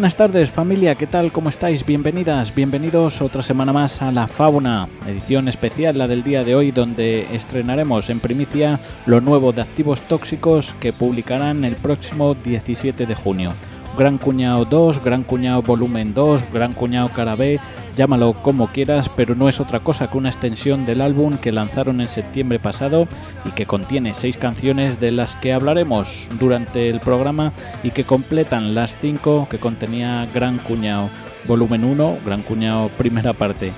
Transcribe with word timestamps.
Buenas 0.00 0.16
tardes 0.16 0.48
familia, 0.48 0.94
¿qué 0.94 1.06
tal? 1.06 1.30
¿Cómo 1.30 1.50
estáis? 1.50 1.84
Bienvenidas, 1.84 2.54
bienvenidos 2.54 3.20
otra 3.20 3.42
semana 3.42 3.74
más 3.74 4.00
a 4.00 4.10
La 4.10 4.28
Fauna, 4.28 4.88
edición 5.06 5.46
especial, 5.46 5.98
la 5.98 6.08
del 6.08 6.22
día 6.22 6.42
de 6.42 6.54
hoy, 6.54 6.70
donde 6.70 7.26
estrenaremos 7.34 8.08
en 8.08 8.18
primicia 8.18 8.80
lo 9.04 9.20
nuevo 9.20 9.52
de 9.52 9.60
Activos 9.60 10.00
Tóxicos 10.00 10.74
que 10.80 10.94
publicarán 10.94 11.66
el 11.66 11.76
próximo 11.76 12.32
17 12.32 13.04
de 13.04 13.14
junio. 13.14 13.52
Gran 13.96 14.18
Cuñado 14.18 14.64
2, 14.64 15.02
Gran 15.04 15.24
Cuñado 15.24 15.62
Volumen 15.62 16.14
2, 16.14 16.42
Gran 16.52 16.72
Cuñado 16.72 17.08
Cara 17.08 17.34
B, 17.34 17.60
llámalo 17.96 18.32
como 18.34 18.68
quieras, 18.68 19.08
pero 19.08 19.34
no 19.34 19.48
es 19.48 19.60
otra 19.60 19.80
cosa 19.80 20.10
que 20.10 20.18
una 20.18 20.30
extensión 20.30 20.86
del 20.86 21.00
álbum 21.00 21.36
que 21.36 21.52
lanzaron 21.52 22.00
en 22.00 22.08
septiembre 22.08 22.58
pasado 22.58 23.08
y 23.44 23.50
que 23.50 23.66
contiene 23.66 24.14
seis 24.14 24.36
canciones 24.36 25.00
de 25.00 25.10
las 25.10 25.34
que 25.36 25.52
hablaremos 25.52 26.28
durante 26.38 26.88
el 26.88 27.00
programa 27.00 27.52
y 27.82 27.90
que 27.90 28.04
completan 28.04 28.74
las 28.74 28.98
cinco 28.98 29.48
que 29.50 29.58
contenía 29.58 30.26
Gran 30.32 30.58
Cuñado 30.58 31.10
Volumen 31.46 31.84
1, 31.84 32.18
Gran 32.24 32.42
Cuñado 32.42 32.88
Primera 32.96 33.32
Parte. 33.32 33.72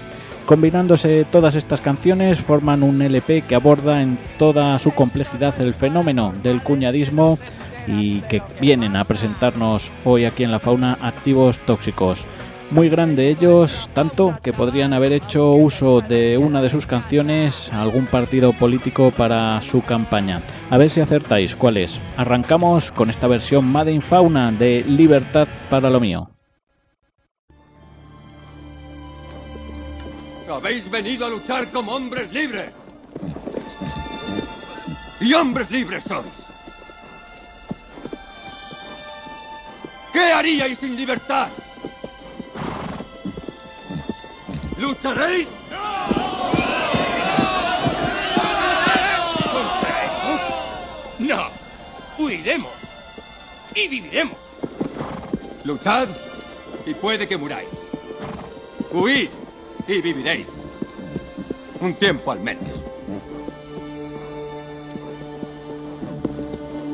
Combinándose 0.46 1.24
todas 1.30 1.54
estas 1.54 1.80
canciones 1.80 2.40
forman 2.40 2.82
un 2.82 3.00
LP 3.00 3.42
que 3.42 3.54
aborda 3.54 4.02
en 4.02 4.18
toda 4.38 4.78
su 4.78 4.90
complejidad 4.90 5.58
el 5.60 5.72
fenómeno 5.72 6.32
del 6.42 6.62
cuñadismo 6.62 7.38
y 7.86 8.20
que 8.22 8.42
vienen 8.60 8.96
a 8.96 9.04
presentarnos 9.04 9.92
hoy 10.04 10.24
aquí 10.24 10.44
en 10.44 10.50
la 10.50 10.60
fauna 10.60 10.98
activos 11.00 11.60
tóxicos. 11.60 12.26
Muy 12.72 12.88
grande 12.88 13.28
ellos, 13.28 13.90
tanto 13.92 14.38
que 14.42 14.54
podrían 14.54 14.94
haber 14.94 15.12
hecho 15.12 15.50
uso 15.50 16.00
de 16.00 16.38
una 16.38 16.62
de 16.62 16.70
sus 16.70 16.86
canciones 16.86 17.70
a 17.70 17.82
algún 17.82 18.06
partido 18.06 18.54
político 18.54 19.10
para 19.10 19.60
su 19.60 19.82
campaña. 19.82 20.40
A 20.70 20.78
ver 20.78 20.88
si 20.88 21.00
acertáis 21.00 21.54
cuál 21.54 21.76
es. 21.76 22.00
Arrancamos 22.16 22.90
con 22.90 23.10
esta 23.10 23.26
versión 23.26 23.66
Made 23.66 23.92
in 23.92 24.00
Fauna 24.00 24.50
de 24.52 24.82
Libertad 24.86 25.48
para 25.68 25.90
lo 25.90 26.00
mío. 26.00 26.30
Habéis 30.48 30.90
venido 30.90 31.26
a 31.26 31.30
luchar 31.30 31.68
como 31.70 31.92
hombres 31.92 32.32
libres. 32.32 32.70
Y 35.20 35.34
hombres 35.34 35.70
libres 35.70 36.04
sois. 36.04 36.41
¿Qué 40.12 40.32
haríais 40.32 40.78
sin 40.78 40.96
libertad? 40.96 41.48
¿Lucharéis? 44.78 45.48
¿Contra 49.52 50.04
eso? 50.04 50.40
No. 51.18 51.62
Huiremos. 52.18 52.72
Y 53.74 53.88
viviremos. 53.88 54.36
Luchad 55.64 56.08
y 56.84 56.94
puede 56.94 57.26
que 57.26 57.38
muráis. 57.38 57.68
Huid 58.90 59.30
y 59.88 60.02
viviréis. 60.02 60.48
Un 61.80 61.94
tiempo 61.94 62.32
al 62.32 62.40
menos. 62.40 62.68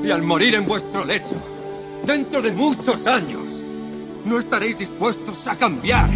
Y 0.04 0.10
al 0.10 0.22
morir 0.22 0.54
en 0.54 0.66
vuestro 0.66 1.04
lecho, 1.04 1.57
dentro 2.08 2.40
de 2.40 2.52
muchos 2.52 3.06
años, 3.06 3.62
no 4.24 4.38
estaréis 4.38 4.78
dispuestos 4.78 5.46
a 5.46 5.56
cambiar. 5.58 6.08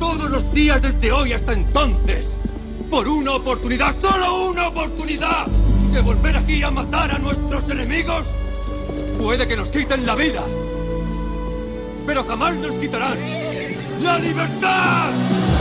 Todos 0.00 0.30
los 0.30 0.50
días 0.54 0.80
desde 0.80 1.12
hoy 1.12 1.34
hasta 1.34 1.52
entonces, 1.52 2.28
por 2.90 3.06
una 3.06 3.32
oportunidad, 3.32 3.94
solo 3.94 4.48
una 4.48 4.68
oportunidad, 4.68 5.46
de 5.92 6.00
volver 6.00 6.36
aquí 6.38 6.62
a 6.62 6.70
matar 6.70 7.12
a 7.12 7.18
nuestros 7.18 7.68
enemigos, 7.70 8.24
puede 9.20 9.46
que 9.46 9.58
nos 9.58 9.68
quiten 9.68 10.06
la 10.06 10.14
vida, 10.14 10.42
pero 12.06 12.24
jamás 12.24 12.56
nos 12.56 12.72
quitarán 12.76 13.18
la 14.00 14.18
libertad. 14.18 15.53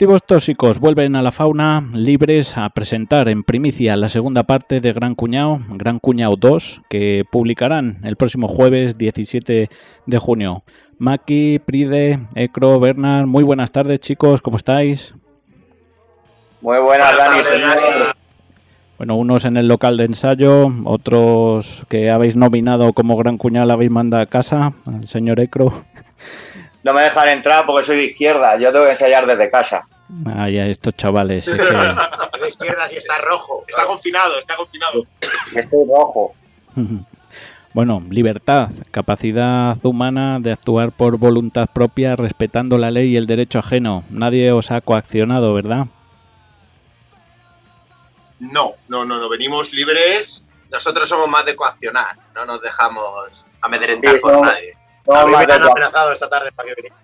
Activos 0.00 0.22
tóxicos 0.24 0.80
vuelven 0.80 1.14
a 1.14 1.20
la 1.20 1.30
fauna 1.30 1.84
libres 1.92 2.56
a 2.56 2.70
presentar 2.70 3.28
en 3.28 3.42
primicia 3.42 3.96
la 3.96 4.08
segunda 4.08 4.44
parte 4.44 4.80
de 4.80 4.94
Gran 4.94 5.14
Cuñado, 5.14 5.60
Gran 5.68 5.98
Cuñado 5.98 6.36
2, 6.36 6.80
que 6.88 7.24
publicarán 7.30 8.00
el 8.04 8.16
próximo 8.16 8.48
jueves 8.48 8.96
17 8.96 9.68
de 10.06 10.18
junio. 10.18 10.62
Maki, 10.96 11.58
Pride, 11.58 12.18
Ecro, 12.34 12.80
Bernard, 12.80 13.26
muy 13.26 13.44
buenas 13.44 13.72
tardes 13.72 14.00
chicos, 14.00 14.40
¿cómo 14.40 14.56
estáis? 14.56 15.12
Muy 16.62 16.78
buenas, 16.78 17.14
Dani. 17.18 17.42
Bueno, 18.96 19.16
unos 19.16 19.44
en 19.44 19.58
el 19.58 19.68
local 19.68 19.98
de 19.98 20.04
ensayo, 20.06 20.72
otros 20.86 21.84
que 21.90 22.10
habéis 22.10 22.36
nominado 22.36 22.94
como 22.94 23.18
Gran 23.18 23.36
Cuñado 23.36 23.70
habéis 23.70 23.90
mandado 23.90 24.22
a 24.22 24.26
casa, 24.26 24.72
al 24.86 25.06
señor 25.06 25.40
Ecro. 25.40 25.74
No 26.82 26.94
me 26.94 27.02
dejan 27.02 27.28
entrar 27.28 27.66
porque 27.66 27.84
soy 27.84 27.96
de 27.98 28.04
izquierda, 28.04 28.56
yo 28.56 28.72
tengo 28.72 28.86
que 28.86 28.92
ensayar 28.92 29.26
desde 29.26 29.50
casa. 29.50 29.86
Ay, 30.36 30.58
a 30.58 30.66
estos 30.66 30.94
chavales. 30.96 31.44
sí 31.44 31.52
que- 31.52 31.58
De 32.40 32.48
izquierda 32.48 32.88
sí 32.88 32.96
está 32.96 33.18
rojo. 33.18 33.64
Está 33.68 33.86
confinado, 33.86 34.38
está 34.38 34.56
confinado. 34.56 35.04
Estoy 35.54 35.84
rojo. 35.86 36.34
Bueno, 37.72 38.02
libertad, 38.10 38.70
capacidad 38.90 39.76
humana 39.84 40.38
de 40.40 40.50
actuar 40.50 40.90
por 40.90 41.18
voluntad 41.18 41.68
propia 41.72 42.16
respetando 42.16 42.78
la 42.78 42.90
ley 42.90 43.10
y 43.12 43.16
el 43.16 43.28
derecho 43.28 43.60
ajeno. 43.60 44.02
Nadie 44.10 44.50
os 44.50 44.72
ha 44.72 44.80
coaccionado, 44.80 45.54
¿verdad? 45.54 45.86
No, 48.40 48.72
no, 48.88 49.04
no, 49.04 49.18
no. 49.20 49.28
Venimos 49.28 49.72
libres. 49.72 50.44
Nosotros 50.70 51.08
somos 51.08 51.28
más 51.28 51.44
de 51.44 51.54
coaccionar. 51.54 52.16
No 52.34 52.44
nos 52.44 52.60
dejamos 52.60 53.44
amedrentar 53.60 54.14
Sí, 54.14 54.20
por 54.20 54.40
nadie. 54.40 54.74
Somos 55.04 55.20
A 55.22 55.26
mí 55.26 55.32
me 55.46 55.52
han 55.54 55.62
amenazado 55.64 56.12
esta 56.12 56.28
tarde 56.28 56.50
para 56.52 56.68
que 56.68 56.74
viniera. 56.74 56.96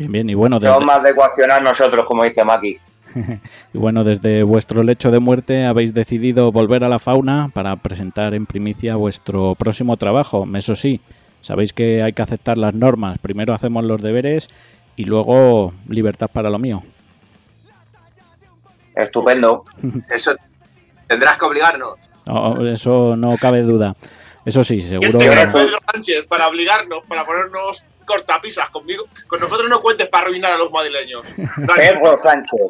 Bien, 0.00 0.12
bien. 0.12 0.30
Y 0.30 0.34
bueno, 0.34 0.58
somos 0.58 0.78
desde, 0.78 0.86
más 0.86 1.02
de 1.02 1.14
coaccionar 1.14 1.62
nosotros, 1.62 2.06
como 2.06 2.24
dice 2.24 2.42
Maki. 2.42 2.78
y 3.74 3.78
bueno, 3.78 4.02
desde 4.02 4.42
vuestro 4.42 4.82
lecho 4.82 5.10
de 5.10 5.20
muerte 5.20 5.66
habéis 5.66 5.92
decidido 5.92 6.50
volver 6.52 6.84
a 6.84 6.88
la 6.88 6.98
fauna 6.98 7.50
para 7.52 7.76
presentar 7.76 8.32
en 8.32 8.46
primicia 8.46 8.96
vuestro 8.96 9.54
próximo 9.56 9.98
trabajo. 9.98 10.48
Eso 10.54 10.74
sí, 10.74 11.02
sabéis 11.42 11.74
que 11.74 12.00
hay 12.02 12.14
que 12.14 12.22
aceptar 12.22 12.56
las 12.56 12.72
normas. 12.72 13.18
Primero 13.18 13.52
hacemos 13.52 13.84
los 13.84 14.00
deberes 14.00 14.48
y 14.96 15.04
luego 15.04 15.74
libertad 15.86 16.30
para 16.32 16.48
lo 16.48 16.58
mío. 16.58 16.82
Estupendo. 18.96 19.64
Eso 20.10 20.34
tendrás 21.08 21.36
que 21.36 21.44
obligarnos. 21.44 21.98
No, 22.26 22.66
eso 22.66 23.16
no 23.16 23.36
cabe 23.38 23.62
duda. 23.62 23.96
Eso 24.44 24.62
sí, 24.62 24.78
¿Quién 24.80 25.02
seguro. 25.02 25.20
Sánchez, 25.92 26.26
para 26.26 26.48
obligarnos, 26.48 27.04
para 27.06 27.26
ponernos 27.26 27.84
cortapisas 28.10 28.68
conmigo? 28.70 29.04
Con 29.28 29.38
nosotros 29.40 29.70
no 29.70 29.80
cuentes 29.80 30.08
para 30.08 30.26
arruinar 30.26 30.52
a 30.52 30.58
los 30.58 30.70
madrileños. 30.72 31.22
Pedro 31.76 32.18
Sánchez. 32.18 32.60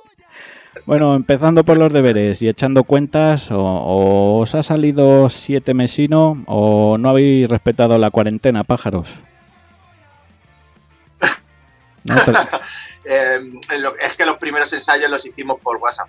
Bueno, 0.87 1.15
empezando 1.17 1.65
por 1.65 1.77
los 1.79 1.93
deberes 1.93 2.43
y 2.43 2.49
echando 2.49 2.85
cuentas, 2.85 3.51
o, 3.51 3.59
o 3.61 4.39
os 4.41 4.55
ha 4.55 4.63
salido 4.63 5.29
siete 5.29 5.75
mesino 5.75 6.45
o 6.47 6.97
no 6.99 7.09
habéis 7.09 7.49
respetado 7.49 7.99
la 7.99 8.11
cuarentena, 8.11 8.63
pájaros. 8.65 9.15
No, 12.05 12.15
te- 12.25 12.33
eh, 13.05 13.41
lo- 13.79 13.97
es 13.99 14.15
que 14.17 14.25
los 14.25 14.39
primeros 14.39 14.73
ensayos 14.73 15.11
los 15.11 15.25
hicimos 15.27 15.59
por 15.61 15.77
WhatsApp. 15.79 16.09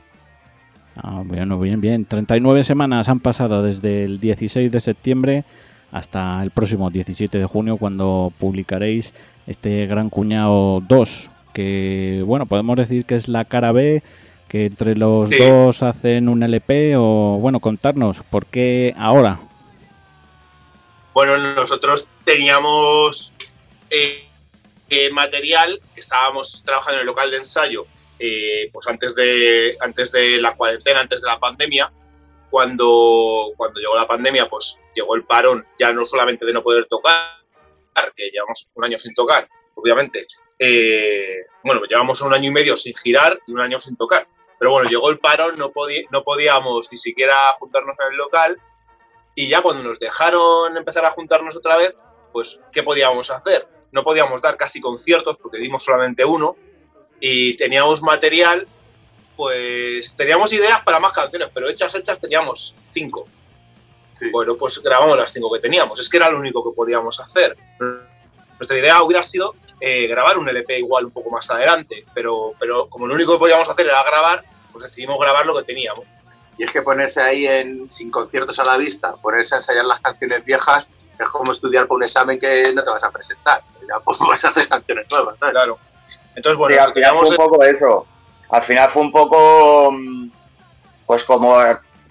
Ah, 0.95 1.21
bueno, 1.25 1.57
bien, 1.59 1.81
bien. 1.81 2.05
39 2.05 2.63
semanas 2.63 3.09
han 3.09 3.19
pasado 3.19 3.63
desde 3.63 4.03
el 4.03 4.19
16 4.19 4.71
de 4.71 4.79
septiembre 4.79 5.43
hasta 5.91 6.41
el 6.43 6.51
próximo 6.51 6.89
17 6.89 7.37
de 7.37 7.45
junio 7.45 7.77
cuando 7.77 8.31
publicaréis 8.39 9.13
este 9.47 9.85
Gran 9.87 10.09
Cuñado 10.09 10.81
2, 10.87 11.29
que 11.53 12.23
bueno, 12.25 12.45
podemos 12.45 12.77
decir 12.77 13.05
que 13.05 13.15
es 13.15 13.27
la 13.27 13.45
cara 13.45 13.71
B, 13.71 14.01
que 14.47 14.65
entre 14.65 14.95
los 14.95 15.29
Sí. 15.29 15.37
dos 15.37 15.83
hacen 15.83 16.29
un 16.29 16.43
LP 16.43 16.95
o 16.97 17.37
bueno, 17.41 17.59
contarnos, 17.59 18.21
¿por 18.29 18.45
qué 18.45 18.93
ahora? 18.97 19.39
Bueno, 21.13 21.37
nosotros 21.55 22.07
teníamos 22.23 23.33
eh, 23.89 24.23
eh, 24.89 25.09
material, 25.11 25.81
estábamos 25.95 26.63
trabajando 26.65 26.95
en 26.97 27.01
el 27.01 27.05
local 27.07 27.31
de 27.31 27.37
ensayo, 27.37 27.85
eh, 28.19 28.69
pues 28.71 28.87
antes 28.87 29.15
de, 29.15 29.75
antes 29.81 30.11
de 30.11 30.39
la 30.39 30.53
cuarentena, 30.53 31.01
antes 31.01 31.21
de 31.21 31.27
la 31.27 31.39
pandemia. 31.39 31.91
Cuando, 32.51 33.53
cuando 33.57 33.79
llegó 33.79 33.95
la 33.95 34.05
pandemia, 34.05 34.47
pues 34.47 34.77
llegó 34.93 35.15
el 35.15 35.23
parón, 35.23 35.65
ya 35.79 35.91
no 35.91 36.05
solamente 36.05 36.45
de 36.45 36.53
no 36.53 36.61
poder 36.61 36.85
tocar, 36.85 37.41
que 38.15 38.29
llevamos 38.29 38.69
un 38.75 38.85
año 38.85 38.99
sin 38.99 39.15
tocar, 39.15 39.47
obviamente. 39.75 40.27
eh, 40.59 41.45
bueno, 41.63 41.81
llevamos 41.89 42.21
un 42.21 42.33
año 42.33 42.49
y 42.49 42.53
medio 42.53 42.77
sin 42.77 42.93
girar 42.95 43.39
y 43.47 43.53
un 43.53 43.61
año 43.61 43.79
sin 43.79 43.95
tocar. 43.95 44.27
Pero 44.59 44.71
bueno, 44.71 44.89
llegó 44.89 45.09
el 45.09 45.17
parón, 45.17 45.57
no, 45.57 45.71
no 46.11 46.23
podíamos 46.23 46.91
ni 46.91 46.97
siquiera 46.97 47.33
juntarnos 47.57 47.95
en 47.99 48.11
el 48.11 48.17
local 48.17 48.61
y 49.33 49.47
ya 49.47 49.61
cuando 49.61 49.81
nos 49.81 49.99
dejaron 49.99 50.77
empezar 50.77 51.05
a 51.05 51.11
juntarnos 51.11 51.55
otra 51.55 51.77
vez, 51.77 51.95
pues, 52.31 52.59
¿qué 52.71 52.83
podíamos 52.83 53.31
hacer? 53.31 53.67
No 53.91 54.03
podíamos 54.03 54.41
dar 54.41 54.57
casi 54.57 54.79
conciertos 54.79 55.37
porque 55.37 55.57
dimos 55.57 55.83
solamente 55.83 56.25
uno 56.25 56.55
y 57.19 57.55
teníamos 57.57 58.01
material, 58.01 58.67
pues 59.41 60.15
teníamos 60.15 60.53
ideas 60.53 60.81
para 60.83 60.99
más 60.99 61.13
canciones, 61.13 61.49
pero 61.51 61.67
hechas, 61.67 61.95
hechas 61.95 62.21
teníamos 62.21 62.75
cinco. 62.83 63.27
Bueno, 64.31 64.55
pues 64.55 64.77
grabamos 64.83 65.17
las 65.17 65.33
cinco 65.33 65.51
que 65.51 65.59
teníamos, 65.59 65.99
es 65.99 66.07
que 66.07 66.17
era 66.17 66.29
lo 66.29 66.37
único 66.37 66.63
que 66.63 66.75
podíamos 66.75 67.19
hacer. 67.19 67.57
Nuestra 68.59 68.77
idea 68.77 69.01
hubiera 69.01 69.23
sido 69.23 69.55
eh, 69.79 70.05
grabar 70.05 70.37
un 70.37 70.47
LP 70.47 70.77
igual 70.77 71.05
un 71.05 71.11
poco 71.11 71.31
más 71.31 71.49
adelante, 71.49 72.05
pero, 72.13 72.53
pero 72.59 72.87
como 72.87 73.07
lo 73.07 73.15
único 73.15 73.33
que 73.33 73.39
podíamos 73.39 73.67
hacer 73.67 73.87
era 73.87 74.03
grabar, 74.03 74.43
pues 74.71 74.83
decidimos 74.83 75.19
grabar 75.19 75.43
lo 75.47 75.57
que 75.57 75.63
teníamos. 75.63 76.05
Y 76.59 76.63
es 76.63 76.71
que 76.71 76.83
ponerse 76.83 77.19
ahí 77.19 77.47
en, 77.47 77.91
sin 77.91 78.11
conciertos 78.11 78.59
a 78.59 78.63
la 78.63 78.77
vista, 78.77 79.15
ponerse 79.15 79.55
a 79.55 79.57
ensayar 79.57 79.85
las 79.85 80.01
canciones 80.01 80.45
viejas, 80.45 80.87
es 81.17 81.29
como 81.29 81.51
estudiar 81.51 81.87
para 81.87 81.95
un 81.95 82.03
examen 82.03 82.39
que 82.39 82.71
no 82.73 82.83
te 82.83 82.91
vas 82.91 83.03
a 83.03 83.09
presentar. 83.09 83.63
Ya 83.89 83.99
pues 84.03 84.19
vas 84.29 84.45
a 84.45 84.49
hacer 84.49 84.67
canciones 84.67 85.07
nuevas, 85.09 85.39
¿sabes? 85.39 85.53
Claro. 85.53 85.79
Entonces, 86.35 86.59
bueno, 86.59 86.75
Sí, 87.25 87.31
un 87.31 87.35
poco 87.37 87.63
eso. 87.63 88.05
Al 88.51 88.63
final 88.63 88.89
fue 88.89 89.01
un 89.03 89.11
poco, 89.11 89.91
mm, 89.91 90.29
pues 91.05 91.23
como, 91.23 91.57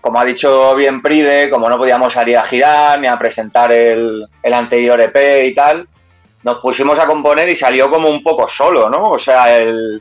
como 0.00 0.20
ha 0.20 0.24
dicho 0.24 0.74
bien 0.74 1.02
Pride, 1.02 1.50
como 1.50 1.68
no 1.68 1.76
podíamos 1.76 2.12
salir 2.14 2.38
a 2.38 2.44
girar 2.44 2.98
ni 2.98 3.06
a 3.06 3.18
presentar 3.18 3.70
el, 3.72 4.26
anterior 4.52 5.00
EP 5.00 5.46
y 5.46 5.54
tal, 5.54 5.86
nos 6.42 6.58
pusimos 6.58 6.98
a 6.98 7.06
componer 7.06 7.48
y 7.50 7.56
salió 7.56 7.90
como 7.90 8.08
un 8.08 8.22
poco 8.22 8.48
solo, 8.48 8.88
¿no? 8.88 9.02
O 9.04 9.18
sea, 9.18 9.58
el, 9.58 10.00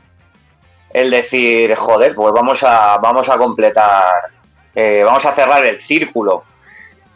decir, 0.92 1.74
joder, 1.76 2.14
pues 2.14 2.32
vamos 2.32 2.62
a, 2.62 2.96
vamos 2.96 3.28
a 3.28 3.36
completar, 3.36 4.30
eh, 4.74 5.02
vamos 5.04 5.24
a 5.26 5.32
cerrar 5.32 5.64
el 5.66 5.80
círculo 5.82 6.44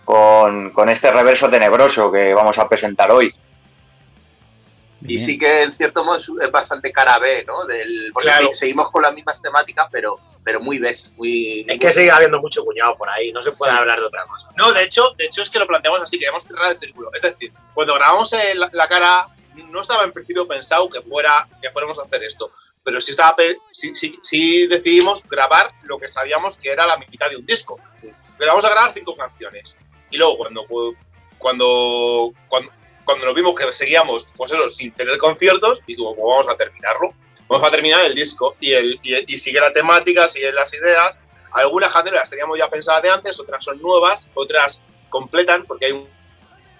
con 0.04 0.88
este 0.90 1.10
reverso 1.10 1.48
tenebroso 1.48 2.12
que 2.12 2.34
vamos 2.34 2.58
a 2.58 2.68
presentar 2.68 3.10
hoy. 3.10 3.34
Y 5.06 5.18
sí 5.18 5.38
que 5.38 5.62
en 5.64 5.72
cierto 5.74 6.02
modo 6.02 6.16
es- 6.16 6.30
es 6.40 6.50
bastante 6.50 6.90
cara 6.90 7.18
B, 7.18 7.44
¿no? 7.46 7.64
Del, 7.66 8.10
porque 8.12 8.28
Claro. 8.28 8.48
seguimos 8.54 8.90
con 8.90 9.02
las 9.02 9.12
mismas 9.14 9.40
temáticas, 9.42 9.88
pero, 9.92 10.18
pero 10.42 10.60
muy 10.60 10.78
ves, 10.78 11.12
muy... 11.16 11.64
Es 11.68 11.78
que 11.78 11.92
sigue 11.92 12.10
habiendo 12.10 12.40
mucho 12.40 12.64
cuñado 12.64 12.94
por 12.96 13.08
ahí, 13.10 13.30
no 13.32 13.42
se 13.42 13.52
puede 13.52 13.72
Sí. 13.72 13.78
hablar 13.78 14.00
de 14.00 14.06
otra 14.06 14.24
cosa. 14.24 14.48
No, 14.56 14.72
de 14.72 14.82
hecho, 14.84 15.10
de 15.18 15.26
hecho 15.26 15.42
es 15.42 15.50
que 15.50 15.58
lo 15.58 15.66
planteamos 15.66 16.00
así, 16.02 16.18
queríamos 16.18 16.42
cerrar 16.44 16.72
el 16.72 16.78
círculo. 16.78 17.10
Es 17.14 17.20
decir, 17.22 17.52
cuando 17.74 17.94
grabamos 17.94 18.32
el- 18.32 18.60
la, 18.72 18.88
cara, 18.88 19.28
no 19.70 19.82
estaba 19.82 20.04
en 20.04 20.12
principio 20.12 20.48
pensado 20.48 20.88
que 20.88 21.00
fuera 21.02 21.46
que 21.60 21.70
fuéramos 21.70 21.98
a 21.98 22.02
hacer 22.02 22.24
esto, 22.24 22.50
pero 22.82 23.00
sí 23.00 23.10
estaba 23.10 23.36
pe- 23.36 23.58
sí, 23.72 23.94
sí- 23.94 24.18
sí 24.22 24.66
decidimos 24.66 25.22
grabar 25.28 25.70
lo 25.82 25.98
que 25.98 26.08
sabíamos 26.08 26.56
que 26.58 26.70
era 26.70 26.86
la 26.86 26.96
mitad 26.96 27.28
de 27.30 27.36
un 27.36 27.44
disco. 27.46 27.78
Grabamos 28.38 28.64
a 28.64 28.70
grabar 28.70 28.92
cinco 28.94 29.14
canciones. 29.16 29.76
Y 30.10 30.16
luego 30.16 30.38
cuando 30.38 30.64
cuando 31.38 32.32
cuando, 32.48 32.70
cuando 33.04 33.26
nos 33.26 33.34
vimos 33.34 33.54
que 33.54 33.70
seguíamos 33.72 34.26
pues 34.36 34.50
eso, 34.52 34.68
sin 34.68 34.92
tener 34.92 35.18
conciertos, 35.18 35.80
y 35.86 35.94
digo, 35.96 36.14
pues 36.14 36.26
vamos 36.26 36.48
a 36.48 36.56
terminarlo. 36.56 37.12
Vamos 37.46 37.68
a 37.68 37.70
terminar 37.70 38.04
el 38.04 38.14
disco 38.14 38.56
y, 38.58 38.72
el, 38.72 38.98
y, 39.02 39.34
y 39.34 39.38
sigue 39.38 39.60
la 39.60 39.72
temática, 39.72 40.28
siguen 40.28 40.54
las 40.54 40.72
ideas. 40.72 41.14
Algunas 41.52 41.92
canciones 41.92 42.20
las 42.22 42.30
teníamos 42.30 42.58
ya 42.58 42.68
pensadas 42.68 43.02
de 43.02 43.10
antes, 43.10 43.38
otras 43.38 43.62
son 43.62 43.80
nuevas, 43.82 44.28
otras 44.34 44.80
completan, 45.10 45.64
porque 45.64 45.86
hay 45.86 45.92
un, 45.92 46.08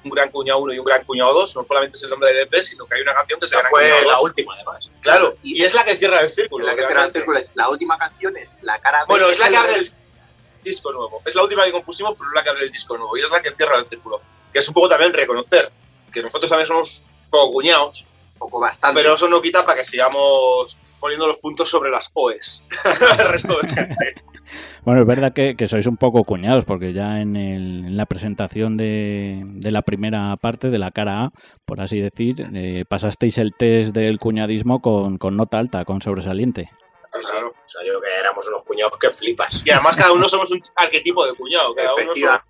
un 0.04 0.10
Gran 0.10 0.30
Cuñado 0.30 0.58
1 0.60 0.72
y 0.72 0.78
un 0.78 0.84
Gran 0.84 1.04
Cuñado 1.04 1.32
2, 1.34 1.56
no 1.56 1.64
solamente 1.64 1.96
es 1.98 2.02
el 2.04 2.10
nombre 2.10 2.32
de 2.32 2.40
DP, 2.46 2.54
sino 2.62 2.86
que 2.86 2.94
hay 2.96 3.02
una 3.02 3.14
canción 3.14 3.38
que 3.38 3.46
se 3.46 3.56
Gran 3.56 3.70
fue 3.70 3.82
Cuñado 3.82 4.04
la 4.08 4.14
2. 4.16 4.24
última, 4.24 4.54
además. 4.54 4.90
Claro, 5.02 5.36
Y- 5.42 5.60
y, 5.60 5.64
es 5.64 5.74
la 5.74 5.84
que 5.84 5.96
cierra 5.96 6.20
el 6.22 6.30
círculo. 6.32 6.64
la 6.66 6.74
que 6.74 6.86
cierra 6.86 7.04
el 7.04 7.12
círculo 7.12 7.38
es 7.38 7.52
la 7.54 7.68
última 7.68 7.98
canción 7.98 8.36
es 8.36 8.58
la 8.62 8.78
cara 8.80 9.00
B. 9.00 9.04
Bueno, 9.08 9.28
es 9.28 9.38
la 9.38 9.48
que 9.50 9.56
abre 9.56 9.74
el 9.76 9.92
disco 10.64 10.92
nuevo. 10.92 11.22
Es 11.26 11.34
la 11.34 11.42
última 11.42 11.64
que 11.66 11.72
compusimos, 11.72 12.14
pero 12.16 12.30
es 12.30 12.34
la 12.34 12.42
que 12.42 12.50
abre 12.50 12.64
el 12.64 12.72
disco 12.72 12.96
nuevo. 12.96 13.16
Y 13.16 13.20
es 13.20 13.30
la 13.30 13.42
que 13.42 13.50
cierra 13.52 13.78
el 13.78 13.86
círculo. 13.86 14.20
Que 14.52 14.58
es 14.60 14.66
un 14.68 14.72
poco 14.74 14.88
también 14.88 15.12
reconocer 15.12 15.70
que 16.14 16.22
nosotros 16.22 16.48
también 16.48 16.66
somos 16.68 17.02
poco 17.30 17.52
cuñados, 17.52 18.06
poco 18.38 18.60
bastante. 18.60 19.02
pero 19.02 19.14
eso 19.14 19.28
no 19.28 19.42
quita 19.42 19.64
para 19.66 19.78
que 19.80 19.84
sigamos 19.84 20.78
poniendo 21.00 21.26
los 21.26 21.36
puntos 21.38 21.68
sobre 21.68 21.90
las 21.90 22.10
OEs. 22.14 22.62
el 23.18 23.28
resto 23.28 23.58
de 23.60 23.68
gente. 23.68 24.14
Bueno, 24.84 25.00
es 25.00 25.06
verdad 25.06 25.32
que, 25.32 25.56
que 25.56 25.66
sois 25.66 25.86
un 25.86 25.96
poco 25.96 26.22
cuñados, 26.24 26.64
porque 26.64 26.92
ya 26.92 27.20
en, 27.20 27.34
el- 27.36 27.86
en 27.86 27.96
la 27.96 28.06
presentación 28.06 28.76
de, 28.76 29.42
de 29.44 29.70
la 29.70 29.82
primera 29.82 30.36
parte, 30.36 30.68
de 30.70 30.78
la 30.78 30.90
cara 30.90 31.24
A, 31.24 31.30
por 31.64 31.80
así 31.80 31.98
decir, 32.00 32.46
eh, 32.54 32.84
pasasteis 32.88 33.38
el 33.38 33.54
test 33.54 33.94
del 33.94 34.18
cuñadismo 34.18 34.80
con, 34.80 35.16
con 35.18 35.36
nota 35.36 35.58
alta, 35.58 35.84
con 35.84 36.00
sobresaliente. 36.02 36.70
Sí. 37.12 37.20
O 37.20 37.22
sea, 37.68 37.80
yo 37.86 38.00
que 38.00 38.08
éramos 38.20 38.46
unos 38.48 38.62
cuñados 38.64 38.98
que 38.98 39.08
flipas. 39.10 39.62
Y 39.64 39.70
además 39.70 39.96
cada 39.96 40.12
uno 40.12 40.28
somos 40.28 40.50
un 40.50 40.60
arquetipo 40.76 41.24
de 41.26 41.34
cuñado. 41.34 41.74
Cada 41.74 41.94
uno 41.94 42.12
somos. 42.14 42.40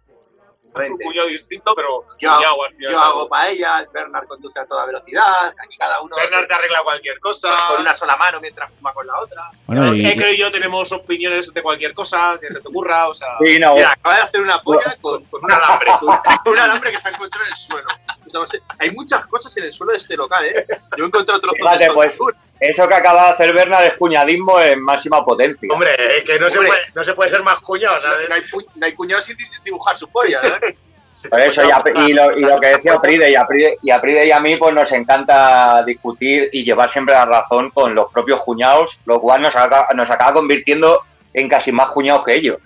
Un 0.75 0.99
cuñado 0.99 1.29
distinto, 1.29 1.75
pero 1.75 2.05
Yo, 2.19 2.33
al 2.33 2.43
yo 2.79 2.99
hago 2.99 3.29
paellas, 3.29 3.91
Bernard 3.93 4.27
conduce 4.27 4.59
a 4.59 4.67
toda 4.67 4.87
velocidad, 4.87 5.55
aquí 5.63 5.77
cada 5.79 6.01
uno 6.01 6.17
Bernard 6.17 6.47
te 6.47 6.55
arregla 6.55 6.83
cualquier 6.83 7.21
cosa. 7.21 7.57
con 7.69 7.81
una 7.81 7.95
sola 7.95 8.17
mano 8.17 8.41
mientras 8.41 8.71
fuma 8.73 8.93
con 8.93 9.07
la 9.07 9.21
otra. 9.21 9.51
Bueno, 9.67 9.95
y, 9.95 10.07
y 10.07 10.37
yo 10.37 10.51
tenemos 10.51 10.91
opiniones 10.93 11.53
de 11.53 11.63
cualquier 11.63 11.95
cosa 11.95 12.39
que 12.41 12.49
se 12.49 12.61
te 12.61 12.69
ocurra, 12.69 13.09
o 13.09 13.15
sea... 13.15 13.29
Sí, 13.43 13.59
no, 13.59 13.75
Mira, 13.75 13.93
acaba 13.93 14.17
de 14.17 14.23
hacer 14.23 14.41
una 14.41 14.61
polla 14.63 14.97
con, 15.01 15.25
con 15.25 15.45
un 15.45 15.53
alambre. 15.53 15.91
con 16.45 16.53
un 16.53 16.59
alambre 16.59 16.91
que 16.93 17.01
se 17.01 17.09
ha 17.09 17.11
encontrado 17.13 17.45
en 17.47 17.53
el 17.53 17.57
suelo. 17.57 17.89
O 18.35 18.47
sea, 18.47 18.61
hay 18.79 18.91
muchas 18.91 19.27
cosas 19.27 19.57
en 19.57 19.65
el 19.65 19.73
suelo 19.73 19.93
de 19.93 19.99
este 19.99 20.17
local, 20.17 20.45
¿eh? 20.45 20.67
Yo 20.97 21.05
encontré 21.05 21.35
otro 21.35 21.53
Fíjate, 21.53 21.93
pues, 21.93 22.19
eso 22.61 22.89
que 22.89 22.95
acaba 22.95 23.25
de 23.27 23.33
hacer 23.33 23.53
Bernard 23.55 23.85
es 23.85 23.95
cuñadismo 23.95 24.61
en 24.61 24.81
máxima 24.81 25.25
potencia. 25.25 25.69
Hombre, 25.73 25.91
es 26.17 26.25
que 26.25 26.39
no, 26.39 26.49
se 26.51 26.57
puede, 26.57 26.71
no 26.95 27.05
se 27.05 27.15
puede 27.15 27.31
ser 27.31 27.43
más 27.43 27.57
cuñado, 27.59 27.97
no, 28.01 28.13
¿sabes? 28.13 28.29
no 28.29 28.35
hay, 28.35 28.43
no 28.77 28.87
hay 28.87 28.93
cuñado 28.95 29.21
sin 29.23 29.37
di- 29.37 29.45
dibujar 29.65 29.97
su 29.99 30.09
polla, 30.09 30.41
¿eh? 30.63 30.77
Por 31.31 31.41
eso, 31.41 31.63
y, 31.65 31.71
a- 31.71 31.83
y 32.07 32.13
lo, 32.13 32.37
y 32.37 32.41
lo 32.41 32.61
que 32.61 32.69
decía 32.69 32.99
Pride, 33.01 33.31
y 33.31 33.35
a 33.37 33.47
Pride, 33.47 33.79
y 33.83 33.91
a 33.91 34.01
Pride 34.01 34.27
y 34.27 34.33
a 34.33 34.41
mí, 34.41 34.57
pues 34.57 34.75
nos 34.75 34.91
encanta 34.93 35.83
discutir 35.87 36.49
y 36.53 36.65
llevar 36.65 36.91
siempre 36.91 37.15
la 37.15 37.25
razón 37.25 37.71
con 37.71 37.95
los 37.95 38.11
propios 38.13 38.41
cuñados, 38.43 38.99
lo 39.07 39.21
cual 39.21 39.41
nos 39.43 39.55
acaba, 39.55 39.87
nos 39.95 40.11
acaba 40.11 40.33
convirtiendo 40.35 41.03
en 41.33 41.49
casi 41.49 41.71
más 41.73 41.89
cuñados 41.93 42.25
que 42.25 42.35
ellos. 42.35 42.59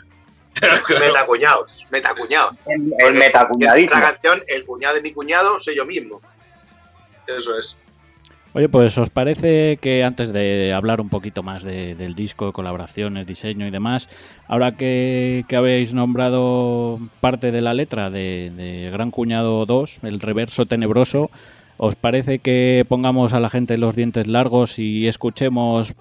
Metacuñados. 0.98 1.86
Metacuñados. 1.90 2.56
En 2.66 3.14
metacuñadismo. 3.14 3.94
La 3.94 4.00
canción, 4.12 4.42
el 4.46 4.64
cuñado 4.64 4.94
de 4.96 5.02
mi 5.02 5.12
cuñado, 5.12 5.60
soy 5.60 5.76
yo 5.76 5.84
mismo. 5.84 6.20
Eso 7.26 7.56
es. 7.58 7.76
Oye, 8.58 8.68
pues 8.68 8.98
os 8.98 9.08
parece 9.08 9.78
que 9.80 10.02
antes 10.02 10.32
de 10.32 10.72
hablar 10.74 11.00
un 11.00 11.10
poquito 11.10 11.44
más 11.44 11.62
de- 11.62 11.94
del 11.94 12.16
disco, 12.16 12.52
colaboraciones, 12.52 13.24
diseño 13.24 13.68
y 13.68 13.70
demás, 13.70 14.08
ahora 14.48 14.72
que, 14.72 15.44
habéis 15.56 15.94
nombrado 15.94 16.98
parte 17.20 17.52
de 17.52 17.60
la 17.60 17.72
letra 17.72 18.10
de, 18.10 18.50
de 18.56 18.90
Gran 18.90 19.12
Cuñado 19.12 19.64
2, 19.64 20.00
el 20.02 20.18
reverso 20.18 20.66
tenebroso, 20.66 21.30
¿os 21.76 21.94
parece 21.94 22.40
que 22.40 22.84
pongamos 22.88 23.32
a 23.32 23.38
la 23.38 23.48
gente 23.48 23.78
los 23.78 23.94
dientes 23.94 24.26
largos 24.26 24.80
y 24.80 25.06
escuchemos, 25.06 25.94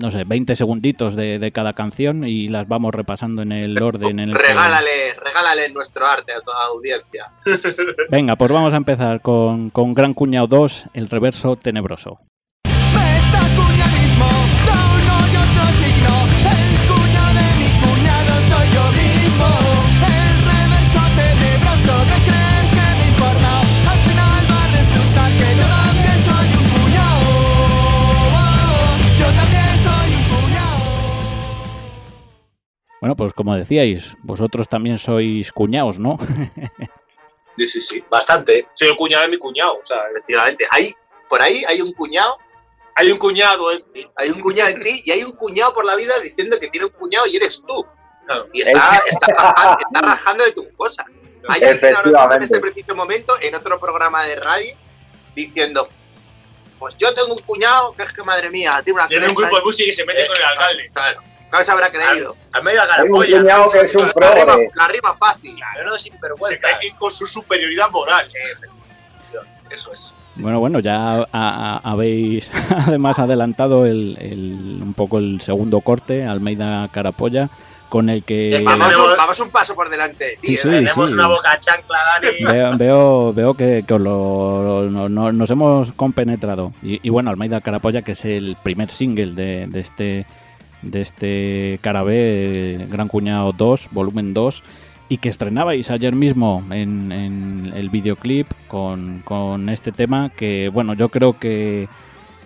no 0.00 0.10
sé, 0.10 0.24
20 0.24 0.56
segunditos 0.56 1.14
de, 1.16 1.38
de 1.38 1.52
cada 1.52 1.72
canción 1.72 2.24
y 2.24 2.48
las 2.48 2.66
vamos 2.68 2.94
repasando 2.94 3.42
en 3.42 3.52
el 3.52 3.80
orden 3.82 4.20
en 4.20 4.30
el 4.30 4.36
que- 4.36 4.42
Regálale, 4.42 5.14
regálale 5.22 5.70
nuestro 5.70 6.06
arte 6.06 6.32
a 6.32 6.40
toda 6.40 6.66
audiencia. 6.66 7.26
Venga, 8.10 8.36
pues 8.36 8.50
vamos 8.50 8.72
a 8.74 8.76
empezar 8.76 9.20
con, 9.20 9.70
con 9.70 9.94
Gran 9.94 10.14
Cuñado 10.14 10.46
2, 10.46 10.84
el 10.94 11.08
reverso 11.08 11.56
tenebroso. 11.56 12.20
Bueno, 33.02 33.16
pues 33.16 33.32
como 33.32 33.56
decíais, 33.56 34.16
vosotros 34.22 34.68
también 34.68 34.96
sois 34.96 35.50
cuñados, 35.50 35.98
¿no? 35.98 36.18
Sí, 37.54 37.68
sí, 37.68 37.80
sí. 37.82 38.04
Bastante. 38.08 38.68
Soy 38.72 38.88
el 38.88 38.96
cuñado 38.96 39.24
de 39.24 39.28
mi 39.28 39.36
cuñado, 39.36 39.74
o 39.74 39.84
sea, 39.84 40.06
Efectivamente. 40.08 40.66
Hay, 40.70 40.94
por 41.28 41.42
ahí 41.42 41.62
hay 41.68 41.82
un 41.82 41.92
cuñado, 41.92 42.38
hay 42.94 43.12
un 43.12 43.18
cuñado 43.18 43.72
en 43.72 43.82
ti. 43.92 44.06
hay 44.16 44.30
un 44.30 44.40
cuñado 44.40 44.70
en 44.70 44.82
ti 44.82 45.02
y 45.04 45.10
hay 45.10 45.22
un 45.22 45.32
cuñado 45.32 45.74
por 45.74 45.84
la 45.84 45.94
vida 45.94 46.18
diciendo 46.20 46.58
que 46.58 46.68
tiene 46.68 46.86
un 46.86 46.92
cuñado 46.92 47.26
y 47.26 47.36
eres 47.36 47.62
tú. 47.66 47.84
Claro. 48.24 48.48
Y 48.54 48.62
está, 48.62 49.02
está, 49.06 49.26
rajando, 49.26 49.78
está 49.80 50.00
rajando 50.00 50.44
de 50.44 50.52
tus 50.52 50.72
cosas. 50.72 51.04
Hay 51.48 51.62
alguien 51.62 51.94
ahora 52.16 52.36
en 52.36 52.44
este 52.44 52.58
preciso 52.58 52.94
momento 52.94 53.34
en 53.42 53.54
otro 53.54 53.78
programa 53.78 54.24
de 54.24 54.36
radio 54.36 54.74
diciendo, 55.34 55.90
pues 56.78 56.96
yo 56.96 57.12
tengo 57.12 57.34
un 57.34 57.42
cuñado 57.42 57.92
que 57.94 58.04
es 58.04 58.12
que 58.14 58.22
madre 58.22 58.48
mía, 58.48 58.80
tiene 58.82 58.98
una 58.98 59.08
Tiene 59.08 59.28
un 59.28 59.34
grupo 59.34 59.56
de 59.56 59.62
música 59.62 59.90
y 59.90 59.92
se 59.92 60.06
mete 60.06 60.26
con 60.26 60.36
el 60.36 60.42
alcalde. 60.44 60.90
Claro, 60.90 61.22
¿cómo 61.52 61.64
se 61.64 61.70
habrá 61.70 61.90
creído? 61.90 62.34
Al 62.52 62.62
medio 62.64 62.80
de 62.82 62.88
Hay 62.92 63.08
un 63.08 63.70
que 63.70 63.80
es 63.82 63.94
un 63.94 64.10
La 64.16 64.30
rima, 64.34 64.56
la 64.74 64.88
rima 64.88 65.14
fácil. 65.16 65.54
Yo 65.56 65.84
no 65.84 65.96
Se 65.98 66.10
sinvergüenza. 66.10 66.58
cree 66.60 66.90
que 66.90 66.96
con 66.96 67.10
su 67.10 67.26
superioridad 67.26 67.90
moral. 67.90 68.28
Eso 69.70 69.92
es. 69.92 70.12
Bueno, 70.34 70.60
bueno, 70.60 70.80
ya 70.80 71.18
a- 71.20 71.26
a- 71.32 71.80
habéis 71.84 72.50
además 72.86 73.18
adelantado 73.18 73.84
el, 73.86 74.16
el- 74.20 74.80
un 74.82 74.94
poco 74.94 75.18
el 75.18 75.40
segundo 75.40 75.80
corte, 75.80 76.24
Almeida 76.24 76.88
Carapolla, 76.88 77.48
con 77.90 78.08
el 78.08 78.24
que 78.24 78.56
Eh, 78.56 78.62
Vamos, 78.64 78.94
vamos 79.18 79.40
un 79.40 79.50
paso 79.50 79.74
por 79.74 79.90
delante. 79.90 80.38
Sí, 80.42 80.56
sí. 80.56 80.68
Tenemos 80.70 81.12
una 81.12 81.26
boca 81.28 81.58
chancla, 81.58 81.98
Dani. 82.22 82.44
veo, 82.44 82.76
veo, 82.78 83.32
veo 83.34 83.54
que, 83.54 83.84
que 83.86 83.94
os 83.94 84.00
lo- 84.00 84.88
no- 84.90 85.08
no- 85.10 85.32
nos 85.32 85.50
hemos 85.50 85.92
compenetrado. 85.92 86.72
Y, 86.82 87.06
y 87.06 87.10
bueno, 87.10 87.30
Almeida 87.30 87.60
Carapolla, 87.60 88.00
que 88.02 88.12
es 88.12 88.24
el 88.24 88.56
primer 88.62 88.88
single 88.88 89.32
de, 89.34 89.66
de 89.68 89.80
este 89.80 90.26
de 90.82 91.00
este 91.00 91.78
Carabé 91.80 92.86
Gran 92.90 93.08
Cuñado 93.08 93.52
2, 93.52 93.88
volumen 93.92 94.34
2, 94.34 94.62
y 95.08 95.18
que 95.18 95.28
estrenabais 95.28 95.90
ayer 95.90 96.14
mismo 96.14 96.62
en, 96.70 97.12
en 97.12 97.72
el 97.74 97.90
videoclip 97.90 98.46
con, 98.68 99.20
con 99.24 99.68
este 99.68 99.92
tema 99.92 100.30
que, 100.30 100.70
bueno, 100.72 100.94
yo 100.94 101.08
creo 101.10 101.38
que, 101.38 101.88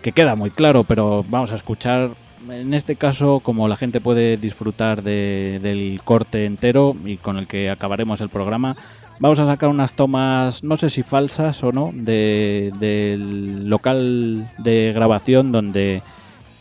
que 0.03 0.13
queda 0.13 0.35
muy 0.37 0.51
claro, 0.51 0.85
pero 0.85 1.25
vamos 1.29 1.53
a 1.53 1.57
escuchar 1.57 2.11
en 2.51 2.75
este 2.75 2.95
caso, 2.97 3.41
como 3.41 3.67
la 3.67 3.77
gente 3.77 4.01
puede 4.01 4.37
disfrutar 4.37 5.03
de- 5.03 5.59
del 5.63 6.01
corte 6.05 6.45
entero 6.45 6.95
y 7.05 7.17
con 7.17 7.39
el 7.39 7.47
que 7.49 7.71
acabaremos 7.71 8.21
el 8.21 8.29
programa, 8.29 8.77
vamos 9.19 9.39
a 9.41 9.47
sacar 9.47 9.69
unas 9.69 9.95
tomas, 9.95 10.63
no 10.63 10.77
sé 10.77 10.91
si 10.91 11.03
falsas 11.03 11.63
o 11.65 11.73
no, 11.73 11.91
de- 11.93 12.73
del 12.79 13.69
local 13.69 14.49
de 14.59 14.93
grabación 14.95 15.51
donde 15.51 16.03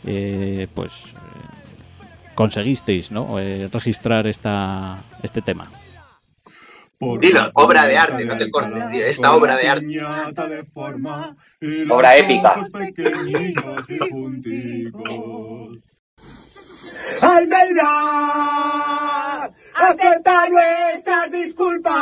eh, 0.06 0.66
pues 0.74 1.04
conseguisteis 2.36 3.10
¿no? 3.10 3.40
Eh, 3.40 3.68
registrar 3.72 4.28
esta, 4.28 4.98
este 5.24 5.42
tema. 5.42 5.68
Dilo, 7.20 7.50
obra 7.54 7.84
de 7.86 7.98
arte, 7.98 8.24
no 8.24 8.38
te 8.38 8.50
cortes, 8.50 8.90
tío, 8.90 9.04
esta 9.04 9.34
obra 9.34 9.56
de 9.56 9.68
arte. 9.68 10.00
Obra 11.90 12.16
épica. 12.16 12.56
Almeida, 18.56 19.50
acepta 19.74 20.48
nuestras 20.48 21.30
disculpas, 21.32 21.94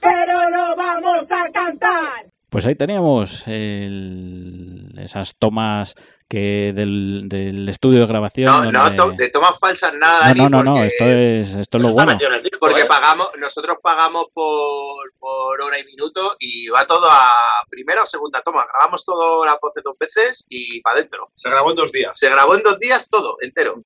pero 0.00 0.50
no 0.50 0.76
vamos 0.76 1.30
a 1.30 1.50
cantar. 1.52 2.26
Pues 2.48 2.66
ahí 2.66 2.74
teníamos 2.74 3.44
el- 3.46 4.79
esas 5.04 5.34
tomas 5.36 5.94
que 6.28 6.72
del, 6.74 7.28
del 7.28 7.68
estudio 7.68 8.00
de 8.00 8.06
grabación. 8.06 8.46
No, 8.46 8.70
no, 8.72 8.90
donde- 8.90 9.24
de 9.24 9.30
tomas 9.30 9.58
falsas 9.58 9.92
nada, 9.94 10.32
no, 10.34 10.48
no, 10.48 10.62
no, 10.62 10.82
esto 10.84 11.04
es, 11.04 11.54
esto 11.56 11.78
es 11.78 11.82
lo 11.82 11.90
bueno. 11.90 12.16
Porque 12.60 12.82
¿eh? 12.82 12.86
pagamos, 12.86 13.30
nosotros 13.38 13.78
pagamos 13.82 14.26
por, 14.32 15.12
por 15.18 15.60
hora 15.60 15.78
y 15.78 15.84
minuto 15.84 16.36
y 16.38 16.68
va 16.68 16.86
todo 16.86 17.08
a 17.10 17.32
primera 17.68 18.02
o 18.02 18.06
segunda 18.06 18.42
toma. 18.42 18.64
Grabamos 18.72 19.04
todo 19.04 19.44
la 19.44 19.58
voz 19.60 19.72
dos 19.84 19.96
veces 19.98 20.46
y 20.48 20.80
para 20.82 20.98
adentro. 20.98 21.30
Se 21.34 21.50
grabó 21.50 21.70
en 21.70 21.76
dos 21.76 21.90
días. 21.90 22.12
Se 22.18 22.28
grabó 22.30 22.54
en 22.54 22.62
dos 22.62 22.78
días 22.78 23.08
todo, 23.08 23.36
entero. 23.40 23.82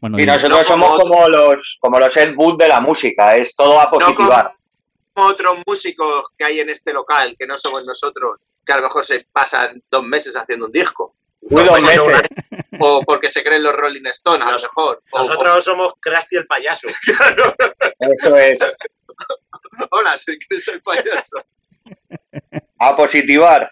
Bueno, 0.00 0.18
Y 0.18 0.24
nosotros 0.26 0.58
no 0.58 0.64
somos 0.64 1.00
como 1.00 1.28
los, 1.28 1.78
como 1.80 1.98
los 1.98 2.16
Ed 2.16 2.34
Wood 2.36 2.58
de 2.58 2.68
la 2.68 2.80
música, 2.80 3.36
es 3.36 3.54
todo 3.56 3.80
a 3.80 3.84
No 3.84 3.90
como 3.90 4.04
positivar. 4.06 4.52
otros 5.14 5.58
músicos 5.66 6.24
que 6.36 6.44
hay 6.44 6.60
en 6.60 6.68
este 6.70 6.92
local, 6.92 7.34
que 7.38 7.46
no 7.46 7.56
somos 7.58 7.84
nosotros, 7.86 8.38
que 8.64 8.72
a 8.72 8.76
lo 8.76 8.82
mejor 8.84 9.04
se 9.04 9.26
pasan 9.32 9.82
dos 9.90 10.04
meses 10.04 10.34
haciendo 10.36 10.66
un 10.66 10.72
disco. 10.72 11.14
Uy, 11.42 11.62
dos 11.64 11.80
meses, 11.82 12.00
O 12.80 13.02
porque 13.02 13.28
se 13.28 13.44
creen 13.44 13.62
los 13.62 13.74
Rolling 13.74 14.06
Stones, 14.06 14.46
a 14.48 14.52
lo 14.52 14.58
mejor. 14.58 15.02
O- 15.12 15.18
Nosotros 15.18 15.62
somos 15.64 15.92
Krusty 16.00 16.36
el 16.36 16.46
payaso. 16.46 16.86
Eso 17.98 18.36
es, 18.36 18.60
hola, 19.90 20.16
soy 20.16 20.38
Chris 20.38 20.66
el 20.68 20.80
payaso. 20.80 21.36
a 22.78 22.96
positivar. 22.96 23.70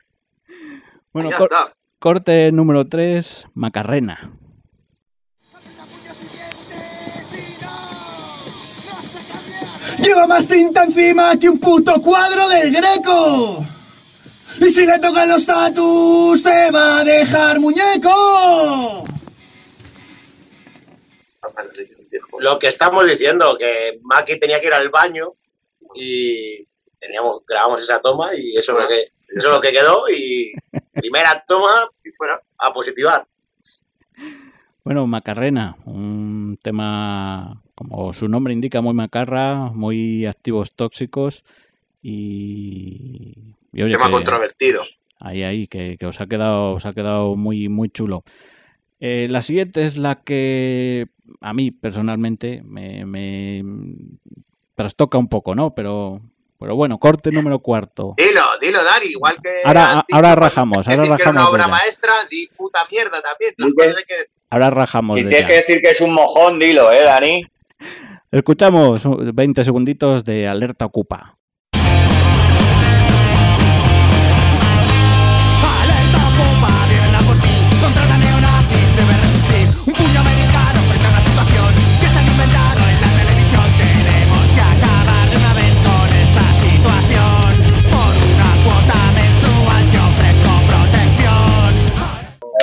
bueno, 1.13 1.31
Ya 1.31 1.39
cor- 1.39 1.49
está. 1.53 1.73
corte 1.99 2.53
número 2.53 2.87
3, 2.87 3.47
Macarrena. 3.55 4.33
Lleva 9.99 10.27
más 10.27 10.47
tinta 10.49 10.85
encima 10.85 11.37
que 11.39 11.49
un 11.49 11.59
puto 11.59 12.01
cuadro 12.01 12.49
del 12.49 12.73
Greco. 12.75 13.65
Y 14.65 14.71
si 14.71 14.87
le 14.87 14.97
tocan 15.01 15.29
los 15.29 15.45
tatus, 15.45 16.41
te 16.41 16.71
va 16.71 17.01
a 17.01 17.05
dejar 17.05 17.59
muñeco. 17.59 19.05
Lo 22.39 22.59
que 22.61 22.69
estamos 22.69 23.05
diciendo, 23.05 23.57
que 23.59 23.99
Maki 24.03 24.39
tenía 24.39 24.61
que 24.61 24.69
ir 24.69 24.75
al 24.75 24.89
baño 24.89 25.33
y 25.97 26.65
teníamos, 27.01 27.43
grabamos 27.45 27.83
esa 27.83 28.01
toma 28.01 28.37
y 28.37 28.57
eso, 28.57 28.73
es 28.73 28.83
lo 28.83 28.89
que, 28.89 29.01
eso 29.37 29.49
es 29.49 29.55
lo 29.55 29.61
que 29.61 29.73
quedó 29.73 30.09
y 30.09 30.53
primera 30.93 31.45
toma 31.49 31.89
y 32.05 32.11
fuera 32.13 32.41
a 32.59 32.73
positivar. 32.73 33.27
Bueno, 34.85 35.09
Macarrena, 35.09 35.77
un 35.87 36.57
tema, 36.63 37.61
como 37.75 38.13
su 38.13 38.29
nombre 38.29 38.53
indica, 38.53 38.81
muy 38.81 38.95
macarra, 38.95 39.71
muy 39.71 40.25
activos 40.25 40.73
tóxicos 40.75 41.43
y... 42.01 43.57
y 43.73 43.83
oye, 43.83 43.95
Tema 43.95 44.07
que- 44.07 44.13
controvertido. 44.13 44.83
Ahí, 45.21 45.43
ahí, 45.45 45.67
que, 45.69 45.97
que 45.99 46.07
os 46.07 46.21
ha 46.21 46.27
quedado, 46.27 46.73
os 46.75 46.85
ha 46.87 46.93
quedado 46.93 47.37
muy, 47.37 47.69
muy 47.69 47.89
chulo. 47.91 48.25
Eh, 48.99 49.29
la 49.31 49.41
siguiente 49.43 49.85
es 49.85 49.97
la 49.97 50.17
que 50.23 51.07
a 51.41 51.53
mí 51.55 51.71
personalmente 51.71 52.63
me, 52.65 53.05
me 53.07 53.63
trastoca 54.75 55.19
un 55.19 55.29
poco, 55.29 55.55
¿no? 55.55 55.75
Pero, 55.75 56.21
pero 56.59 56.75
bueno, 56.75 56.99
corte 56.99 57.31
número 57.31 57.61
cuarto. 57.61 58.15
Dilo, 58.17 58.41
dilo, 58.61 58.79
Dani, 58.83 59.07
igual 59.07 59.37
que. 59.43 59.51
Ahora- 59.65 60.05
ahora 60.11 60.35
rajamos, 60.35 60.89
ahora 60.89 61.03
decir 61.03 61.17
que 61.17 61.23
era 61.23 61.33
rajamos 61.33 61.43
una 61.43 61.51
obra 61.51 61.69
maestra, 61.69 62.13
di 62.31 62.49
puta 62.57 62.81
mierda 62.91 63.23
también. 63.23 63.55
Que- 64.07 64.27
Ahora 64.51 64.71
rajamos 64.71 65.17
Si 65.17 65.23
de 65.23 65.29
tienes 65.31 65.43
ya. 65.45 65.49
que 65.49 65.55
decir 65.61 65.81
que 65.81 65.91
es 65.91 66.01
un 66.01 66.13
mojón, 66.13 66.59
dilo, 66.59 66.93
¿eh, 66.93 67.03
Dani? 67.05 67.47
Escuchamos 68.31 69.05
uh, 69.07 69.31
20 69.33 69.65
segunditos 69.65 70.25
de 70.25 70.47
Alerta 70.49 70.85
Ocupa. 70.87 71.39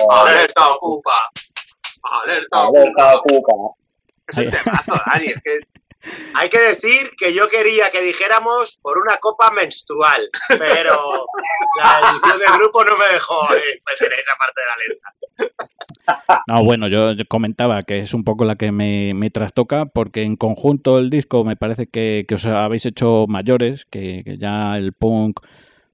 Alerta 0.10 0.72
ocupa. 0.72 1.30
Alerta 2.04 2.68
ocupa. 2.68 2.82
Alerta 2.82 3.16
ocupa. 3.18 3.54
Es 4.28 4.38
un 4.38 4.52
temazo, 4.52 5.02
Dani. 5.06 5.28
Es 5.28 5.44
que 5.44 5.60
Hay 6.34 6.50
que 6.50 6.60
decir 6.60 7.12
que 7.18 7.34
yo 7.34 7.48
quería 7.50 7.90
que 7.92 8.02
dijéramos 8.02 8.80
por 8.82 8.98
una 8.98 9.18
copa 9.18 9.52
menstrual, 9.52 10.30
pero 10.48 11.26
la 11.78 12.00
edición 12.00 12.40
del 12.40 12.58
grupo 12.58 12.84
no 12.86 12.98
me 12.98 13.14
dejó 13.14 13.54
eh, 13.54 13.82
meter 13.86 14.14
esa 14.14 14.32
parte 14.38 14.62
de 14.62 14.68
la 14.68 14.78
letra. 14.88 16.44
No, 16.48 16.64
bueno, 16.64 16.88
yo 16.88 17.12
yo 17.14 17.24
comentaba 17.28 17.82
que 17.82 18.00
es 18.00 18.14
un 18.14 18.24
poco 18.24 18.46
la 18.46 18.56
que 18.56 18.72
me, 18.72 19.14
me 19.14 19.30
trastoca 19.30 19.86
porque 19.86 20.24
en 20.24 20.38
conjunto 20.38 21.00
el 21.00 21.10
disco 21.10 21.44
me 21.44 21.56
parece 21.56 21.88
que, 21.88 22.26
que 22.28 22.36
os 22.36 22.46
habéis 22.46 22.86
hecho 22.86 23.26
mayores, 23.28 23.86
que, 23.86 24.24
que 24.24 24.38
ya 24.38 24.78
el 24.78 24.94
punk, 24.94 25.42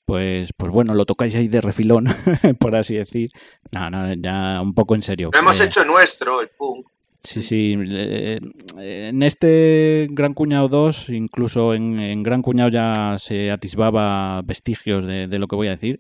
pues, 0.06 0.52
pues 0.56 0.72
bueno, 0.72 0.94
lo 0.94 1.06
tocáis 1.06 1.36
ahí 1.36 1.48
de 1.48 1.62
refilón, 1.62 2.06
por 2.60 2.76
así 2.76 2.96
decir. 2.96 3.32
No, 3.72 3.90
no, 3.90 4.14
ya 4.14 4.62
un 4.62 4.74
poco 4.74 4.96
en 4.96 5.02
serio. 5.02 5.30
lo 5.34 5.40
hemos 5.40 5.60
Eh, 5.62 5.66
hecho 5.66 5.84
nuestro, 5.86 6.42
el 6.42 6.50
punk. 6.50 6.88
Sí, 7.24 7.42
sí. 7.42 7.76
eh, 7.90 8.40
en 8.78 9.24
este 9.24 10.08
Gran 10.12 10.34
Cuñado 10.36 10.68
2, 10.70 11.10
incluso 11.10 11.74
en, 11.74 12.00
en 12.00 12.22
Gran 12.24 12.42
Cuñado 12.42 12.70
ya 12.70 13.18
se 13.20 13.50
atisbaba 13.52 14.42
vestigios 14.44 15.06
de, 15.06 15.28
de 15.28 15.40
lo 15.40 15.48
que 15.48 15.56
voy 15.56 15.68
a 15.68 15.72
decir. 15.72 16.00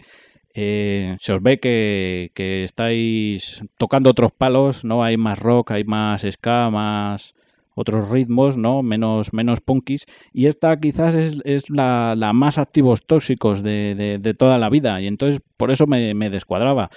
Eh, 0.53 1.15
se 1.19 1.33
os 1.33 1.41
ve 1.41 1.59
que, 1.59 2.31
que 2.33 2.63
estáis 2.63 3.61
tocando 3.77 4.09
otros 4.09 4.31
palos, 4.31 4.85
¿no? 4.85 5.03
Hay 5.03 5.17
más 5.17 5.37
rock, 5.39 5.71
hay 5.71 5.83
más 5.83 6.25
ska, 6.29 6.69
más 6.69 7.34
otros 7.75 8.09
ritmos, 8.09 8.57
¿no? 8.57 8.81
Menos, 8.81 9.33
menos 9.33 9.61
punkis. 9.61 10.05
Y 10.33 10.47
esta 10.47 10.79
quizás 10.79 11.13
es, 11.13 11.37
es 11.43 11.69
la, 11.69 12.15
la 12.17 12.33
más 12.33 12.57
activos 12.57 13.05
tóxicos 13.05 13.61
de, 13.61 14.17
de- 14.21 14.33
toda 14.33 14.57
la 14.57 14.69
vida. 14.69 14.99
Y 15.01 15.07
entonces 15.07 15.41
por 15.57 15.69
eso 15.71 15.85
me, 15.85 16.13
me 16.13 16.29
descuadraba 16.29 16.89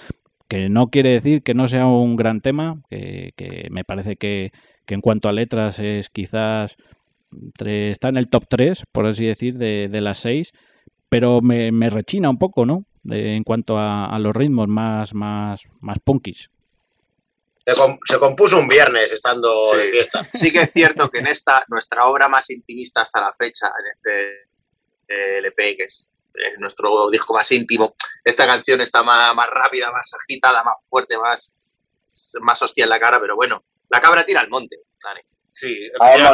que 0.47 0.67
no 0.69 0.87
quiere 0.87 1.11
decir 1.11 1.43
que 1.43 1.53
no 1.53 1.67
sea 1.67 1.85
un 1.85 2.15
gran 2.15 2.41
tema, 2.41 2.81
que, 2.89 3.33
que 3.35 3.67
me 3.69 3.83
parece 3.83 4.15
que, 4.15 4.51
que 4.87 4.95
en 4.95 5.01
cuanto 5.01 5.29
a 5.29 5.33
letras 5.33 5.77
es 5.77 6.09
quizás 6.09 6.75
está 7.65 8.09
en 8.09 8.17
el 8.17 8.29
top 8.29 8.45
3, 8.49 8.83
por 8.91 9.05
así 9.05 9.25
decir, 9.25 9.57
de, 9.57 9.87
de 9.89 10.01
las 10.01 10.17
6, 10.19 10.51
pero 11.09 11.41
me, 11.41 11.71
me 11.71 11.89
rechina 11.89 12.29
un 12.29 12.37
poco, 12.37 12.65
¿no? 12.65 12.85
De- 13.03 13.35
en 13.35 13.43
cuanto 13.43 13.77
a, 13.77 14.05
a 14.05 14.19
los 14.19 14.35
ritmos 14.35 14.67
más, 14.67 15.13
más, 15.13 15.67
más 15.81 15.99
punkis. 16.03 16.49
Se, 17.71 17.75
com- 17.79 17.99
se 18.05 18.19
compuso 18.19 18.57
un 18.57 18.67
viernes 18.67 19.11
estando 19.11 19.71
Sí. 19.73 19.77
de 19.77 19.91
fiesta. 19.91 20.29
Sí 20.33 20.51
que 20.51 20.61
es 20.61 20.71
cierto 20.73 21.09
que 21.09 21.19
en 21.19 21.27
esta, 21.27 21.63
nuestra 21.67 22.05
obra 22.05 22.27
más 22.27 22.49
intimista 22.49 23.01
hasta 23.01 23.21
la 23.21 23.33
fecha, 23.33 23.67
en 23.67 23.91
este 23.95 24.41
eh, 25.07 25.37
LP, 25.39 25.77
que 25.77 25.83
es 25.83 26.09
eh, 26.35 26.53
nuestro 26.59 27.09
disco 27.09 27.33
más 27.33 27.51
íntimo, 27.51 27.95
esta 28.23 28.45
canción 28.45 28.81
está 28.81 29.01
más, 29.03 29.33
más 29.35 29.49
rápida, 29.49 29.91
más 29.91 30.09
agitada, 30.13 30.63
más 30.63 30.75
fuerte, 30.89 31.17
más, 31.17 31.53
más 32.41 32.61
hostia 32.61 32.83
en 32.83 32.89
la 32.89 32.99
cara, 32.99 33.19
pero 33.19 33.35
bueno, 33.35 33.63
la 33.89 33.99
cabra 34.01 34.23
tira 34.25 34.41
al 34.41 34.49
monte. 34.49 34.77
Dani. 35.03 35.21
Sí, 35.59 35.89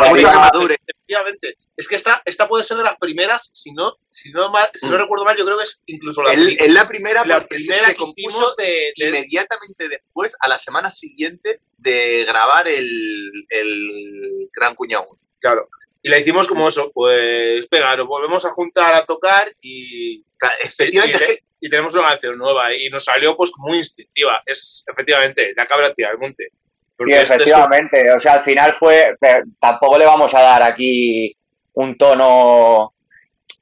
mucho 0.10 0.28
que 0.30 0.36
madure. 0.38 0.76
efectivamente. 0.88 1.58
Es 1.78 1.88
que 1.88 1.96
esta, 1.96 2.22
esta 2.26 2.48
puede 2.48 2.64
ser 2.64 2.78
de 2.78 2.84
las 2.84 2.98
primeras, 2.98 3.50
si 3.54 3.72
no, 3.72 3.98
si 4.10 4.32
no, 4.32 4.50
mal- 4.52 4.70
si 4.76 4.88
no 4.88 4.98
Mm. 4.98 5.02
recuerdo 5.02 5.26
mal, 5.26 5.36
yo 5.38 5.46
creo 5.46 5.58
que 5.58 5.64
es 5.64 5.82
incluso 5.88 6.22
la, 6.24 6.34
Es 6.34 6.40
pri- 6.46 6.58
es 6.60 6.74
la 6.74 6.88
primera 6.88 7.26
la 7.26 7.40
porque 7.42 7.56
primera 7.56 7.86
se 7.86 7.96
compuso 7.96 8.56
de, 8.58 8.94
de- 8.96 9.08
inmediatamente 9.08 9.90
después, 9.90 10.36
a 10.40 10.48
la 10.48 10.60
semana 10.60 10.90
siguiente 10.92 11.60
de 11.78 12.24
grabar 12.26 12.68
el, 12.68 13.46
el 13.50 14.50
Gran 14.54 14.76
Cuñado. 14.76 15.18
Claro. 15.40 15.68
Y 16.02 16.10
la 16.10 16.20
hicimos 16.20 16.48
como 16.48 16.68
eso, 16.68 16.92
pues, 16.94 17.68
venga, 17.70 17.96
nos 17.96 18.08
volvemos 18.08 18.46
a 18.46 18.52
juntar 18.52 18.94
a 18.94 19.06
tocar 19.06 19.52
y, 19.62 20.24
Efectivamente, 20.62 21.44
y 21.60 21.70
tenemos 21.70 21.94
una 21.96 22.10
canción 22.10 22.38
nueva 22.38 22.76
y 22.76 22.90
nos 22.90 23.04
salió 23.06 23.36
pues 23.36 23.52
muy 23.58 23.78
instintiva. 23.80 24.42
Es 24.46 24.84
efectivamente 24.92 25.54
la 25.58 25.66
cabra 25.66 25.94
tira 25.94 26.12
al 26.12 26.20
monte. 26.20 26.50
Sí, 26.98 26.98
Porque 26.98 27.22
este 27.22 27.36
es- 27.36 27.42
efectivamente. 27.42 28.12
O 28.14 28.20
sea, 28.20 28.34
al 28.34 28.44
final 28.44 28.74
fue. 28.74 29.16
Tampoco 29.60 29.98
le 29.98 30.06
vamos 30.06 30.34
a 30.34 30.42
dar 30.42 30.64
aquí 30.64 31.36
un 31.74 31.98
tono 31.98 32.94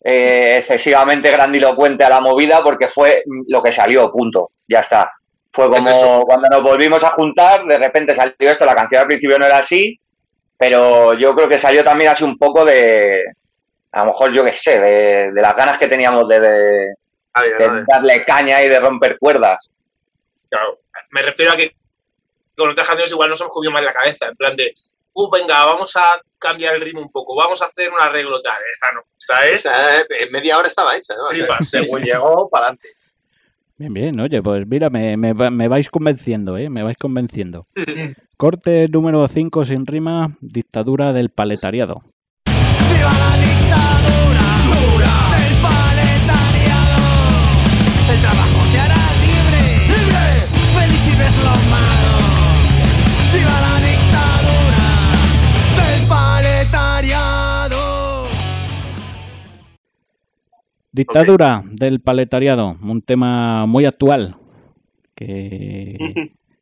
eh, 0.04 0.58
excesivamente 0.60 1.32
grandilocuente 1.32 2.04
a 2.04 2.10
la 2.10 2.20
movida 2.20 2.62
porque 2.62 2.88
fue 2.90 3.24
lo 3.48 3.64
que 3.64 3.72
salió, 3.74 4.12
punto. 4.12 4.52
Ya 4.68 4.82
está. 4.82 5.12
Fue 5.52 5.66
como 5.70 6.26
cuando 6.26 6.48
nos 6.50 6.64
volvimos 6.64 7.04
a 7.04 7.12
juntar, 7.12 7.64
de 7.66 7.78
repente 7.78 8.16
salió 8.16 8.36
esto. 8.40 8.66
La 8.66 8.76
canción 8.76 9.02
al 9.02 9.08
principio 9.08 9.38
no 9.40 9.46
era 9.46 9.58
así, 9.60 10.00
pero 10.58 11.14
yo 11.14 11.34
creo 11.36 11.48
que 11.48 11.60
salió 11.60 11.84
también 11.84 12.12
así 12.12 12.24
un 12.24 12.38
poco 12.38 12.66
de. 12.66 13.24
A 13.94 14.00
lo 14.00 14.06
mejor, 14.08 14.32
yo 14.34 14.44
qué 14.44 14.54
sé, 14.54 14.80
de, 14.80 15.32
de 15.32 15.42
las 15.42 15.56
ganas 15.56 15.78
que 15.78 15.88
teníamos 15.88 16.28
de, 16.28 16.40
de- 16.40 16.94
darle 17.88 18.26
caña 18.26 18.62
y 18.64 18.70
de 18.70 18.80
romper 18.80 19.18
cuerdas. 19.20 19.70
Claro, 20.50 20.80
me 21.12 21.22
refiero 21.22 21.52
a 21.54 21.56
que 21.56 21.76
con 22.58 22.70
otras 22.70 22.88
canciones 22.88 23.12
igual 23.12 23.30
nos 23.30 23.42
hemos 23.42 23.54
comido 23.54 23.72
más 23.72 23.84
la 23.84 23.94
cabeza, 23.94 24.28
en 24.28 24.36
plan 24.36 24.56
de, 24.56 24.74
uh, 25.14 25.30
venga, 25.32 25.66
vamos 25.66 25.96
a 25.96 26.22
cambiar 26.40 26.76
el 26.76 26.82
ritmo 26.82 27.02
un 27.02 27.12
poco, 27.12 27.36
vamos 27.36 27.62
a 27.62 27.66
hacer 27.66 27.90
un 27.92 28.02
arreglo 28.02 28.42
tal. 28.42 28.58
Esta 28.72 28.88
no, 28.94 29.02
esta 29.20 29.48
es 29.48 29.54
Esa, 29.66 30.00
eh, 30.02 30.06
en 30.22 30.32
media 30.32 30.58
hora 30.58 30.68
estaba 30.68 30.96
hecha, 30.96 31.16
¿no? 31.16 31.26
O 31.28 31.32
sea, 31.34 31.46
flipas. 31.46 31.70
Según 31.70 32.02
llegó, 32.04 32.50
para 32.50 32.66
adelante. 32.68 32.90
Bien, 33.76 33.92
bien, 33.94 34.20
oye, 34.20 34.42
pues 34.42 34.68
mira, 34.68 34.90
me, 34.90 35.18
me, 35.18 35.34
va- 35.34 35.50
me 35.50 35.68
vais 35.68 35.90
convenciendo, 35.90 36.58
¿eh? 36.58 36.70
Me 36.70 36.84
vais 36.84 36.96
convenciendo. 36.98 37.68
Corte 38.38 38.88
número 38.90 39.28
5 39.28 39.66
sin 39.66 39.86
rima, 39.86 40.38
dictadura 40.42 41.12
del 41.14 41.30
paletariado. 41.30 42.04
Dictadura 60.94 61.64
del 61.66 62.02
paletariado, 62.02 62.78
un 62.84 63.02
tema 63.02 63.66
muy 63.66 63.86
actual. 63.86 64.38
Que, 65.16 65.98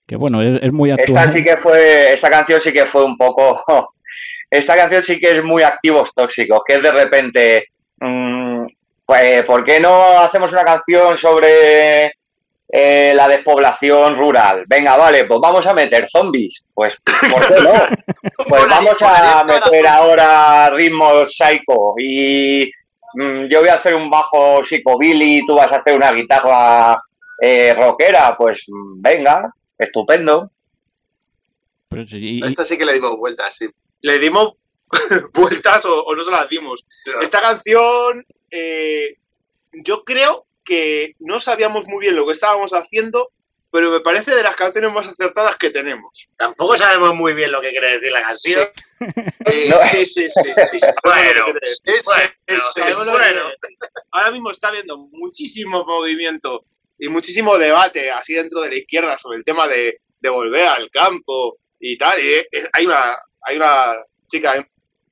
que 0.07 0.15
bueno, 0.15 0.41
es, 0.41 0.63
es 0.63 0.71
muy 0.71 0.89
actual. 0.89 1.25
Esta 1.25 1.27
sí 1.27 1.43
que 1.43 1.57
fue, 1.57 2.13
esta 2.13 2.29
canción 2.29 2.61
sí 2.61 2.71
que 2.71 2.85
fue 2.85 3.03
un 3.03 3.17
poco, 3.17 3.61
esta 4.49 4.77
canción 4.77 5.03
sí 5.03 5.19
que 5.19 5.31
es 5.31 5.43
muy 5.43 5.63
activos 5.63 6.13
tóxicos, 6.15 6.61
que 6.65 6.75
es 6.75 6.81
de 6.81 6.91
repente, 6.93 7.65
mm, 7.99 8.63
pues, 9.05 9.43
¿por 9.43 9.65
qué 9.65 9.81
no 9.81 10.19
hacemos 10.21 10.49
una 10.53 10.63
canción 10.63 11.17
sobre 11.17 12.13
eh, 12.69 13.11
la 13.13 13.27
despoblación 13.27 14.15
rural? 14.15 14.63
Venga, 14.65 14.95
vale, 14.95 15.25
pues 15.25 15.41
vamos 15.41 15.67
a 15.67 15.73
meter 15.73 16.07
zombies, 16.09 16.63
pues, 16.73 16.97
¿por 17.29 17.47
qué 17.49 17.61
no? 17.61 17.73
Pues 18.47 18.67
vamos 18.69 18.97
a 19.01 19.43
meter 19.43 19.85
ahora 19.87 20.69
ritmos 20.69 21.35
psycho 21.35 21.95
y 21.97 22.71
yo 23.49 23.59
voy 23.59 23.69
a 23.69 23.75
hacer 23.75 23.95
un 23.95 24.09
bajo 24.09 24.63
psicobilly 24.63 25.39
y 25.39 25.45
tú 25.45 25.55
vas 25.55 25.71
a 25.71 25.77
hacer 25.77 25.95
una 25.95 26.11
guitarra 26.11 27.01
eh, 27.41 27.73
rockera, 27.73 28.35
pues 28.37 28.63
mm, 28.67 29.01
venga, 29.01 29.53
estupendo. 29.77 30.51
Pero 31.89 32.05
sí, 32.07 32.39
y- 32.39 32.45
Esta 32.45 32.63
sí 32.65 32.77
que 32.77 32.85
le 32.85 32.93
dimos 32.93 33.17
vueltas, 33.17 33.55
sí. 33.55 33.67
Le 34.01 34.19
dimos 34.19 34.53
vueltas 35.33 35.85
o, 35.85 36.03
o 36.03 36.15
no 36.15 36.23
se 36.23 36.31
las 36.31 36.49
dimos. 36.49 36.85
Esta 37.21 37.41
canción, 37.41 38.25
eh, 38.49 39.17
yo 39.73 40.03
creo 40.03 40.45
que 40.63 41.15
no 41.19 41.39
sabíamos 41.39 41.87
muy 41.87 41.99
bien 42.01 42.15
lo 42.15 42.25
que 42.25 42.33
estábamos 42.33 42.71
haciendo 42.71 43.31
pero 43.71 43.91
me 43.91 44.01
parece 44.01 44.31
de 44.35 44.43
las 44.43 44.55
canciones 44.55 44.91
más 44.91 45.07
acertadas 45.07 45.57
que 45.57 45.69
tenemos. 45.69 46.27
Tampoco 46.37 46.77
sabemos 46.77 47.13
muy 47.15 47.33
bien 47.33 47.51
lo 47.51 47.61
que 47.61 47.71
quiere 47.71 47.93
decir 47.93 48.11
la 48.11 48.21
canción. 48.23 48.67
Eh. 49.45 49.71
Sí, 49.91 50.05
sí, 50.05 50.29
sí, 50.29 50.51
sí. 50.71 50.79
Bueno. 51.03 51.45
Ahora 54.11 54.31
mismo 54.31 54.51
está 54.51 54.67
habiendo 54.69 54.97
muchísimo 54.97 55.85
movimiento 55.85 56.65
y 56.99 57.07
muchísimo 57.07 57.57
debate 57.57 58.11
así 58.11 58.33
dentro 58.33 58.61
de 58.61 58.69
la 58.69 58.75
izquierda 58.75 59.17
sobre 59.17 59.37
el 59.37 59.43
tema 59.43 59.67
de, 59.67 60.01
de 60.19 60.29
volver 60.29 60.67
al 60.67 60.89
campo 60.91 61.57
y 61.79 61.97
tal. 61.97 62.19
Y 62.23 62.33
eh, 62.33 62.47
eh, 62.51 62.69
hay 62.73 62.85
una, 62.85 63.17
hay 63.41 63.55
una 63.57 63.93
chica, 64.27 64.67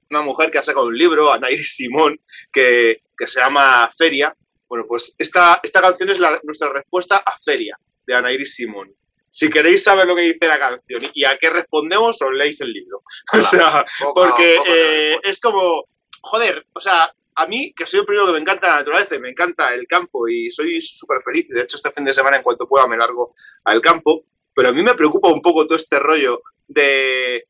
una 0.10 0.22
mujer 0.22 0.52
que 0.52 0.60
ha 0.60 0.64
sacado 0.64 0.88
un 0.88 0.98
libro, 0.98 1.32
Anaís 1.32 1.76
Simón, 1.76 2.20
que, 2.52 3.02
que 3.18 3.28
se 3.28 3.40
llama 3.40 3.90
Feria. 3.98 4.36
Bueno, 4.68 4.86
pues 4.88 5.16
esta, 5.18 5.60
esta 5.64 5.82
canción 5.82 6.10
es 6.12 6.20
la- 6.20 6.40
nuestra 6.44 6.72
respuesta 6.72 7.18
a 7.26 7.34
Feria, 7.44 7.76
de 8.10 8.16
Anairis 8.16 8.56
Simón. 8.56 8.92
Si 9.30 9.48
queréis 9.50 9.84
saber 9.84 10.08
lo 10.08 10.16
que 10.16 10.24
dice 10.24 10.48
la 10.48 10.58
canción 10.58 11.04
y 11.14 11.24
a 11.24 11.38
qué 11.38 11.52
respondemos, 11.52 12.20
os 12.20 12.34
leéis 12.34 12.60
el 12.62 12.74
libro. 12.74 13.04
O 13.34 13.42
sea, 13.42 13.86
Poco- 14.00 14.14
porque 14.16 14.56
poco 14.58 14.70
eh, 14.74 15.20
es 15.24 15.40
como, 15.40 15.86
joder, 16.22 16.66
o 16.74 16.80
sea, 16.82 17.14
a 17.36 17.46
mí, 17.46 17.72
que 17.74 17.86
soy 17.86 18.00
el 18.00 18.06
primero 18.08 18.26
que 18.26 18.34
me 18.34 18.40
encanta 18.40 18.68
la 18.68 18.76
naturaleza 18.78 19.16
y 19.16 19.20
me 19.20 19.30
encanta 19.30 19.74
el 19.76 19.86
campo 19.86 20.28
y 20.28 20.50
soy 20.50 20.82
súper 20.82 21.22
feliz, 21.24 21.48
y 21.50 21.54
de 21.54 21.62
hecho 21.62 21.78
este 21.78 21.92
fin 21.92 22.04
de 22.06 22.12
semana 22.14 22.38
en 22.38 22.44
cuanto 22.44 22.68
pueda 22.68 22.88
me 22.88 22.98
largo 22.98 23.34
al 23.66 23.80
campo, 23.82 24.26
pero 24.56 24.70
a 24.70 24.72
mí 24.74 24.82
me 24.82 24.96
preocupa 24.96 25.30
un 25.30 25.42
poco 25.42 25.66
todo 25.68 25.78
este 25.78 26.00
rollo 26.00 26.42
de, 26.68 27.46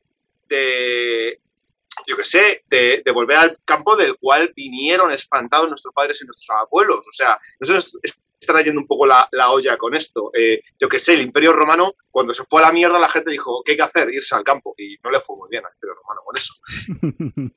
de 0.48 1.40
yo 2.06 2.16
qué 2.16 2.24
sé, 2.24 2.62
de, 2.68 3.02
de 3.04 3.10
volver 3.10 3.36
al 3.38 3.58
campo 3.64 3.96
del 3.96 4.16
cual 4.16 4.52
vinieron 4.54 5.10
espantados 5.12 5.68
nuestros 5.68 5.92
padres 5.94 6.20
y 6.22 6.26
nuestros 6.26 6.48
abuelos. 6.58 6.98
O 7.08 7.12
sea, 7.12 7.38
nosotros 7.58 7.98
están 8.40 8.64
yendo 8.64 8.80
un 8.80 8.86
poco 8.86 9.06
la, 9.06 9.28
la 9.32 9.50
olla 9.50 9.76
con 9.76 9.94
esto. 9.94 10.30
Eh, 10.34 10.60
yo 10.78 10.88
qué 10.88 10.98
sé, 10.98 11.14
el 11.14 11.22
Imperio 11.22 11.52
Romano, 11.52 11.94
cuando 12.10 12.32
se 12.34 12.44
fue 12.48 12.60
a 12.62 12.66
la 12.66 12.72
mierda, 12.72 12.98
la 12.98 13.08
gente 13.08 13.30
dijo, 13.30 13.62
¿qué 13.64 13.72
hay 13.72 13.76
que 13.78 13.82
hacer? 13.84 14.12
Irse 14.12 14.34
al 14.34 14.44
campo. 14.44 14.74
Y 14.78 14.96
no 15.02 15.10
le 15.10 15.20
fue 15.20 15.36
muy 15.36 15.48
bien 15.50 15.62
al 15.64 15.72
Imperio 15.74 15.94
Romano 15.96 16.20
con 16.24 16.36
eso. 16.36 16.54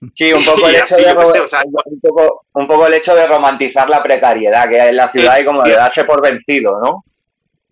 Sí, 0.16 0.32
un 0.34 0.44
poco, 0.46 0.68
el 0.70 0.76
hecho 0.76 0.96
así, 0.96 1.04
de, 1.04 1.10
yo 1.14 1.18
qué 1.20 1.26
sé, 1.26 1.40
o 1.40 1.48
sea, 1.48 1.62
un, 1.86 2.00
poco, 2.02 2.46
un 2.54 2.68
poco 2.68 2.88
el 2.88 2.94
hecho 2.94 3.16
de 3.16 3.28
romantizar 3.28 3.90
la 3.90 4.04
precariedad 4.04 4.70
que 4.70 4.80
hay 4.80 4.90
en 4.90 4.98
la 4.98 5.12
ciudad 5.12 5.38
y 5.40 5.46
como 5.46 5.64
de 5.64 5.72
darse 5.76 6.04
por 6.04 6.22
vencido, 6.22 6.80
¿no? 6.84 7.04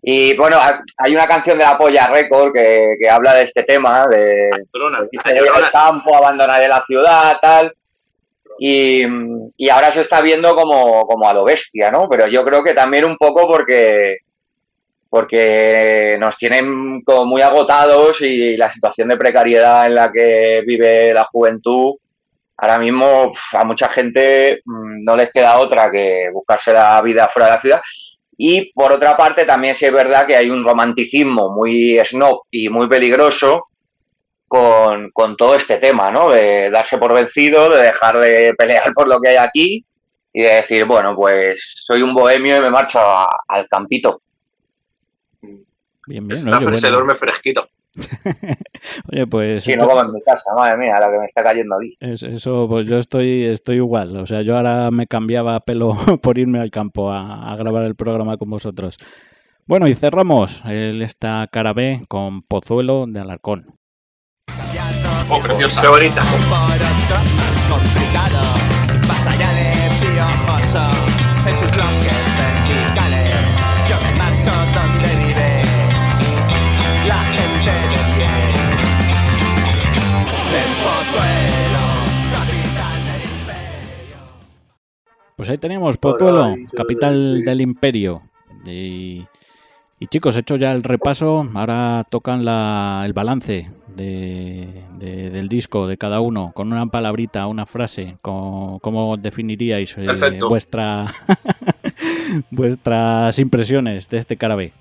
Y 0.04 0.34
bueno, 0.36 0.56
ha- 0.56 0.82
hay 0.98 1.14
una 1.14 1.28
canción 1.28 1.58
de 1.58 1.64
la 1.64 1.78
Polla 1.78 2.08
Record 2.08 2.52
que, 2.52 2.96
que 3.00 3.08
habla 3.08 3.34
de 3.34 3.44
este 3.44 3.62
tema, 3.62 4.06
de 4.08 4.50
Perdona, 4.72 4.98
dice, 5.10 5.22
"Voy 5.40 5.48
al 5.48 5.70
campo, 5.70 6.16
abandonaré 6.16 6.66
la 6.66 6.82
ciudad, 6.84 7.38
tal. 7.40 7.72
Y, 8.64 9.68
ahora 9.70 9.90
se 9.90 10.02
está 10.02 10.20
viendo 10.20 10.54
como, 10.54 11.04
como 11.04 11.28
a 11.28 11.34
lo 11.34 11.42
bestia, 11.42 11.90
¿no? 11.90 12.08
Pero 12.08 12.28
yo 12.28 12.44
creo 12.44 12.62
que 12.62 12.74
también 12.74 13.04
un 13.04 13.16
poco 13.16 13.48
porque, 13.48 14.18
porque 15.10 16.16
nos 16.20 16.36
tienen 16.36 17.02
como 17.02 17.24
muy 17.24 17.42
agotados 17.42 18.20
y 18.20 18.56
la 18.56 18.70
situación 18.70 19.08
de 19.08 19.16
precariedad 19.16 19.86
en 19.86 19.96
la 19.96 20.12
que 20.12 20.62
vive 20.64 21.12
la 21.12 21.24
juventud, 21.24 21.94
ahora 22.56 22.78
mismo 22.78 23.32
a 23.52 23.64
mucha 23.64 23.88
gente 23.88 24.60
mm, 24.64 25.02
no 25.02 25.16
les 25.16 25.32
queda 25.32 25.58
otra 25.58 25.90
que 25.90 26.30
buscarse 26.32 26.72
la 26.72 27.02
vida 27.02 27.28
fuera 27.32 27.46
de 27.46 27.54
la 27.54 27.60
ciudad. 27.60 27.80
Y 28.38 28.72
por 28.72 28.92
otra 28.92 29.16
parte, 29.16 29.44
también 29.44 29.74
sí 29.74 29.86
es 29.86 29.92
verdad 29.92 30.24
que 30.24 30.36
hay 30.36 30.50
un 30.50 30.64
romanticismo 30.64 31.50
muy 31.50 31.98
snob 32.04 32.42
y 32.48 32.68
muy 32.68 32.86
peligroso 32.86 33.66
con, 34.52 35.10
con 35.12 35.34
todo 35.34 35.54
este 35.54 35.78
tema, 35.78 36.10
¿no? 36.10 36.28
De 36.28 36.68
darse 36.70 36.98
por 36.98 37.14
vencido, 37.14 37.70
de 37.70 37.80
dejar 37.84 38.18
de 38.18 38.52
pelear 38.52 38.92
por 38.92 39.08
lo 39.08 39.18
que 39.18 39.28
hay 39.28 39.36
aquí 39.36 39.86
y 40.30 40.42
de 40.42 40.48
decir, 40.56 40.84
bueno, 40.84 41.16
pues 41.16 41.72
soy 41.86 42.02
un 42.02 42.12
bohemio 42.12 42.58
y 42.58 42.60
me 42.60 42.68
marcho 42.70 42.98
a- 42.98 43.34
al 43.48 43.66
campito. 43.66 44.20
Bien, 45.40 46.28
bien. 46.28 46.32
Está, 46.32 46.58
Oye, 46.58 46.76
se 46.78 46.86
bueno. 46.88 46.96
duerme 46.96 47.14
fresquito. 47.14 47.66
Oye, 49.12 49.26
pues 49.26 49.64
Sí, 49.64 49.72
esto- 49.72 49.84
no 49.84 49.88
como 49.90 50.02
en 50.02 50.12
mi 50.12 50.22
casa, 50.22 50.50
madre 50.54 50.76
mía, 50.76 50.96
la 51.00 51.10
que 51.10 51.18
me 51.18 51.24
está 51.24 51.42
cayendo 51.42 51.76
aquí. 51.76 51.96
es- 52.00 52.22
eso, 52.22 52.66
pues 52.68 52.86
yo 52.86 52.98
estoy, 52.98 53.46
estoy 53.46 53.76
igual. 53.76 54.16
O 54.18 54.26
sea, 54.26 54.42
yo 54.42 54.56
ahora 54.56 54.90
me 54.90 55.06
cambiaba 55.06 55.58
pelo 55.60 55.96
por 56.22 56.36
irme 56.38 56.60
al 56.60 56.70
campo 56.70 57.10
a, 57.10 57.50
a 57.50 57.56
grabar 57.56 57.84
el 57.84 57.94
programa 57.96 58.36
con 58.36 58.50
vosotros. 58.50 58.96
Bueno, 59.64 59.88
y 59.88 59.94
cerramos 59.94 60.62
el, 60.66 61.00
esta 61.00 61.48
cara 61.50 61.72
B 61.72 62.02
con 62.08 62.42
Pozuelo 62.42 63.06
de 63.06 63.20
Alarcón. 63.20 63.78
Oh, 65.32 65.40
preciosa. 65.42 65.80
Qué 65.80 65.88
bonita. 65.88 66.22
Por 66.22 66.30
otro 66.38 67.16
más 67.36 67.56
complicado, 67.68 68.42
basta 69.08 69.34
ya 69.36 69.52
de 69.52 69.70
piojoso, 70.00 70.84
en 71.48 71.54
sus 71.58 71.70
bloques 71.72 72.22
verticales. 72.38 73.30
Yo 73.88 73.96
me 74.02 74.12
marcho 74.18 74.50
donde 74.74 75.08
vive 75.26 75.62
la 77.06 77.20
gente 77.24 77.70
de 77.70 78.00
bien. 78.16 78.54
El 80.52 80.70
pozuelo, 80.82 81.84
capital 82.32 82.98
del 83.06 83.22
imperio. 83.22 84.16
Pues 85.36 85.48
ahí 85.50 85.58
teníamos 85.58 85.96
Pozuelo, 85.96 86.56
capital 86.76 87.42
del 87.44 87.60
imperio. 87.60 88.22
Y, 88.64 89.26
y 89.98 90.06
chicos, 90.06 90.36
hecho 90.36 90.56
ya 90.56 90.72
el 90.72 90.84
repaso, 90.84 91.48
ahora 91.54 92.06
tocan 92.08 92.44
la, 92.44 93.02
el 93.04 93.12
balance 93.12 93.66
de, 93.96 94.82
de- 94.98 95.30
del 95.30 95.48
disco 95.48 95.86
de 95.86 95.96
cada 95.96 96.20
uno, 96.20 96.52
con 96.54 96.72
una 96.72 96.86
palabrita, 96.86 97.46
una 97.46 97.66
frase. 97.66 98.16
con- 98.22 98.78
¿Cómo 98.80 99.16
definiríais 99.16 99.94
eh, 99.98 100.38
vuestra 100.48 101.12
vuestras 102.50 103.38
impresiones 103.38 104.08
de 104.08 104.18
este 104.18 104.36
cara 104.36 104.54
B? 104.56 104.72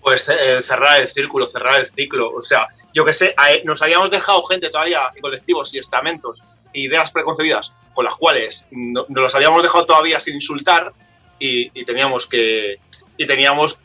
pues 0.00 0.28
eh, 0.28 0.62
cerrar 0.62 1.00
el 1.00 1.08
círculo, 1.08 1.48
cerrar 1.48 1.80
el 1.80 1.86
ciclo. 1.88 2.30
O 2.32 2.40
sea, 2.40 2.68
yo 2.94 3.04
que 3.04 3.12
sé, 3.12 3.34
a- 3.36 3.64
nos 3.64 3.82
habíamos 3.82 4.08
dejado 4.10 4.42
gente 4.44 4.70
todavía 4.70 5.00
y 5.16 5.20
colectivos 5.20 5.74
y 5.74 5.78
estamentos, 5.80 6.42
ideas 6.72 7.10
preconcebidas 7.10 7.72
con 7.92 8.04
las 8.04 8.14
cuales 8.14 8.66
no, 8.70 9.04
nos 9.08 9.22
los 9.22 9.34
habíamos 9.34 9.62
dejado 9.64 9.84
todavía 9.86 10.20
sin 10.20 10.34
insultar 10.36 10.92
y, 11.40 11.70
y 11.78 11.84
teníamos 11.84 12.26
que 12.26 12.76
y 13.18 13.26
teníamos 13.26 13.80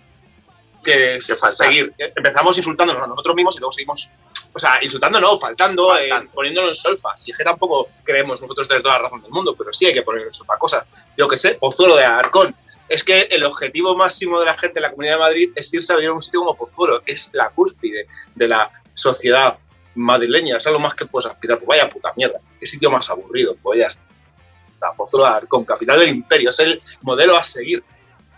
que, 0.83 1.19
faltar. 1.39 1.67
seguir. 1.67 1.93
Empezamos 1.97 2.57
insultándonos 2.57 3.03
a 3.03 3.07
nosotros 3.07 3.35
mismos 3.35 3.55
y 3.55 3.59
luego 3.59 3.71
seguimos, 3.71 4.09
o 4.53 4.59
sea, 4.59 4.79
insultando 4.83 5.19
no, 5.19 5.39
faltando, 5.39 5.97
eh, 5.97 6.09
Faltando. 6.09 6.31
poniéndolo 6.31 6.67
en 6.69 6.75
solfa. 6.75 7.15
Si 7.15 7.31
es 7.31 7.37
que 7.37 7.43
tampoco 7.43 7.89
creemos 8.03 8.41
nosotros 8.41 8.67
tener 8.67 8.83
toda 8.83 8.95
la 8.97 9.03
razón 9.03 9.21
del 9.21 9.31
mundo, 9.31 9.55
pero 9.55 9.71
sí 9.73 9.85
hay 9.85 9.93
que 9.93 10.01
poner 10.01 10.27
en 10.27 10.33
solfa 10.33 10.57
cosas. 10.57 10.85
Yo 11.17 11.27
que 11.27 11.37
sé, 11.37 11.55
Pozuelo 11.55 11.95
de 11.95 12.05
Arcón. 12.05 12.55
Es 12.89 13.05
que 13.05 13.21
el 13.21 13.45
objetivo 13.45 13.95
máximo 13.95 14.37
de 14.39 14.45
la 14.47 14.57
gente 14.57 14.79
en 14.79 14.83
la 14.83 14.89
Comunidad 14.89 15.13
de 15.13 15.19
Madrid 15.19 15.49
es 15.55 15.73
irse 15.73 15.93
a 15.93 15.95
vivir 15.95 16.09
a 16.09 16.13
un 16.13 16.21
sitio 16.21 16.41
como 16.41 16.57
Pozuelo. 16.57 17.01
Es 17.05 17.29
la 17.31 17.49
cúspide 17.49 18.07
de 18.35 18.47
la 18.49 18.69
sociedad 18.93 19.57
madrileña. 19.95 20.57
Es 20.57 20.67
algo 20.67 20.79
más 20.79 20.95
que 20.95 21.05
puedes 21.05 21.29
aspirar. 21.31 21.57
Pues 21.57 21.67
vaya 21.67 21.89
puta 21.89 22.11
mierda. 22.17 22.39
Qué 22.59 22.67
sitio 22.67 22.91
más 22.91 23.09
aburrido. 23.09 23.55
Pues 23.63 23.79
ya 23.79 23.87
está. 23.87 24.91
Pozuelo 24.97 25.25
de 25.25 25.31
Arcón, 25.31 25.63
capital 25.63 25.99
del 25.99 26.09
imperio. 26.09 26.49
Es 26.49 26.59
el 26.59 26.81
modelo 27.01 27.37
a 27.37 27.43
seguir. 27.45 27.81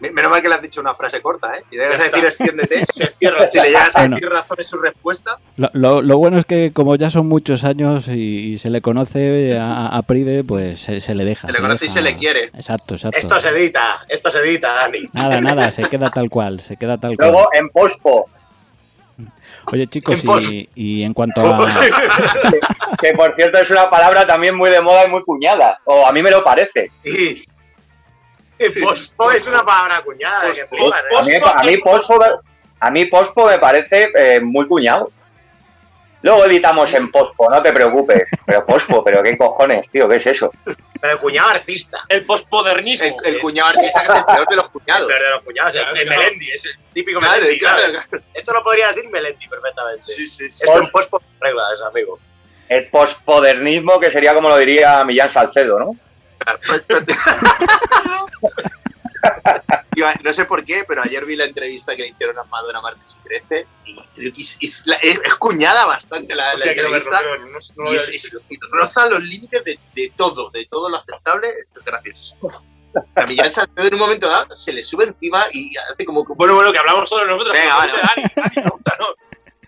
Me- 0.04 0.12
Menos 0.12 0.30
mal 0.32 0.42
que 0.42 0.50
le 0.50 0.56
has 0.56 0.62
dicho 0.62 0.82
una 0.82 0.94
frase 0.96 1.22
corta, 1.22 1.56
¿eh? 1.58 1.63
Y 1.72 1.78
debes 1.78 1.98
decir 2.00 2.26
extiéndete. 2.26 2.86
Se 2.94 3.08
cierra. 3.18 3.48
si 3.48 3.58
le 3.60 3.68
llegas 3.68 3.96
a 3.96 4.00
Bueno. 4.02 4.16
decir 4.18 4.30
razón 4.30 4.58
en 4.60 4.66
su 4.66 4.78
respuesta, 4.78 5.38
Lo, 5.56 5.70
lo- 5.74 6.02
lo 6.02 6.18
bueno 6.18 6.38
es 6.38 6.46
que 6.46 6.72
como 6.74 6.96
ya 6.98 7.10
son 7.10 7.28
muchos 7.30 7.63
años 7.63 8.10
y, 8.10 8.54
y 8.54 8.58
se 8.58 8.70
le 8.70 8.82
conoce 8.82 9.58
a, 9.58 9.88
a 9.88 10.02
Pride, 10.02 10.44
pues 10.44 10.80
se, 10.82 11.00
se 11.00 11.16
le 11.16 11.24
deja. 11.24 11.48
Se 11.48 11.54
le 11.54 11.60
conoce 11.60 11.86
y 11.86 11.89
se 11.89 12.02
le 12.02 12.18
quiere. 12.18 12.46
Exacto, 12.54 12.96
exacto. 12.96 13.18
Esto 13.18 13.39
se 13.39 13.50
edita, 13.50 14.04
esto 14.10 14.30
se 14.30 14.39
edita, 14.39 14.74
Dani. 14.74 15.10
Nada, 15.13 15.39
nada, 15.42 15.72
se 15.72 15.84
queda 15.84 16.12
tal 16.12 16.30
cual, 16.30 16.60
se 16.60 16.76
queda 16.76 16.98
tal 16.98 17.16
cual. 17.16 17.32
Luego 17.32 17.50
en 17.54 17.70
pospo, 17.70 18.30
Oye 19.72 19.88
chicos, 19.88 20.22
y, 20.52 20.68
y 20.76 21.04
en 21.04 21.13
cuanto 21.13 21.39
a... 21.54 21.80
que 23.02 23.13
por 23.13 23.34
cierto 23.36 23.60
es 23.60 23.72
una 23.72 23.89
palabra 23.89 24.28
también 24.28 24.56
muy 24.58 24.70
de 24.70 24.82
moda 24.82 25.06
y 25.08 25.10
muy 25.10 25.24
cuñada, 25.24 25.80
o 25.86 26.06
a 26.06 26.12
mí 26.12 26.22
me 26.22 26.30
lo 26.32 26.44
parece. 26.44 26.92
Y 27.06 27.44
pospo 28.84 29.32
es 29.32 29.45
una 29.47 29.63
palabra 29.63 30.02
cuñada, 30.02 30.52
que 30.52 30.62
¿eh? 30.62 30.67
A 31.17 31.21
mí, 31.23 31.34
a 31.43 31.63
mí 31.63 31.78
pospo, 31.78 32.19
a 32.80 32.91
mí 32.91 33.06
pospo 33.06 33.45
me 33.47 33.60
parece 33.60 34.12
eh, 34.15 34.39
muy 34.41 34.67
cuñado. 34.67 35.12
Luego 36.21 36.45
editamos 36.45 36.93
en 36.93 37.12
pospo, 37.12 37.49
no 37.49 37.62
te 37.62 37.73
preocupes. 37.73 38.23
Pero 38.45 38.65
pospo, 38.65 39.04
pero 39.04 39.21
qué 39.21 39.38
cojones, 39.38 39.89
tío, 39.89 40.08
¿qué 40.08 40.15
es 40.15 40.28
eso? 40.28 40.52
Pero 40.63 41.13
el 41.15 41.19
cuñado 41.19 41.49
artista. 41.49 41.99
El 42.08 42.26
posmodernismo. 42.26 43.17
el, 43.26 43.36
el 43.36 43.41
cuñado 43.41 43.71
artista 43.71 44.02
que 44.04 44.08
es 44.08 44.15
el 44.15 44.23
peor 44.23 44.47
de 44.47 44.56
los 44.56 44.65
El 44.67 44.71
cuñados. 44.71 45.08
peor 45.08 45.21
de 45.21 45.30
los 45.32 45.43
cuñados, 45.43 45.76
el, 45.76 45.97
el. 45.97 46.08
Melendi, 46.08 46.49
es 46.52 46.63
el 46.63 46.71
típico 46.93 47.19
Claro, 47.19 47.41
Melendi. 47.41 47.60
claro, 47.60 47.78
¿sabes? 47.80 48.06
claro. 48.08 48.23
Esto 48.34 48.54
lo 48.54 48.63
podría 48.63 48.88
decir 48.93 49.10
Melendi 49.10 49.47
perfectamente. 49.49 50.06
Sí, 50.06 50.26
sí, 50.26 50.49
sí. 50.49 50.63
Esto 50.63 50.80
en 50.80 50.91
pospo 50.91 51.21
reglas, 51.41 51.82
amigo. 51.86 52.17
El 52.69 52.88
posmodernismo, 52.88 53.99
que 53.99 54.10
sería 54.10 54.34
como 54.34 54.47
lo 54.47 54.56
diría 54.58 55.04
Millán 55.04 55.30
Salcedo, 55.30 55.78
¿no? 55.78 55.91
No 60.23 60.34
sé 60.34 60.45
por 60.45 60.65
qué, 60.65 60.84
pero 60.88 61.01
ayer 61.03 61.23
vi 61.25 61.36
la 61.36 61.45
entrevista 61.45 61.95
que 61.95 62.01
le 62.03 62.08
hicieron 62.10 62.38
a 62.39 62.43
Madonna 62.45 62.82
Martes 62.82 63.19
y 63.23 63.27
Crece 63.27 63.67
y 63.86 63.95
creo 64.15 64.34
que 64.34 64.41
es, 64.41 64.58
es 64.62 64.88
la- 64.88 64.95
es- 64.97 65.19
es 65.23 65.36
cuñada 65.36 65.86
bastante 65.86 66.34
la, 66.36 66.53
Hostia, 66.56 66.71
entrevista. 66.71 67.21
no, 67.21 67.84
no 67.86 67.93
y 67.93 68.58
roza 68.71 69.06
los 69.08 69.21
límites 69.23 69.63
de, 69.63 69.77
de 69.95 70.12
todo, 70.15 70.49
de 70.49 70.65
todo 70.65 70.89
lo 70.89 70.97
aceptable. 70.97 71.47
Es 71.75 71.86
gracioso. 71.86 72.36
A 73.15 73.25
Millán 73.25 73.51
Salcedo 73.51 73.88
en 73.88 73.93
un 73.93 73.99
momento 73.99 74.27
dado 74.29 74.53
se 74.56 74.73
le 74.73 74.84
sube 74.84 75.06
encima 75.06 75.45
y 75.53 75.71
hace 75.77 76.06
como 76.06 76.25
que... 76.25 76.34
Bueno, 76.36 76.56
bueno, 76.56 76.71
que 76.71 76.77
hablamos 76.79 77.08
solo 77.10 77.25
nosotros. 77.25 77.56
Venga, 77.58 77.75
pero 77.82 77.93
vale, 77.93 78.12
Dani, 78.15 78.27
Dani, 78.36 78.56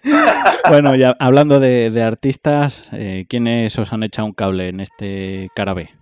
pregúntanos. 0.03 0.59
Bueno, 0.69 0.95
ya 0.95 1.15
hablando 1.19 1.59
de, 1.59 1.89
de 1.91 2.03
artistas, 2.03 2.89
eh, 2.91 3.25
¿quiénes 3.29 3.77
os 3.79 3.91
han 3.93 4.03
echado 4.03 4.25
un 4.27 4.33
cable 4.33 4.67
en 4.69 4.79
este 4.79 5.49
carabé? 5.55 5.94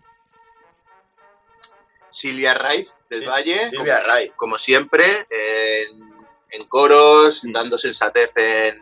Silvia 2.14 2.54
Raiz 2.54 2.90
del 3.10 3.22
Sí, 3.22 3.26
Valle, 3.26 3.70
Silvia 3.70 3.98
como, 3.98 4.08
Raiz. 4.08 4.32
como 4.36 4.58
siempre, 4.58 5.28
en, 5.30 6.16
en 6.52 6.68
coros, 6.68 7.44
Mm. 7.44 7.52
dando 7.52 7.78
sensatez 7.78 8.30
en, 8.38 8.82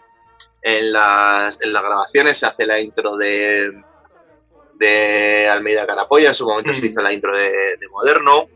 en, 0.61 0.91
las, 0.93 1.59
en 1.61 1.73
las 1.73 1.81
grabaciones. 1.83 2.37
Se 2.37 2.45
hace 2.45 2.65
la 2.67 2.79
intro 2.79 3.15
de, 3.17 3.71
de 4.75 5.47
Almeida 5.49 5.87
Carapolla, 5.87 6.27
en 6.29 6.35
su 6.35 6.45
momento 6.47 6.73
se 6.73 6.81
Mm. 6.81 6.85
hizo 6.85 7.01
la 7.01 7.13
intro 7.13 7.35
de, 7.35 7.49
de 7.77 7.87
Moderno. 7.89 8.47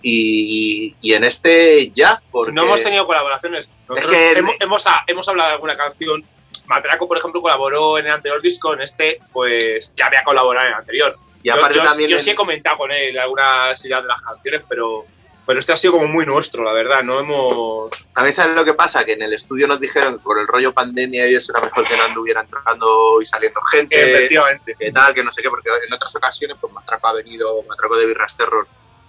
Y, 0.00 0.94
y 1.00 1.12
en 1.14 1.24
este 1.24 1.90
ya, 1.90 2.22
porque 2.30 2.52
No 2.52 2.62
hemos 2.62 2.82
tenido 2.82 3.04
colaboraciones. 3.06 3.68
Que- 3.88 4.32
hemos, 4.38 4.54
hemos, 4.60 4.86
ah, 4.86 5.02
hemos 5.08 5.28
hablado 5.28 5.48
de 5.48 5.54
alguna 5.54 5.76
canción. 5.76 6.24
Matraco, 6.66 7.08
por 7.08 7.18
ejemplo, 7.18 7.40
colaboró 7.42 7.98
en 7.98 8.06
el 8.06 8.12
anterior 8.12 8.40
disco. 8.40 8.74
En 8.74 8.82
este, 8.82 9.18
pues 9.32 9.92
ya 9.96 10.06
había 10.06 10.22
colaborado 10.22 10.66
en 10.66 10.72
el 10.74 10.78
anterior. 10.78 11.16
Y 11.42 11.50
aparte 11.50 11.74
yo, 11.76 11.82
yo- 11.82 11.88
también 11.88 12.10
yo 12.10 12.16
en- 12.16 12.22
sí 12.22 12.30
he 12.30 12.34
comentado 12.34 12.76
con 12.78 12.90
él 12.90 13.18
algunas 13.18 13.84
ideas 13.84 14.02
de 14.02 14.08
las 14.08 14.20
canciones, 14.20 14.62
pero, 14.68 15.04
pero 15.46 15.60
este 15.60 15.72
ha 15.72 15.76
sido 15.76 15.94
como 15.94 16.06
muy 16.08 16.26
nuestro, 16.26 16.62
la 16.64 16.72
verdad. 16.72 17.02
No 17.02 17.20
hemos. 17.20 17.90
También 18.14 18.32
sabes 18.34 18.54
lo 18.54 18.64
que 18.64 18.74
pasa, 18.74 19.04
que 19.04 19.12
en 19.14 19.22
el 19.22 19.32
estudio 19.32 19.66
nos 19.66 19.80
dijeron 19.80 20.18
que 20.18 20.22
por 20.24 20.38
el 20.38 20.46
rollo 20.46 20.72
pandemia 20.74 21.26
y 21.28 21.34
eso 21.36 21.52
era 21.56 21.64
mejor 21.64 21.86
que 21.86 21.96
no 21.96 22.02
anduviera 22.04 22.40
entrando 22.42 23.20
y 23.22 23.24
saliendo 23.24 23.60
gente. 23.62 23.96
efectivamente. 24.12 24.74
que 24.78 24.92
tal, 24.92 25.14
que 25.14 25.22
no 25.24 25.30
sé 25.30 25.40
qué, 25.42 25.48
porque 25.50 25.70
en 25.86 25.92
otras 25.94 26.14
ocasiones, 26.16 26.56
pues 26.60 26.72
Matraco 26.72 27.08
ha 27.08 27.12
venido, 27.14 27.62
Matraco 27.68 27.96
de 27.96 28.06
Birras 28.06 28.36
Terror 28.36 28.66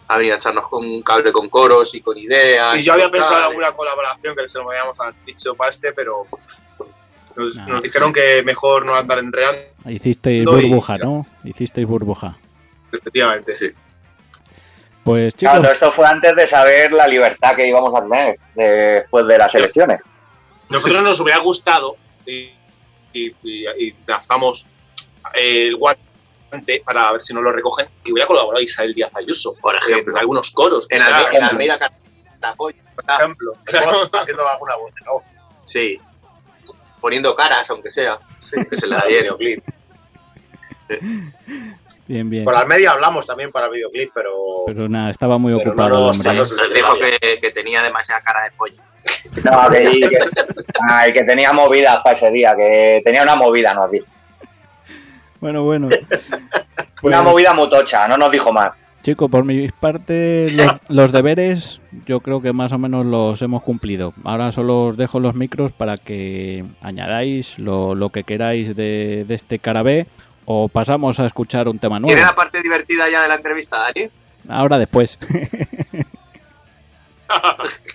ha 0.08 0.18
venido 0.18 0.36
a 0.36 0.38
echarnos 0.40 0.68
con 0.68 0.84
un 0.86 1.02
cable 1.04 1.32
con 1.32 1.50
coros 1.50 1.94
y 1.94 2.02
con 2.02 2.18
ideas. 2.18 2.78
Y 2.78 2.84
yo 2.84 2.94
había 2.94 3.12
pensado 3.12 3.38
en 3.40 3.44
alguna 3.46 3.74
colaboración 3.74 4.36
que 4.36 4.50
se 4.50 4.58
lo 4.58 4.70
habíamos 4.72 4.98
dicho 5.26 5.54
para 5.56 5.70
este, 5.70 5.94
pero 5.94 6.26
nos, 7.36 7.56
Nah. 7.58 7.68
nos 7.68 7.84
dijeron 7.84 8.12
que 8.12 8.42
mejor 8.44 8.86
no 8.86 8.96
andar 8.96 9.20
enredando. 9.20 9.62
Hicisteis 9.92 10.44
No, 10.44 10.52
burbuja, 10.54 10.98
¿no? 10.98 11.26
Hicisteis 11.44 11.86
burbuja. 11.88 12.38
Efectivamente, 12.92 13.54
sí. 13.54 13.72
Pues 15.04 15.34
chicos, 15.36 15.52
Claro, 15.54 15.62
todo 15.64 15.72
esto 15.74 15.92
fue 15.92 16.06
antes 16.08 16.36
de 16.36 16.48
saber 16.48 16.92
la 16.92 17.08
libertad 17.08 17.56
que 17.56 17.68
íbamos 17.68 17.94
a 17.96 18.02
tener 18.04 18.40
después 18.56 19.26
de 19.28 19.38
las 19.38 19.54
elecciones. 19.56 20.00
Nosotros 20.70 21.02
nos 21.04 21.20
hubiera 21.20 21.40
gustado 21.40 21.96
y, 22.26 22.52
y, 23.14 23.28
y- 23.44 23.68
y 23.88 23.96
lanzamos 24.06 24.66
el 25.34 25.76
guante 25.78 26.02
para 26.86 27.12
ver 27.12 27.22
si 27.22 27.34
nos 27.34 27.44
lo 27.44 27.52
recogen 27.52 27.88
y 28.04 28.12
hubiera 28.12 28.28
colaborado 28.28 28.62
Isabel 28.64 28.94
Díaz 28.94 29.12
Ayuso, 29.16 29.56
Por 29.62 29.76
ejemplo. 29.78 30.14
en 30.14 30.20
algunos 30.20 30.52
coros. 30.52 30.86
En, 30.90 31.00
quizás, 31.00 31.26
Alme- 31.28 31.38
en 31.38 31.44
Almeida 31.44 31.80
Carapolla, 32.40 32.84
por 32.96 33.06
ejemplo. 33.08 33.54
Haciendo 34.14 34.48
alguna 34.48 34.76
voz, 34.76 34.94
¿no? 35.06 35.22
sí. 35.66 36.00
Poniendo 37.02 37.34
caras, 37.34 37.70
aunque 37.70 37.90
sea. 37.92 38.20
que 38.70 38.78
se 38.78 38.86
le 38.86 38.96
da 38.96 39.06
bien. 39.06 39.22
videoclip. 39.22 39.64
bien, 42.08 42.30
bien. 42.30 42.46
Con 42.46 42.54
las 42.54 42.68
medias 42.68 42.94
hablamos 42.94 43.26
también 43.26 43.52
para 43.52 43.70
videoclip, 43.70 44.12
pero. 44.14 44.32
Pero 44.68 44.90
nada, 44.90 45.10
estaba 45.10 45.38
muy 45.38 45.54
Pero 45.58 45.70
ocupado 45.72 45.90
no 45.90 45.98
el 45.98 46.12
hombre. 46.12 46.30
no 46.34 46.40
nos- 46.40 46.74
dijo 46.74 46.94
que, 47.00 47.40
que 47.40 47.52
tenía 47.52 47.82
demasiada 47.82 48.22
cara 48.22 48.44
de 48.46 48.52
pollo. 48.58 48.76
No, 49.44 49.70
que, 49.70 50.08
que, 50.10 50.18
ay, 50.90 51.14
que 51.14 51.24
tenía 51.24 51.52
movidas 51.54 52.00
para 52.04 52.16
ese 52.16 52.30
día, 52.32 52.54
que 52.56 53.02
tenía 53.04 53.24
una 53.24 53.36
movida, 53.36 53.74
nos 53.74 53.90
dijo. 53.92 54.06
Bueno, 55.42 55.64
bueno. 55.64 55.88
Pues, 55.88 56.12
Una 57.02 57.22
movida 57.22 57.54
mutocha, 57.54 58.06
no 58.10 58.18
nos 58.18 58.30
dijo 58.30 58.52
más. 58.52 58.72
chicos, 59.04 59.32
por 59.32 59.46
mi 59.46 59.70
parte, 59.70 60.50
los, 60.52 60.68
los 60.90 61.12
deberes 61.14 61.80
yo 62.06 62.20
creo 62.20 62.42
que 62.42 62.52
más 62.52 62.74
o 62.74 62.78
menos 62.78 63.06
los 63.06 63.42
hemos 63.42 63.64
cumplido. 63.64 64.14
Ahora 64.26 64.52
solo 64.52 64.88
os 64.88 64.98
dejo 64.98 65.22
los 65.22 65.36
micros 65.36 65.72
para 65.72 65.96
que 65.96 66.66
añadáis 66.82 67.58
lo, 67.58 67.96
lo 67.96 68.10
que 68.10 68.26
queráis 68.26 68.76
de, 68.76 69.24
de 69.26 69.34
este 69.34 69.60
carabé 69.60 70.08
o 70.52 70.68
pasamos 70.68 71.20
a 71.20 71.28
escuchar 71.28 71.70
un 71.70 71.78
tema 71.78 72.00
nuevo. 72.00 72.08
¿Tiene 72.08 72.28
la 72.28 72.36
parte 72.36 72.64
divertida 72.64 73.08
ya 73.08 73.22
de 73.22 73.28
la 73.28 73.36
entrevista, 73.36 73.78
Dani? 73.78 74.10
Ahora 74.50 74.80
después. 74.80 75.20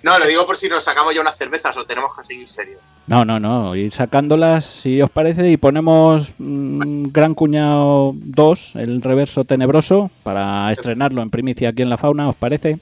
No, 0.04 0.16
lo 0.16 0.28
digo 0.28 0.46
por 0.46 0.56
si 0.56 0.68
nos 0.68 0.84
sacamos 0.84 1.12
ya 1.12 1.20
unas 1.20 1.36
cervezas 1.36 1.76
o 1.76 1.84
tenemos 1.84 2.16
que 2.16 2.22
seguir 2.22 2.46
serio. 2.46 2.78
No, 3.08 3.24
no, 3.24 3.40
no, 3.40 3.74
ir 3.74 3.92
sacándolas 3.92 4.64
si 4.64 5.02
os 5.02 5.10
parece 5.10 5.50
y 5.50 5.56
ponemos 5.56 6.34
mm, 6.38 7.06
Gran 7.10 7.34
Cuñado 7.34 8.12
2, 8.14 8.76
el 8.76 9.02
reverso 9.02 9.42
tenebroso, 9.44 10.12
para 10.22 10.70
estrenarlo 10.70 11.20
en 11.20 11.30
primicia 11.30 11.70
aquí 11.70 11.82
en 11.82 11.90
la 11.90 11.96
fauna, 11.96 12.28
¿os 12.28 12.36
parece? 12.36 12.78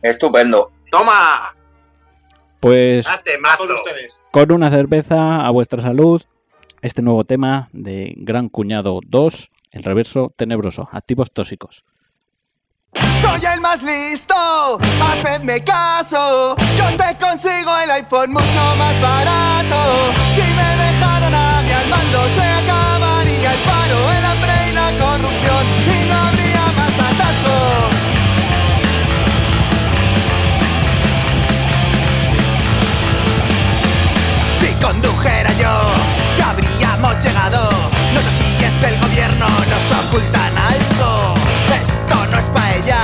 Estupendo. 0.00 0.70
¡Toma! 0.92 1.56
Pues 2.60 3.08
con 4.30 4.52
una 4.52 4.70
cerveza 4.70 5.44
a 5.44 5.50
vuestra 5.50 5.82
salud, 5.82 6.22
este 6.82 7.02
nuevo 7.02 7.24
tema 7.24 7.68
de 7.72 8.14
Gran 8.16 8.48
Cuñado 8.48 9.00
2, 9.06 9.50
el 9.72 9.82
reverso 9.82 10.32
tenebroso, 10.36 10.88
activos 10.92 11.32
tóxicos. 11.32 11.84
Soy 13.20 13.40
el 13.52 13.60
más 13.60 13.82
listo, 13.82 14.34
hacedme 15.02 15.62
caso. 15.62 16.56
Yo 16.76 16.96
te 16.96 17.16
consigo 17.18 17.70
el 17.84 17.90
iPhone 17.90 18.32
mucho 18.32 18.76
más 18.78 19.00
barato. 19.00 20.12
Si 20.34 20.40
me 20.40 20.76
dejaran 20.84 21.34
a 21.34 21.62
mí 21.62 21.72
al 21.72 21.88
mando, 21.88 22.18
se 22.34 22.42
acabaría 22.42 23.52
el 23.52 23.60
paro, 23.60 23.98
el 24.18 24.24
hambre 24.24 24.52
y 24.70 24.74
la 24.74 24.90
corrupción. 24.98 25.66
Y 25.86 26.08
no 26.08 26.16
habría 26.16 26.64
más 26.78 26.94
atasco. 26.98 27.54
Si 34.60 34.68
condujera 34.80 35.52
yo, 35.60 35.97
del 38.80 38.98
gobierno, 39.00 39.46
nos 39.48 40.06
ocultan 40.06 40.56
algo. 40.56 41.34
Esto 41.80 42.26
no 42.30 42.38
es 42.38 42.48
paella, 42.50 43.00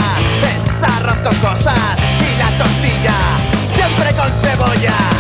es 0.56 0.82
arroz 0.82 1.38
cosas 1.38 1.74
y 2.20 2.38
la 2.38 2.50
tortilla, 2.58 3.14
siempre 3.68 4.14
con 4.14 4.30
cebolla. 4.40 5.13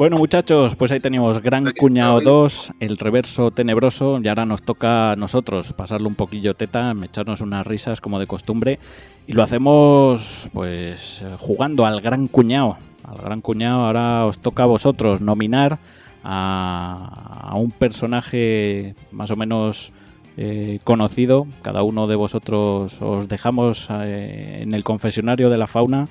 Bueno, 0.00 0.16
muchachos, 0.16 0.76
pues 0.76 0.92
ahí 0.92 1.00
tenemos 1.00 1.42
Gran 1.42 1.74
Cuñado 1.78 2.22
2, 2.22 2.72
el 2.80 2.96
reverso 2.96 3.50
tenebroso, 3.50 4.18
y 4.24 4.28
ahora 4.28 4.46
nos 4.46 4.62
toca 4.62 5.12
a 5.12 5.16
nosotros 5.16 5.74
pasarle 5.74 6.06
un 6.06 6.14
poquillo 6.14 6.54
teta, 6.54 6.94
echarnos 7.02 7.42
unas 7.42 7.66
risas 7.66 8.00
como 8.00 8.18
de 8.18 8.26
costumbre, 8.26 8.78
y 9.26 9.34
lo 9.34 9.42
hacemos 9.42 10.48
pues 10.54 11.22
jugando 11.36 11.84
al 11.84 12.00
Gran 12.00 12.28
Cuñado. 12.28 12.78
Al 13.04 13.18
Gran 13.18 13.42
Cuñado 13.42 13.84
ahora 13.84 14.24
os 14.24 14.38
toca 14.38 14.62
a 14.62 14.66
vosotros 14.66 15.20
nominar 15.20 15.78
a, 16.24 17.50
a 17.50 17.56
un 17.56 17.70
personaje 17.70 18.94
más 19.12 19.30
o 19.30 19.36
menos 19.36 19.92
eh, 20.38 20.78
conocido. 20.82 21.46
Cada 21.60 21.82
uno 21.82 22.06
de 22.06 22.16
vosotros 22.16 23.02
os 23.02 23.28
dejamos 23.28 23.88
eh, 23.90 24.60
en 24.62 24.72
el 24.72 24.82
confesionario 24.82 25.50
de 25.50 25.58
la 25.58 25.66
fauna 25.66 26.06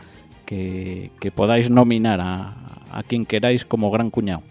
que, 0.46 1.10
que 1.20 1.32
podáis 1.32 1.72
nominar 1.72 2.22
a, 2.22 2.54
a 2.92 3.04
quien 3.04 3.26
queráis 3.26 3.66
como 3.66 3.92
gran 3.92 4.10
cuñado. 4.10 4.42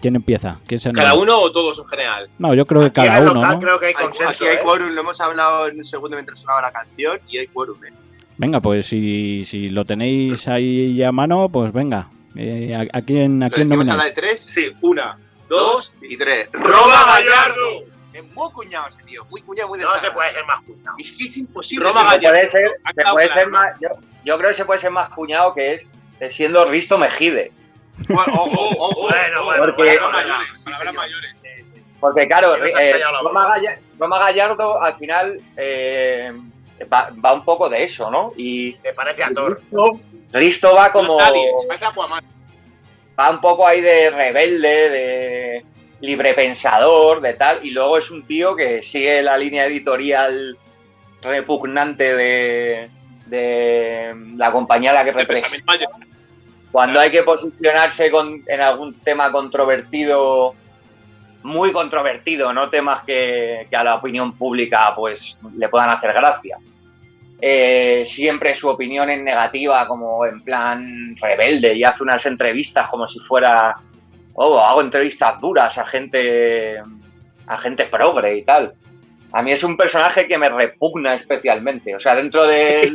¿Quién 0.00 0.16
empieza? 0.16 0.58
¿Quién 0.66 0.80
se 0.80 0.92
¿Cada 0.92 1.12
uno 1.14 1.38
o 1.38 1.52
todos 1.52 1.78
en 1.78 1.86
general? 1.86 2.28
No, 2.38 2.54
yo 2.54 2.64
creo 2.64 2.80
que 2.82 2.90
cada 2.92 3.20
uno, 3.20 3.34
local 3.34 3.54
¿no? 3.54 3.60
creo 3.60 3.78
que 3.80 3.86
hay 3.86 3.94
Hay, 3.96 4.04
consenso. 4.06 4.44
aquí 4.44 4.46
hay 4.46 4.56
¿eh? 4.56 4.60
quórum, 4.64 4.88
lo 4.94 5.00
hemos 5.02 5.20
hablado 5.20 5.68
en 5.68 5.76
un 5.78 5.84
segundo 5.84 6.16
mientras 6.16 6.38
sonaba 6.40 6.62
la 6.62 6.72
canción 6.72 7.18
y 7.28 7.36
hay 7.38 7.46
quórum. 7.48 7.76
¿eh? 7.84 7.92
Venga, 8.38 8.60
pues 8.60 8.86
si, 8.86 9.44
si 9.44 9.68
lo 9.68 9.84
tenéis 9.84 10.48
ahí 10.48 11.02
a 11.02 11.12
mano, 11.12 11.50
pues 11.50 11.70
venga. 11.72 12.08
Eh, 12.34 12.72
¿a, 12.74 12.98
a 12.98 13.02
quién, 13.02 13.42
a 13.42 13.50
quién 13.50 13.68
¿Decimos 13.68 13.88
a 13.88 13.90
la 13.90 13.96
nomináis? 13.96 14.14
de 14.14 14.20
tres? 14.22 14.40
Sí, 14.40 14.72
una, 14.80 15.18
dos. 15.50 15.92
y 16.00 16.16
tres. 16.16 16.48
¡Roma 16.52 17.04
Gallardo! 17.06 17.84
Es 18.14 18.24
muy 18.34 18.50
cuñado 18.52 18.88
ese 18.88 19.02
tío, 19.02 19.24
muy 19.30 19.42
cuñado, 19.42 19.68
muy 19.68 19.78
No 19.78 19.86
se 19.88 19.92
desagradable. 20.06 20.14
puede 20.16 20.32
ser 20.32 20.44
más 20.46 20.60
cuñado. 20.62 20.96
Es 20.98 21.12
que 21.12 21.24
es 21.26 21.36
imposible. 21.36 21.84
Roma 21.86 22.00
ser- 22.00 22.10
Se 22.10 22.18
puede 22.20 22.32
Gallardo. 22.32 22.50
ser, 22.50 22.94
se 23.04 23.12
puede 23.12 23.28
ser 23.28 23.50
más, 23.50 23.68
yo, 23.82 23.88
yo 24.24 24.38
creo 24.38 24.48
que 24.50 24.56
se 24.56 24.64
puede 24.64 24.80
ser 24.80 24.90
más 24.90 25.10
cuñado 25.10 25.52
que 25.54 25.74
es 25.74 25.92
siendo 26.28 26.64
Risto 26.66 26.98
Mejide. 26.98 27.52
Bueno, 28.08 28.32
ojo, 28.34 28.68
ojo. 28.78 29.00
Bueno, 29.08 29.44
bueno, 29.44 29.64
Porque- 29.64 29.82
bueno, 29.82 30.00
Palabras 30.10 30.24
bueno. 30.26 30.38
mayores, 30.38 30.64
palabras 30.64 30.94
mayores. 30.94 31.30
Porque 32.00 32.26
claro, 32.26 32.56
eh, 32.64 32.94
Roma, 33.98 34.18
Gallardo 34.18 34.80
al 34.82 34.96
final 34.96 35.38
eh, 35.56 36.32
va, 36.90 37.10
va 37.24 37.34
un 37.34 37.44
poco 37.44 37.68
de 37.68 37.84
eso, 37.84 38.10
¿no? 38.10 38.32
Y 38.38 38.74
Me 38.82 38.92
parece 38.94 39.22
a 39.22 39.30
Thor. 39.32 39.60
Risto, 39.60 40.00
Risto 40.32 40.74
va 40.74 40.90
como... 40.92 41.18
Nadie, 41.18 41.46
se 41.60 41.66
parece 41.66 41.84
a 41.84 41.88
Aquaman. 41.88 42.24
va 43.18 43.30
un 43.30 43.40
poco 43.40 43.66
ahí 43.66 43.82
de 43.82 44.08
rebelde, 44.08 44.88
de 44.88 45.64
librepensador, 46.00 47.20
de 47.20 47.34
tal, 47.34 47.58
y 47.62 47.70
luego 47.72 47.98
es 47.98 48.10
un 48.10 48.22
tío 48.26 48.56
que 48.56 48.82
sigue 48.82 49.20
la 49.22 49.36
línea 49.36 49.66
editorial 49.66 50.56
repugnante 51.20 52.16
de, 52.16 52.88
de 53.26 54.14
la 54.36 54.50
compañía 54.52 54.92
a 54.92 54.94
la 54.94 55.04
que 55.04 55.12
representa. 55.12 55.74
Cuando 56.72 57.00
hay 57.00 57.10
que 57.10 57.22
posicionarse 57.22 58.10
con, 58.10 58.42
en 58.46 58.60
algún 58.60 58.94
tema 58.94 59.32
controvertido, 59.32 60.54
muy 61.42 61.72
controvertido, 61.72 62.52
no 62.52 62.70
temas 62.70 63.04
que, 63.04 63.66
que 63.68 63.76
a 63.76 63.82
la 63.84 63.96
opinión 63.96 64.32
pública 64.36 64.92
pues 64.94 65.36
le 65.56 65.68
puedan 65.68 65.90
hacer 65.90 66.12
gracia. 66.12 66.58
Eh, 67.42 68.04
siempre 68.06 68.54
su 68.54 68.68
opinión 68.68 69.08
es 69.10 69.20
negativa, 69.22 69.86
como 69.88 70.26
en 70.26 70.42
plan 70.42 71.16
rebelde, 71.16 71.74
y 71.74 71.82
hace 71.84 72.02
unas 72.02 72.24
entrevistas 72.26 72.88
como 72.88 73.08
si 73.08 73.18
fuera, 73.20 73.76
oh, 74.34 74.58
hago 74.60 74.82
entrevistas 74.82 75.40
duras 75.40 75.76
a 75.78 75.86
gente, 75.86 76.76
a 77.46 77.56
gente 77.58 77.86
progre 77.86 78.36
y 78.36 78.42
tal. 78.42 78.74
A 79.32 79.42
mí 79.42 79.52
es 79.52 79.62
un 79.64 79.76
personaje 79.76 80.26
que 80.28 80.36
me 80.36 80.48
repugna 80.50 81.14
especialmente. 81.14 81.94
O 81.96 82.00
sea, 82.00 82.14
dentro 82.16 82.46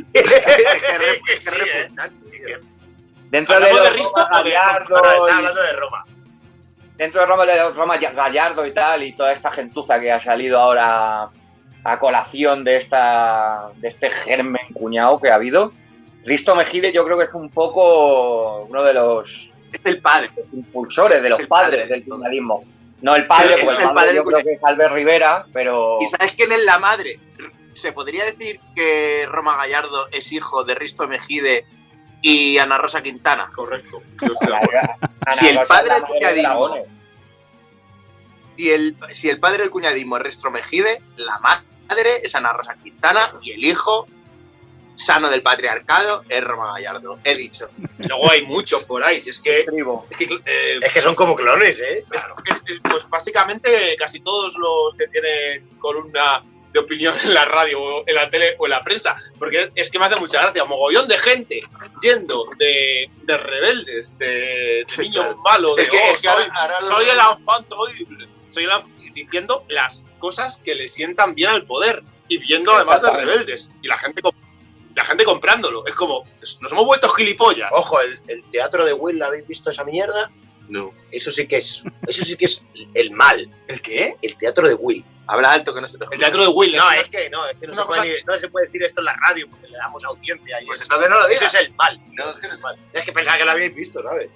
que 0.13 0.21
re- 0.21 1.21
es 1.35 1.43
Sí, 1.43 1.49
repugnante. 1.49 2.59
Dentro 3.29 3.55
de 3.59 3.65
¿Hablamos 3.65 3.79
los 3.81 3.89
de 3.91 3.97
Risto 3.97 4.19
Roma 4.25 4.43
de- 4.43 4.49
Gallardo 4.51 4.95
está 4.95 5.35
hablando 5.37 5.61
de 5.61 5.73
Roma. 5.73 6.05
dentro 6.97 7.21
de 7.21 7.27
Roma, 7.27 7.45
de 7.45 7.69
Roma 7.71 7.97
Gallardo 7.97 8.65
y 8.65 8.71
tal, 8.73 9.03
y 9.03 9.13
toda 9.13 9.31
esta 9.33 9.51
gentuza 9.51 9.99
que 9.99 10.11
ha 10.11 10.19
salido 10.19 10.59
ahora 10.59 11.29
a 11.83 11.99
colación 11.99 12.63
de 12.63 12.77
esta 12.77 13.69
de 13.75 13.87
este 13.89 14.09
germen 14.09 14.67
cuñado 14.73 15.19
que 15.19 15.29
ha 15.29 15.35
habido, 15.35 15.71
Risto 16.23 16.55
Mejide 16.55 16.91
yo 16.91 17.05
creo 17.05 17.17
que 17.17 17.25
es 17.25 17.33
un 17.33 17.49
poco 17.51 18.61
uno 18.69 18.81
de 18.83 18.93
los 18.93 19.49
Es 19.71 19.81
el 19.83 20.01
padre. 20.01 20.31
impulsores, 20.53 21.21
de 21.21 21.27
Es 21.27 21.31
los 21.31 21.39
el 21.41 21.47
padres 21.47 21.81
padre. 21.81 21.87
del 21.93 22.05
cuñadismo. 22.05 22.63
No 23.01 23.15
el 23.15 23.27
padre, 23.27 23.57
porque 23.63 23.83
el 23.83 23.89
el 23.89 23.93
padre 23.93 24.15
yo 24.15 24.23
creo 24.23 24.41
que 24.43 24.53
es 24.53 24.63
Albert 24.63 24.93
Rivera, 24.93 25.45
pero 25.53 25.99
¿Y 26.01 26.07
sabes 26.07 26.33
quién 26.33 26.51
es 26.53 26.63
la 26.63 26.79
madre? 26.79 27.19
¿Se 27.75 27.91
podría 27.91 28.23
decir 28.23 28.59
que 28.73 29.25
Roma 29.29 29.57
Gallardo 29.57 30.07
es 30.11 30.31
hijo 30.31 30.63
de 30.63 30.75
Risto 30.75 31.07
Mejide 31.07 31.65
y 32.25 32.57
Ana 32.57 32.79
Rosa 32.79 33.03
Quintana? 33.03 33.51
Correcto. 33.53 34.01
Si 35.39 35.47
el 35.47 35.59
padre 35.67 35.95
del 35.95 36.03
cuñadismo. 36.03 36.75
Si 38.55 38.69
el, 38.69 38.95
si 39.11 39.29
el 39.29 39.39
padre 39.39 39.63
del 39.63 39.71
cuñadismo 39.71 40.17
es 40.17 40.23
Risto 40.23 40.51
Mejide, 40.51 41.01
la 41.17 41.39
madre 41.39 42.21
es 42.23 42.35
Ana 42.35 42.53
Rosa 42.53 42.75
Quintana 42.75 43.31
y 43.41 43.53
el 43.53 43.65
hijo 43.65 44.05
sano 44.95 45.29
del 45.29 45.41
patriarcado 45.41 46.23
es 46.29 46.43
Roma 46.43 46.73
Gallardo. 46.73 47.17
He 47.23 47.35
dicho. 47.35 47.69
Luego 47.97 48.29
hay 48.29 48.45
muchos 48.45 48.83
por 48.83 49.03
ahí. 49.03 49.19
Si 49.19 49.31
es 49.31 49.41
que. 49.41 49.63
Tribo. 49.63 50.05
Es 50.11 50.17
que, 50.17 50.25
eh, 50.45 50.79
Es 50.79 50.93
que 50.93 51.01
son 51.01 51.15
como 51.15 51.35
clones, 51.35 51.79
¿eh? 51.79 52.05
es 52.11 52.23
que, 52.43 52.79
pues 52.87 53.09
básicamente 53.09 53.95
casi 53.97 54.19
todos 54.19 54.55
los 54.57 54.93
que 54.93 55.07
tienen 55.07 55.67
columna 55.79 56.43
de 56.75 56.79
opinión 56.81 57.15
en 57.23 57.33
la 57.33 57.45
radio, 57.45 57.81
o 57.81 58.03
en 58.05 58.15
la 58.15 58.29
tele 58.29 58.55
o 58.59 58.65
en 58.65 58.71
la 58.71 58.83
prensa, 58.83 59.15
porque 59.39 59.71
es 59.73 59.89
que 59.89 59.97
me 59.97 60.05
hace 60.05 60.17
mucha 60.17 60.41
gracia, 60.41 60.65
mogollón 60.65 61.07
de 61.07 61.17
gente 61.17 61.61
yendo 62.01 62.45
de, 62.59 63.09
de 63.23 63.37
rebeldes, 63.37 64.17
de, 64.19 64.85
de 64.85 64.97
niño 64.99 65.37
malo, 65.37 65.73
de 65.75 65.83
Es 65.83 65.89
que- 65.89 65.97
"Oh, 65.97 66.13
es 66.15 66.21
que 66.21 66.27
soy, 66.27 66.31
ahora- 66.43 66.53
ahora 66.53 66.81
lo- 66.81 66.87
soy 66.87 67.05
el 67.09 67.17
enfant 67.17 67.67
terrible", 67.69 68.27
soy 68.51 68.63
el 68.65 68.71
diciendo 69.13 69.63
las 69.69 70.05
cosas 70.19 70.57
que 70.57 70.75
le 70.75 70.89
sientan 70.89 71.33
bien 71.35 71.49
al 71.49 71.63
poder 71.63 72.03
y 72.27 72.37
viendo 72.39 72.73
además 72.73 73.01
de 73.01 73.09
rebeldes 73.11 73.71
y 73.81 73.87
la 73.87 73.97
gente 73.97 74.21
la 74.95 75.05
gente 75.05 75.23
comprándolo, 75.25 75.85
es 75.87 75.93
como 75.93 76.25
nos 76.61 76.71
hemos 76.71 76.85
vuelto 76.85 77.09
gilipollas. 77.09 77.69
Ojo, 77.73 77.99
el, 78.01 78.19
el 78.27 78.43
teatro 78.51 78.83
de 78.85 78.93
Will, 78.93 79.21
¿habéis 79.23 79.45
visto 79.47 79.69
esa 79.69 79.83
mierda? 79.85 80.29
No. 80.69 80.91
Eso 81.11 81.31
sí 81.31 81.47
que 81.47 81.57
es, 81.57 81.83
eso 82.07 82.23
sí 82.23 82.35
que 82.37 82.45
es 82.45 82.65
el 82.93 83.11
mal. 83.11 83.49
¿El 83.67 83.81
qué? 83.81 84.15
El 84.21 84.35
teatro 84.37 84.67
de 84.67 84.73
Will. 84.73 85.03
Habla 85.27 85.51
alto 85.53 85.73
que 85.73 85.81
no 85.81 85.87
se 85.87 85.97
te 85.97 86.05
El 86.11 86.19
teatro 86.19 86.41
de 86.43 86.47
Will. 86.49 86.75
No, 86.75 86.91
es 86.91 86.99
es 87.01 87.09
que 87.09 87.29
no, 87.29 87.47
es 87.47 87.57
que 87.57 87.67
no, 87.67 87.73
se 87.75 87.83
puede, 87.85 88.01
ni- 88.03 88.23
no 88.25 88.37
se 88.39 88.47
puede 88.49 88.65
decir 88.67 88.83
esto 88.83 89.01
en 89.01 89.05
la 89.05 89.15
radio 89.27 89.47
porque 89.49 89.67
le 89.67 89.77
damos 89.77 90.03
audiencia 90.05 90.61
y 90.61 90.65
Pues 90.65 90.77
eso. 90.81 90.85
entonces 90.85 91.09
no 91.09 91.15
lo 91.17 91.27
Eso 91.27 91.33
digas. 91.39 91.53
es 91.55 91.61
el 91.61 91.73
mal. 91.73 91.99
No, 92.13 92.29
es 92.29 92.37
que 92.37 92.47
no 92.47 92.53
es 92.53 92.59
mal. 92.59 92.75
Es 92.93 93.05
que 93.05 93.11
pensaba 93.11 93.37
que 93.37 93.45
lo 93.45 93.51
habíais 93.51 93.73
visto, 93.75 94.01
¿sabes? 94.03 94.29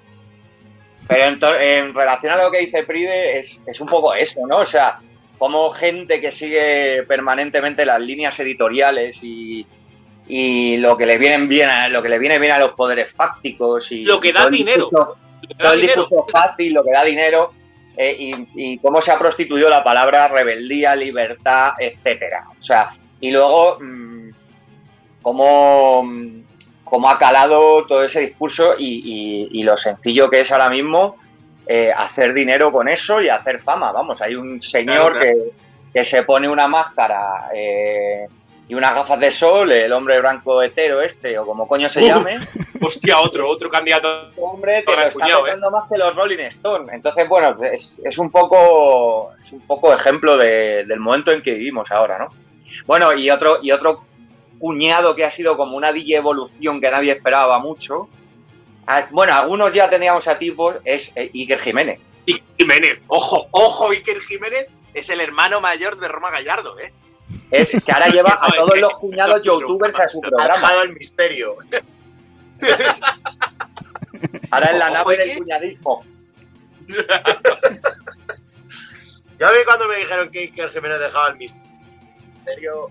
Pero 1.08 1.24
en, 1.24 1.62
en 1.62 1.94
relación 1.94 2.34
a 2.34 2.44
lo 2.44 2.52
que 2.52 2.60
dice 2.60 2.84
Pride, 2.84 3.40
es, 3.40 3.60
es 3.66 3.80
un 3.82 3.88
poco 3.88 4.14
eso, 4.14 4.42
¿no? 4.48 4.58
O 4.58 4.66
sea, 4.66 4.96
como 5.38 5.72
gente 5.72 6.20
que 6.22 6.32
sigue 6.32 7.04
permanentemente 7.08 7.86
las 7.86 8.00
líneas 8.02 8.40
editoriales 8.40 9.18
y, 9.24 9.66
y 10.28 10.78
lo 10.78 10.98
que 10.98 11.06
le 11.06 11.18
vienen 11.18 11.48
bien 11.48 11.70
a, 11.70 11.88
lo 11.90 12.02
que 12.04 12.10
le 12.10 12.20
viene 12.20 12.38
bien 12.40 12.52
a 12.52 12.60
los 12.60 12.72
poderes 12.74 13.12
fácticos 13.14 13.92
y 13.92 14.04
Lo 14.04 14.20
que 14.20 14.34
da 14.34 14.42
todo 14.42 14.50
dinero. 14.52 14.90
discurso- 14.90 15.18
todo 15.58 15.74
el 15.74 15.82
discurso 15.82 16.28
fácil, 16.32 16.74
lo 16.74 16.84
que 16.84 16.92
da 16.92 17.04
dinero 17.04 17.54
eh, 18.02 18.16
y, 18.18 18.48
y 18.56 18.78
cómo 18.78 19.02
se 19.02 19.12
ha 19.12 19.20
prostituido 19.20 19.70
la 19.70 19.84
palabra 19.84 20.30
rebeldía, 20.30 20.96
libertad, 20.96 21.74
etcétera. 21.78 22.46
O 22.58 22.64
sea, 22.64 22.92
y 23.20 23.30
luego 23.30 23.78
mm, 23.82 24.30
cómo, 25.22 26.04
mm, 26.04 26.42
cómo 26.86 27.10
ha 27.10 27.20
calado 27.20 27.86
todo 27.86 28.04
ese 28.04 28.22
discurso 28.22 28.76
y, 28.78 29.02
y- 29.52 29.60
y 29.60 29.64
lo 29.64 29.76
sencillo 29.76 30.30
que 30.30 30.40
es 30.42 30.52
ahora 30.52 30.70
mismo 30.70 31.18
eh, 31.68 31.92
hacer 31.96 32.34
dinero 32.34 32.72
con 32.72 32.88
eso 32.88 33.22
y 33.22 33.28
hacer 33.30 33.60
fama. 33.60 33.92
Vamos, 33.92 34.22
hay 34.22 34.36
un 34.36 34.62
señor 34.62 35.20
Claro, 35.20 35.20
Que, 35.20 35.36
que 35.94 36.06
se 36.06 36.24
pone 36.24 36.48
una 36.48 36.68
máscara 36.68 37.50
eh, 37.54 38.28
y 38.70 38.76
unas 38.76 38.94
gafas 38.94 39.20
de 39.20 39.32
sol, 39.32 39.70
el 39.72 39.92
hombre 39.92 40.20
blanco 40.22 40.62
hetero 40.64 41.02
este, 41.02 41.38
o 41.38 41.46
como 41.46 41.68
coño 41.68 41.90
se 41.90 42.00
Uh. 42.02 42.06
llame, 42.08 42.40
Hostia, 42.82 43.20
otro, 43.20 43.50
otro 43.50 43.70
candidato. 43.70 44.32
hombre 44.38 44.84
te 44.84 44.96
lo 44.96 45.02
está 45.02 45.12
cuñado, 45.20 45.44
petando 45.44 45.72
más 45.72 45.90
que 45.92 45.98
los 45.98 46.16
Rolling 46.16 46.38
Stones. 46.40 46.94
Entonces, 46.94 47.28
bueno, 47.28 47.58
es, 47.66 48.00
es 48.04 48.18
un 48.18 48.32
poco 48.32 49.32
es 49.44 49.52
un 49.52 49.62
poco 49.62 49.94
ejemplo 49.94 50.38
de- 50.38 50.86
del 50.86 51.00
momento 51.02 51.32
en 51.32 51.42
que 51.42 51.54
vivimos 51.56 51.92
ahora, 51.92 52.18
¿no? 52.20 52.30
Bueno, 52.86 53.14
y 53.14 53.30
otro, 53.32 53.58
y 53.62 53.72
otro 53.72 54.06
cuñado 54.60 55.16
que 55.16 55.26
ha 55.26 55.32
sido 55.32 55.58
como 55.58 55.76
una 55.76 55.92
DJ 55.92 56.18
evolución 56.18 56.80
que 56.80 56.92
nadie 56.92 57.12
esperaba 57.14 57.60
mucho. 57.60 58.08
Ah, 58.88 59.08
Bueno, 59.12 59.34
algunos 59.34 59.72
ya 59.74 59.90
teníamos 59.90 60.28
a 60.28 60.38
tipos, 60.38 60.76
es 60.86 61.12
eh, 61.16 61.30
Iker 61.34 61.60
Jiménez. 61.60 62.00
Y 62.26 62.42
Jiménez. 62.58 63.02
Ojo, 63.08 63.48
ojo, 63.52 63.90
Iker 63.90 64.20
Jiménez 64.22 64.68
es 64.94 65.10
el 65.10 65.22
hermano 65.22 65.60
mayor 65.62 65.98
de 66.00 66.08
Roma 66.08 66.30
Gallardo, 66.32 66.78
¿eh? 66.80 66.94
Es 67.52 67.72
que 67.84 67.92
ahora 67.92 68.08
lleva 68.08 68.38
a 68.42 68.52
todos 68.56 68.78
los 68.80 68.94
cuñados 68.96 69.42
youtubers 69.42 70.00
a 70.00 70.08
su 70.10 70.20
Ha 70.20 70.22
programa. 70.22 70.54
dejado 70.56 70.82
el 70.84 70.94
misterio. 70.94 71.56
Ahora 74.52 74.66
es 74.72 74.78
la 74.80 74.90
nave 74.90 75.18
del 75.18 75.38
cuñadismo. 75.38 76.04
Yo 79.40 79.48
a 79.48 79.52
mí 79.52 79.58
cuando 79.66 79.88
me 79.88 79.98
dijeron 79.98 80.30
que 80.32 80.40
Iker 80.40 80.72
Jiménez 80.72 81.00
dejaba 81.00 81.30
el 81.30 81.38
misterio, 81.38 82.90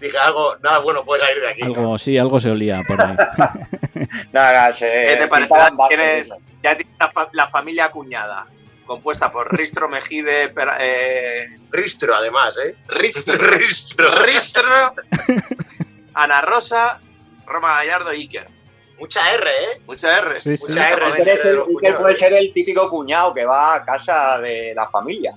dije 0.00 0.18
algo, 0.18 0.56
nada 0.62 0.78
bueno 0.80 1.04
puede 1.04 1.24
salir 1.24 1.40
de 1.42 1.48
aquí. 1.48 1.62
Algo, 1.62 1.98
sí, 1.98 2.18
algo 2.18 2.40
se 2.40 2.50
olía 2.50 2.82
por 2.88 3.00
ahí. 3.00 3.16
Nada, 4.32 4.72
se 4.72 4.86
¿Qué 4.86 5.16
te 5.16 5.26
bases 5.26 5.48
¿Tienes, 5.88 6.28
ya 6.62 6.76
tiene 6.76 6.90
la, 6.98 7.10
fa- 7.12 7.28
la 7.32 7.48
familia 7.48 7.90
cuñada, 7.90 8.46
compuesta 8.86 9.30
por 9.30 9.54
Ristro 9.56 9.88
Mejide, 9.88 10.48
per- 10.48 10.76
eh, 10.80 11.46
Ristro, 11.70 12.14
además, 12.14 12.56
¿eh? 12.64 12.74
Ristro, 12.88 13.34
Ristro. 13.38 14.10
Ristro, 14.24 14.94
Ana 16.14 16.40
Rosa, 16.40 17.00
Roma 17.46 17.74
Gallardo 17.76 18.12
y 18.14 18.22
Iker. 18.22 18.46
Mucha 18.98 19.30
R, 19.34 19.50
¿eh? 19.50 19.80
Mucha 19.86 20.18
R. 20.18 20.40
Sí, 20.40 20.56
sí. 20.56 20.64
Mucha 20.66 20.90
R. 20.90 21.04
Iker 21.06 21.28
es 21.28 21.44
el- 21.44 21.60
Iker 21.60 21.96
puede 21.96 22.16
ser 22.16 22.32
el 22.32 22.52
típico 22.52 22.88
cuñado 22.88 23.34
que 23.34 23.44
va 23.44 23.74
a 23.74 23.84
casa 23.84 24.38
de 24.38 24.72
la 24.74 24.88
familia. 24.88 25.34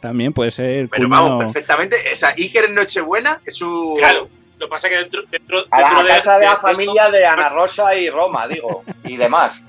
También 0.00 0.32
puede 0.32 0.50
ser 0.50 0.88
Pero 0.88 1.04
cuñado. 1.08 1.24
vamos, 1.38 1.44
perfectamente. 1.52 1.96
O 2.12 2.16
sea, 2.16 2.30
Iker 2.30 2.64
en 2.64 2.74
Nochebuena 2.74 3.40
es 3.44 3.54
su. 3.56 3.94
Claro. 3.98 4.28
Lo 4.58 4.66
que 4.66 4.70
pasa 4.70 4.88
es 4.88 4.92
que 4.92 4.98
dentro, 4.98 5.22
dentro, 5.30 5.64
A 5.70 5.80
la 5.80 5.88
dentro 5.88 6.06
casa 6.08 6.38
de 6.38 6.44
la 6.46 6.52
esto- 6.52 6.66
familia 6.66 7.10
de 7.10 7.24
Ana 7.26 7.48
Rosa 7.50 7.94
y 7.94 8.10
Roma, 8.10 8.46
digo, 8.48 8.82
y 9.04 9.16
demás. 9.16 9.62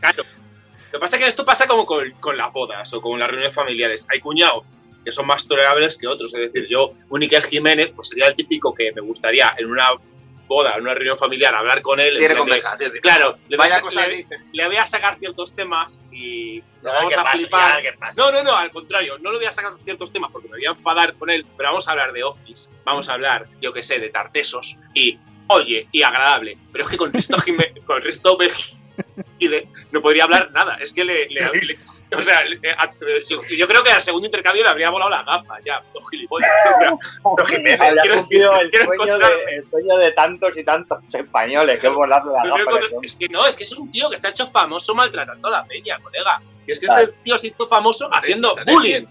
Claro. 0.00 0.24
Lo 0.94 1.00
que 1.00 1.06
pasa 1.06 1.16
es 1.16 1.22
que 1.24 1.28
esto 1.28 1.44
pasa 1.44 1.66
como 1.66 1.84
con, 1.84 2.08
con 2.20 2.36
las 2.36 2.52
bodas 2.52 2.94
o 2.94 3.00
con 3.00 3.18
las 3.18 3.28
reuniones 3.28 3.52
familiares. 3.52 4.06
Hay 4.10 4.20
cuñados 4.20 4.62
que 5.04 5.10
son 5.10 5.26
más 5.26 5.44
tolerables 5.48 5.98
que 5.98 6.06
otros. 6.06 6.32
Es 6.34 6.52
decir, 6.52 6.68
yo, 6.70 6.90
un 7.08 7.20
Iker 7.20 7.44
Jiménez, 7.46 7.90
pues 7.96 8.10
sería 8.10 8.28
el 8.28 8.36
típico 8.36 8.72
que 8.72 8.92
me 8.92 9.00
gustaría 9.00 9.52
en 9.58 9.72
una 9.72 9.88
boda, 10.46 10.76
en 10.76 10.82
una 10.82 10.94
reunión 10.94 11.18
familiar, 11.18 11.52
hablar 11.52 11.82
con 11.82 11.98
él. 11.98 12.12
en 12.12 12.18
Tiene 12.20 12.34
plan 12.36 12.78
de-. 12.78 13.00
Claro, 13.00 13.36
le 13.48 13.56
voy, 13.56 13.66
a, 13.72 13.80
cosa 13.80 14.06
le- 14.06 14.66
voy 14.66 14.76
a 14.76 14.86
sacar 14.86 15.18
ciertos 15.18 15.52
temas 15.56 16.00
y 16.12 16.60
Ya, 16.60 16.92
vamos 16.92 17.12
¿qué 17.12 17.18
a 17.18 17.22
pasa? 17.24 17.36
flipar. 17.38 17.82
Ya, 17.82 17.90
¿qué 17.90 17.98
pasa? 17.98 18.22
No, 18.22 18.30
no, 18.30 18.44
no, 18.44 18.54
al 18.56 18.70
contrario, 18.70 19.18
no 19.18 19.32
le 19.32 19.38
voy 19.38 19.46
a 19.46 19.52
sacar 19.52 19.72
ciertos 19.82 20.12
temas 20.12 20.30
porque 20.30 20.46
me 20.46 20.58
voy 20.58 20.64
a 20.66 20.70
enfadar 20.70 21.14
con 21.14 21.28
él, 21.28 21.44
pero 21.56 21.70
vamos 21.70 21.88
a 21.88 21.90
hablar 21.90 22.12
de 22.12 22.22
Office, 22.22 22.70
vamos 22.84 23.08
a 23.08 23.14
hablar, 23.14 23.46
yo 23.60 23.72
que 23.72 23.82
sé, 23.82 23.98
de 23.98 24.10
Tartesos 24.10 24.76
y, 24.94 25.18
oye, 25.48 25.88
y 25.90 26.04
agradable. 26.04 26.56
Pero 26.70 26.84
es 26.84 26.90
que 26.92 26.96
con 26.96 27.12
Risto 27.12 27.36
Jiménez, 27.40 27.82
con 27.84 28.00
Risto 28.00 28.38
Mejide 29.16 29.68
no 29.92 30.00
podría 30.02 30.24
hablar 30.24 30.50
nada, 30.52 30.76
es 30.80 30.92
que 30.92 31.04
le. 31.04 31.28
le- 31.28 31.40
le- 31.52 32.16
o 32.16 32.22
sea, 32.22 32.44
le- 32.44 32.58
a- 32.70 32.90
yo, 33.28 33.40
yo 33.56 33.66
creo 33.68 33.82
que 33.82 33.90
al 33.90 34.02
segugo 34.02 34.24
intercambio 34.24 34.62
le 34.64 34.70
habría 34.70 34.90
volado 34.90 35.10
la 35.10 35.22
gafa, 35.22 35.56
ya, 35.64 35.80
los 35.94 36.08
gilipollas. 36.10 36.50
O 36.66 36.78
sea, 36.78 36.90
los 37.38 37.48
Jiménez, 37.48 37.80
quiero 38.02 38.16
decir, 38.16 38.42
el 38.60 38.70
quiero 38.70 38.86
sueño, 38.86 39.18
de, 39.18 39.26
el 39.56 39.68
sueño 39.68 39.96
de 39.96 40.12
tantos 40.12 40.56
y 40.56 40.64
tantos 40.64 40.98
españoles 41.14 41.80
que 41.80 41.86
dado 41.88 42.06
la 42.06 42.20
gafa. 42.20 42.80
Es 43.02 43.16
que 43.16 43.28
no, 43.28 43.46
es 43.46 43.56
que 43.56 43.64
es 43.64 43.72
un 43.72 43.90
tío 43.90 44.08
que 44.10 44.16
se 44.16 44.26
ha 44.26 44.30
hecho 44.30 44.46
famoso 44.50 44.94
maltratando 44.94 45.48
a 45.48 45.50
la 45.50 45.64
peña, 45.64 45.98
colega. 46.00 46.40
Y 46.66 46.72
es 46.72 46.80
que 46.80 46.86
Claro. 46.86 47.02
este 47.02 47.16
tío 47.24 47.36
se 47.38 47.48
hizo 47.48 47.68
famoso 47.68 48.08
haciendo 48.12 48.56
bullying 48.66 49.04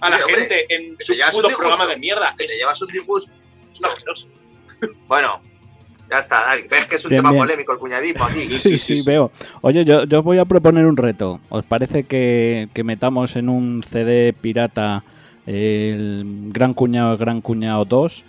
a 0.00 0.10
la 0.10 0.16
hombre, 0.16 0.34
gente 0.36 0.66
en 0.74 0.96
su 1.00 1.14
te 1.14 1.22
puto 1.30 1.56
programa 1.56 1.86
de 1.86 1.96
mierda. 1.96 2.28
Que 2.36 2.46
te 2.46 2.52
Es, 2.52 2.58
llevas 2.58 2.82
un 2.82 2.88
disgusto. 2.88 3.30
es 3.72 3.78
un 3.78 3.86
asqueroso. 3.86 4.28
Bueno, 5.06 5.40
ya 6.12 6.18
está, 6.20 6.42
Dani. 6.46 6.62
Ves 6.70 6.86
que 6.86 6.96
es 6.96 7.04
un 7.04 7.08
Bien, 7.10 7.18
tema 7.20 7.30
bien. 7.30 7.42
polémico 7.42 7.72
el 7.72 7.78
cuñadismo 7.78 8.24
aquí. 8.24 8.40
Sí, 8.50 8.78
sí, 8.78 9.02
veo. 9.06 9.30
Oye, 9.62 9.84
yo, 9.84 10.04
yo 10.04 10.18
os 10.20 10.24
voy 10.24 10.38
a 10.38 10.44
proponer 10.44 10.86
un 10.86 10.96
reto. 10.96 11.40
¿Os 11.48 11.64
parece 11.64 12.04
que, 12.04 12.68
que 12.74 12.84
metamos 12.84 13.34
en 13.36 13.48
un 13.48 13.82
CD 13.82 14.32
pirata 14.32 15.02
el 15.46 16.50
Gran 16.52 16.72
Cuñado, 16.74 17.16
Gran 17.18 17.40
Cuñado 17.40 17.84
2 17.84 18.24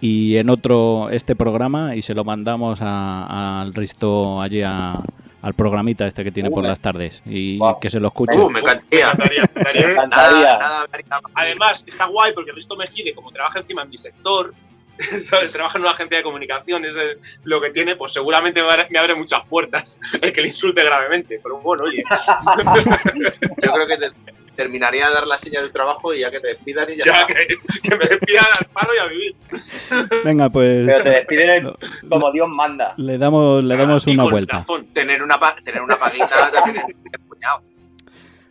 y 0.00 0.36
en 0.36 0.50
otro 0.50 1.08
este 1.10 1.34
programa 1.34 1.96
y 1.96 2.02
se 2.02 2.14
lo 2.14 2.24
mandamos 2.24 2.80
a- 2.82 3.60
al 3.62 3.74
Risto 3.74 4.40
allí 4.40 4.62
a- 4.62 5.00
al 5.40 5.54
programita 5.54 6.04
este 6.06 6.24
que 6.24 6.32
tiene 6.32 6.50
por 6.50 6.64
las 6.64 6.80
tardes 6.80 7.22
y 7.24 7.58
Wow. 7.58 7.78
que 7.80 7.88
se 7.90 8.00
lo 8.00 8.08
escuche? 8.08 8.36
Uh, 8.38 8.50
me 8.50 8.58
encantaría. 8.58 9.12
Me 9.14 9.24
me. 9.24 9.86
Me 9.86 9.96
me 9.96 11.04
Además, 11.34 11.84
está 11.86 12.06
guay 12.06 12.32
porque 12.34 12.50
Risto 12.52 12.76
Mejide, 12.76 13.14
como 13.14 13.30
trabaja 13.30 13.60
encima 13.60 13.82
en 13.82 13.90
mi 13.90 13.96
sector, 13.98 14.52
¿sabes? 15.28 15.52
trabaja 15.52 15.78
en 15.78 15.82
una 15.82 15.92
agencia 15.92 16.18
de 16.18 16.22
comunicación, 16.24 16.84
es 16.84 16.96
lo 17.44 17.60
que 17.60 17.70
tiene, 17.70 17.96
pues 17.96 18.12
seguramente 18.12 18.62
me 18.90 18.98
abre, 18.98 19.14
muchas 19.14 19.46
puertas 19.48 20.00
el 20.22 20.32
que 20.32 20.42
le 20.42 20.48
insulte 20.48 20.82
gravemente. 20.84 21.40
Pero 21.42 21.58
bueno, 21.58 21.84
oye, 21.84 22.02
Yo 23.62 23.72
creo 23.72 23.86
que 23.86 23.96
te 23.96 24.10
terminaría 24.56 25.06
de 25.08 25.14
dar 25.14 25.26
la 25.26 25.38
señal 25.38 25.62
del 25.62 25.72
trabajo 25.72 26.12
y 26.12 26.20
ya 26.20 26.30
que 26.32 26.40
te 26.40 26.48
despidan 26.48 26.90
y 26.90 26.96
ya, 26.96 27.24
que, 27.26 27.34
que 27.80 27.96
me 27.96 28.06
despidan 28.06 28.46
al 28.58 28.66
palo 28.66 28.90
y 28.94 28.98
a 28.98 29.06
vivir. 29.06 29.36
Venga, 30.24 30.50
pues 30.50 30.82
Pero 30.84 31.04
te 31.04 31.10
despiden 31.10 31.50
el- 31.50 31.72
como 32.08 32.32
Dios 32.32 32.48
manda. 32.48 32.94
le 32.96 33.18
damos, 33.18 33.62
le 33.62 33.76
damos 33.76 34.04
una 34.08 34.24
vuelta. 34.24 34.58
razón. 34.58 34.86
Tener 34.92 35.22
una, 35.22 35.38
tener 35.64 35.80
una 35.80 35.96
paguita 35.96 36.50
también 36.52 36.84
es 37.12 37.20
cuñado. 37.28 37.62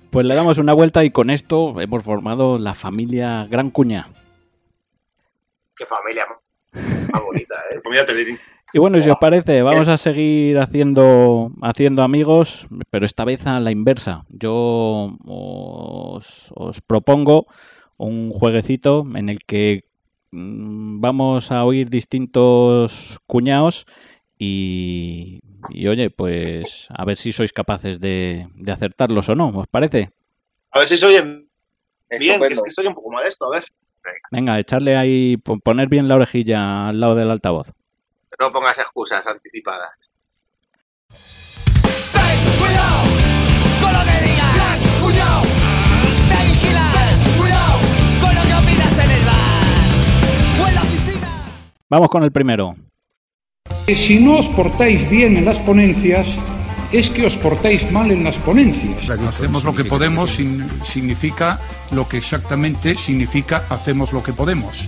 Pues 0.10 0.26
le 0.26 0.34
damos 0.34 0.58
una 0.60 0.72
vuelta 0.74 1.04
y 1.04 1.12
con 1.12 1.30
esto 1.30 1.76
hemos 1.82 2.02
formado 2.04 2.58
la 2.58 2.74
familia 2.74 3.46
Gran 3.50 3.70
Cuña. 3.70 4.08
Qué 5.78 5.86
familia 5.86 6.26
más 6.28 7.24
bonita, 7.24 7.56
¿eh? 7.72 7.80
Pues 7.84 8.06
mira. 8.08 8.38
Y 8.74 8.80
bueno, 8.80 9.00
si 9.00 9.10
os 9.10 9.18
parece, 9.18 9.62
vamos 9.62 9.88
a 9.88 9.98
seguir 9.98 10.58
haciendo, 10.60 11.52
haciendo 11.62 12.02
amigos, 12.04 12.68
pero 12.90 13.06
esta 13.06 13.24
vez 13.24 13.48
a 13.48 13.62
la 13.62 13.72
inversa. 13.72 14.26
Yo 14.28 15.18
os, 15.26 16.52
os 16.54 16.82
propongo 16.82 17.48
un 17.96 18.32
jueguecito 18.32 19.06
en 19.16 19.30
el 19.30 19.40
que 19.46 19.86
mm, 20.32 21.00
vamos 21.00 21.52
a 21.52 21.64
oír 21.64 21.90
distintos 21.90 23.20
cuñados 23.26 23.86
y, 24.38 25.40
y, 25.70 25.88
oye, 25.88 26.10
pues 26.10 26.88
a 26.90 27.06
ver 27.06 27.18
si 27.18 27.32
sois 27.32 27.54
capaces 27.54 28.02
de, 28.02 28.50
de 28.54 28.72
acertarlos 28.72 29.30
o 29.30 29.36
no, 29.36 29.48
¿os 29.48 29.68
parece? 29.68 30.12
A 30.72 30.80
ver 30.80 30.90
si 30.90 30.98
se 30.98 31.06
oyen 31.06 31.50
bien, 32.10 32.34
Estupendo. 32.34 32.62
es 32.62 32.64
que 32.64 32.72
soy 32.72 32.88
un 32.88 32.96
poco 32.96 33.12
modesto, 33.12 33.46
a 33.46 33.60
ver. 33.60 33.66
Venga, 34.32 34.60
echarle 34.60 34.96
ahí, 34.98 35.38
po- 35.38 35.60
poner 35.60 35.88
bien 35.90 36.08
la 36.08 36.16
orejilla 36.16 36.90
al 36.90 37.00
lado 37.00 37.16
del 37.16 37.32
altavoz. 37.32 37.72
No 38.40 38.52
pongas 38.52 38.78
excusas 38.78 39.26
anticipadas. 39.26 39.92
Ten 42.14 42.40
cuidado 42.60 43.04
con 43.82 43.94
lo 43.94 44.00
que 44.00 44.18
digas. 44.28 45.00
Cuidado, 45.02 45.42
te 46.30 46.46
vigilas. 46.48 46.94
Cuidado 47.38 47.74
con 48.22 48.36
lo 48.36 48.42
que 48.42 48.54
opinas 48.54 49.00
en 49.06 49.12
el 49.12 49.26
bar 49.26 50.62
o 50.62 50.68
en 50.68 50.76
la 50.76 50.82
oficina. 50.82 51.28
Vamos 51.90 52.10
con 52.10 52.24
el 52.24 52.32
primero. 52.32 52.76
Que 53.86 53.96
si 53.96 54.20
no 54.20 54.38
os 54.40 54.48
portáis 54.50 55.10
bien 55.10 55.38
en 55.38 55.46
las 55.46 55.58
ponencias, 55.60 56.28
es 56.92 57.10
que 57.10 57.26
os 57.26 57.36
portáis 57.38 57.92
mal 57.92 58.12
en 58.12 58.24
las 58.24 58.38
ponencias. 58.38 59.10
Hacemos 59.10 59.64
lo 59.64 59.76
que 59.76 59.84
podemos 59.84 60.40
significa 60.84 61.60
lo 61.92 62.08
que 62.08 62.18
exactamente 62.18 62.96
significa 62.96 63.66
hacemos 63.70 64.14
lo 64.14 64.24
que 64.24 64.34
podemos. 64.34 64.88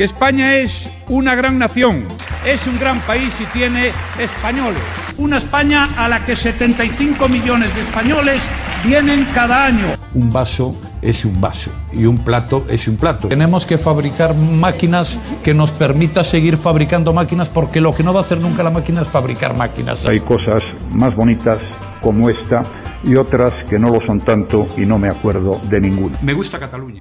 Que 0.00 0.04
España 0.04 0.54
es 0.54 0.88
una 1.10 1.34
gran 1.34 1.58
nación, 1.58 2.02
es 2.46 2.66
un 2.66 2.78
gran 2.78 3.00
país 3.00 3.34
y 3.38 3.44
tiene 3.52 3.92
españoles. 4.18 4.80
Una 5.18 5.36
España 5.36 5.90
a 5.94 6.08
la 6.08 6.24
que 6.24 6.36
75 6.36 7.28
millones 7.28 7.74
de 7.74 7.82
españoles 7.82 8.40
vienen 8.82 9.26
cada 9.34 9.66
año. 9.66 9.88
Un 10.14 10.32
vaso 10.32 10.74
es 11.02 11.26
un 11.26 11.38
vaso 11.38 11.70
y 11.92 12.06
un 12.06 12.16
plato 12.24 12.64
es 12.70 12.88
un 12.88 12.96
plato. 12.96 13.28
Tenemos 13.28 13.66
que 13.66 13.76
fabricar 13.76 14.34
máquinas 14.34 15.20
que 15.44 15.52
nos 15.52 15.70
permita 15.72 16.24
seguir 16.24 16.56
fabricando 16.56 17.12
máquinas 17.12 17.50
porque 17.50 17.82
lo 17.82 17.94
que 17.94 18.02
no 18.02 18.14
va 18.14 18.20
a 18.20 18.22
hacer 18.22 18.40
nunca 18.40 18.62
la 18.62 18.70
máquina 18.70 19.02
es 19.02 19.08
fabricar 19.08 19.54
máquinas. 19.54 20.06
Hay 20.06 20.20
cosas 20.20 20.62
más 20.92 21.14
bonitas 21.14 21.58
como 22.00 22.30
esta 22.30 22.62
y 23.04 23.16
otras 23.16 23.52
que 23.68 23.78
no 23.78 23.88
lo 23.92 24.00
son 24.06 24.18
tanto 24.18 24.66
y 24.78 24.86
no 24.86 24.98
me 24.98 25.08
acuerdo 25.08 25.60
de 25.64 25.78
ninguna. 25.78 26.18
Me 26.22 26.32
gusta 26.32 26.58
Cataluña. 26.58 27.00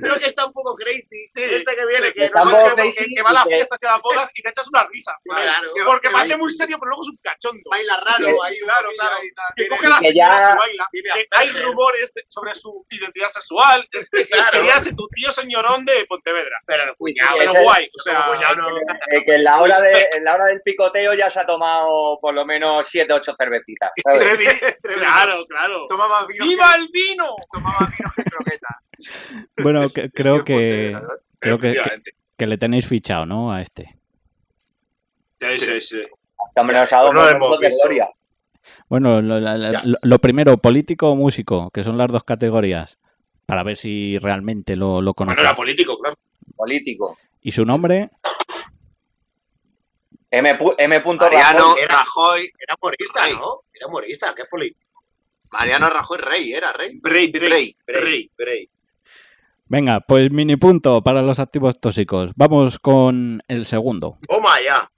Creo 0.00 0.18
que 0.18 0.26
está 0.26 0.45
un 0.45 0.45
poco 0.66 0.76
crazy. 0.76 1.24
Este 1.34 1.76
que 1.76 1.86
viene, 1.86 2.12
que, 2.12 2.28
no 2.30 2.50
que- 2.50 2.74
crazy 2.74 3.14
que 3.14 3.22
va 3.22 3.30
a 3.30 3.32
las 3.34 3.44
que- 3.44 3.54
fiestas 3.54 3.78
y 3.82 3.86
a 3.86 3.92
las 3.92 4.02
bodas 4.02 4.30
y 4.34 4.42
te 4.42 4.48
echas 4.50 4.68
una 4.68 4.86
risa. 4.90 5.12
Claro. 5.24 5.70
porque 5.86 6.08
Que 6.08 6.14
parece 6.14 6.32
baila- 6.34 6.36
muy 6.42 6.50
serio, 6.52 6.76
pero 6.80 6.88
luego 6.90 7.02
es 7.02 7.08
un 7.08 7.18
cachondo. 7.22 7.70
Baila 7.70 7.96
raro, 8.04 8.26
Que- 8.26 8.38
ahí 8.46 8.58
claro, 8.60 8.88
claro. 8.98 9.16
Que 9.56 9.68
coge 9.68 9.88
las 9.88 10.00
que 10.00 10.14
ya- 10.14 10.52
y 10.52 10.56
baila. 10.58 10.88
Que 10.92 11.26
hay 11.32 11.50
rumores 11.62 12.12
sobre 12.28 12.54
su 12.54 12.86
identidad 12.90 13.28
sexual. 13.28 13.86
Que 13.90 14.04
sería 14.04 14.76
ese 14.76 14.94
tu 14.94 15.06
tío 15.08 15.30
señorón 15.32 15.84
de 15.84 16.04
Pontevedra. 16.06 16.56
Pero 16.66 16.94
guay. 16.98 17.90
O 17.94 18.02
sea, 18.02 18.26
que 19.26 19.34
en 19.34 19.44
la, 19.44 19.60
hora 19.60 19.80
de, 19.80 20.08
en 20.12 20.24
la 20.24 20.34
hora 20.34 20.44
del 20.46 20.60
picoteo 20.62 21.14
ya 21.14 21.30
se 21.30 21.40
ha 21.40 21.46
tomado 21.46 22.18
por 22.20 22.34
lo 22.34 22.44
menos 22.44 22.86
7 22.88 23.12
8 23.12 23.34
cervecitas. 23.38 23.90
¿sabes? 24.02 24.20
claro, 24.82 25.44
claro. 25.48 25.86
Toma 25.88 26.08
más 26.08 26.26
vino. 26.26 26.44
¡Viva 26.44 26.74
el 26.74 26.88
vino! 26.88 27.34
que, 27.36 27.58
toma 27.58 27.70
más 27.80 27.90
vino 27.96 28.10
que 28.16 28.24
croqueta. 28.24 28.80
Bueno, 29.62 29.88
que- 29.90 30.10
creo 30.10 30.44
que, 30.44 30.96
creo 31.38 31.58
que, 31.58 31.72
que, 31.74 32.10
que 32.36 32.46
le 32.46 32.58
tenéis 32.58 32.86
fichado, 32.86 33.26
¿no? 33.26 33.52
A 33.52 33.60
este. 33.62 33.96
Sí, 35.40 35.60
sí, 35.60 35.80
sí. 35.80 36.02
Dado 36.54 36.66
Pues 36.66 37.14
no 37.14 37.28
hemos 37.28 37.60
de 37.60 37.66
visto. 37.68 37.82
gloria. 37.84 38.08
Bueno, 38.88 39.20
lo, 39.22 39.38
la- 39.40 39.56
la- 39.56 39.72
Ya. 39.72 39.82
lo- 39.84 39.96
lo 40.02 40.18
primero, 40.18 40.56
político 40.58 41.10
o 41.10 41.16
músico, 41.16 41.70
que 41.70 41.84
son 41.84 41.98
las 41.98 42.08
dos 42.08 42.24
categorías, 42.24 42.98
para 43.46 43.62
ver 43.62 43.76
si 43.76 44.18
realmente 44.18 44.74
lo, 44.76 45.00
lo 45.02 45.12
Bueno, 45.12 45.14
conocéis. 45.14 45.46
era 45.46 45.56
político, 45.56 45.98
claro. 45.98 46.16
Político. 46.56 47.18
¿Y 47.42 47.50
su 47.52 47.64
nombre? 47.64 48.10
M. 50.30 50.58
M. 50.78 51.02
Mariano 51.04 51.74
Rajoy. 51.76 51.86
Rajoy. 51.86 52.52
Era 52.58 52.74
humorista, 52.80 53.22
Rey. 53.24 53.34
¿no? 53.34 53.60
Era 53.72 53.86
humorista, 53.86 54.34
¿qué 54.34 54.44
político? 54.46 54.80
Mariano 55.52 55.88
Rajoy 55.88 56.18
Rey, 56.18 56.52
era 56.52 56.72
Rey. 56.72 56.98
Rey, 57.02 57.30
Rey, 57.32 57.76
Rey. 57.86 58.30
Rey. 58.36 58.68
Venga, 59.68 59.98
pues 60.06 60.30
mini 60.30 60.56
punto 60.56 61.00
para 61.02 61.22
los 61.22 61.40
activos 61.40 61.80
tóxicos. 61.80 62.30
Vamos 62.36 62.78
con 62.78 63.40
el 63.48 63.66
segundo. 63.66 64.18
Toma 64.28 64.50
ya. 64.64 64.88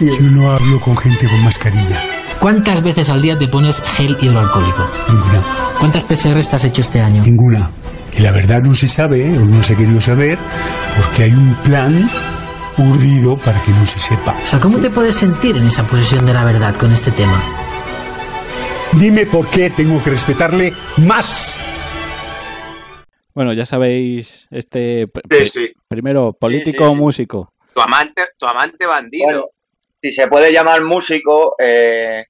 Yo 0.00 0.30
no 0.32 0.50
hablo 0.50 0.78
con 0.80 0.96
gente 0.96 1.26
con 1.26 1.42
mascarilla. 1.44 2.02
¿Cuántas 2.38 2.82
veces 2.82 3.08
al 3.08 3.22
día 3.22 3.38
te 3.38 3.48
pones 3.48 3.80
gel 3.80 4.18
hidroalcohólico? 4.20 4.84
Ninguna. 5.08 5.42
¿Cuántas 5.78 6.04
PCR 6.04 6.36
has 6.36 6.64
hecho 6.64 6.82
este 6.82 7.00
año? 7.00 7.22
Ninguna. 7.22 7.70
Y 8.16 8.20
la 8.20 8.32
verdad 8.32 8.60
no 8.62 8.74
se 8.74 8.88
sabe, 8.88 9.26
¿eh? 9.26 9.38
o 9.38 9.46
no 9.46 9.62
se 9.62 9.72
ha 9.72 9.76
querido 9.76 10.00
saber, 10.00 10.38
porque 10.96 11.22
hay 11.22 11.32
un 11.32 11.54
plan 11.62 12.10
urdido 12.76 13.36
para 13.38 13.62
que 13.62 13.70
no 13.70 13.86
se 13.86 13.98
sepa. 13.98 14.36
O 14.42 14.46
sea, 14.46 14.60
¿cómo 14.60 14.78
te 14.78 14.90
puedes 14.90 15.14
sentir 15.14 15.56
en 15.56 15.62
esa 15.62 15.86
posesión 15.86 16.26
de 16.26 16.34
la 16.34 16.44
verdad 16.44 16.76
con 16.76 16.92
este 16.92 17.12
tema? 17.12 17.42
Dime 18.92 19.24
por 19.24 19.46
qué 19.48 19.70
tengo 19.70 20.02
que 20.02 20.10
respetarle 20.10 20.74
más. 20.98 21.56
Bueno, 23.34 23.52
ya 23.52 23.64
sabéis, 23.64 24.46
este 24.50 25.08
pr- 25.08 25.22
Sí, 25.30 25.48
sí. 25.48 25.72
primero 25.88 26.32
político 26.32 26.84
sí, 26.84 26.90
o 26.90 26.94
sí. 26.94 26.96
músico. 27.00 27.52
Tu 27.74 27.80
amante, 27.80 28.22
tu 28.36 28.46
amante 28.46 28.86
bandido. 28.86 29.24
Bueno, 29.26 29.46
si 30.02 30.12
se 30.12 30.26
puede 30.28 30.52
llamar 30.52 30.82
músico, 30.82 31.54
eh, 31.58 32.24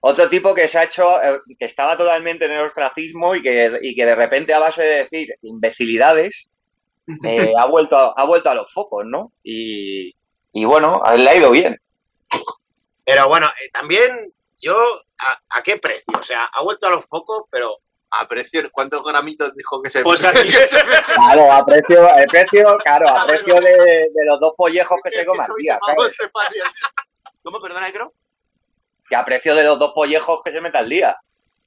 otro 0.00 0.28
tipo 0.28 0.54
que 0.54 0.66
se 0.68 0.78
ha 0.78 0.84
hecho, 0.84 1.22
eh, 1.22 1.38
que 1.58 1.66
estaba 1.66 1.96
totalmente 1.96 2.46
en 2.46 2.52
el 2.52 2.66
ostracismo 2.66 3.36
y 3.36 3.42
que, 3.42 3.78
y 3.82 3.94
que 3.94 4.06
de 4.06 4.14
repente 4.14 4.52
a 4.54 4.58
base 4.58 4.82
de 4.82 4.96
decir 5.04 5.28
imbecilidades, 5.42 6.48
eh, 7.24 7.52
ha, 7.56 7.66
vuelto 7.66 7.96
a, 7.96 8.14
ha 8.16 8.24
vuelto 8.24 8.50
a 8.50 8.54
los 8.54 8.72
focos, 8.72 9.04
¿no? 9.06 9.32
Y, 9.44 10.14
y 10.52 10.64
bueno, 10.64 11.00
a 11.04 11.14
él 11.14 11.24
le 11.24 11.30
ha 11.30 11.36
ido 11.36 11.50
bien. 11.50 11.78
Pero 13.04 13.28
bueno, 13.28 13.46
eh, 13.46 13.68
también 13.72 14.32
yo, 14.58 14.76
¿a, 15.18 15.58
a 15.58 15.62
qué 15.62 15.76
precio? 15.78 16.14
O 16.18 16.22
sea, 16.22 16.44
ha 16.44 16.62
vuelto 16.62 16.86
a 16.86 16.90
los 16.90 17.06
focos, 17.06 17.44
pero 17.50 17.76
A 18.12 18.26
precio, 18.26 18.62
¿cuántos 18.72 19.04
gramitos 19.04 19.54
dijo 19.54 19.80
que 19.82 19.88
se 19.90 20.02
Pues 20.02 20.24
aquí- 20.24 20.52
Claro, 21.14 21.52
a 21.52 21.64
precio, 21.64 22.08
claro, 22.82 23.08
a 23.08 23.26
precio 23.26 23.54
de, 23.60 23.72
de 24.12 24.24
los 24.26 24.40
dos 24.40 24.54
pollejos 24.56 24.98
que 25.04 25.10
se 25.12 25.24
come 25.24 25.44
al 25.44 25.54
día, 25.56 25.78
¿sabes? 25.84 26.16
¿Cómo, 27.42 27.60
perdona, 27.60 27.86
Necro? 27.86 28.12
Que 29.08 29.16
a 29.16 29.24
precio 29.24 29.54
de 29.54 29.62
los 29.64 29.78
dos 29.78 29.92
pollejos 29.94 30.40
que 30.44 30.50
se 30.52 30.60
mete 30.60 30.78
al 30.78 30.88
día. 30.88 31.16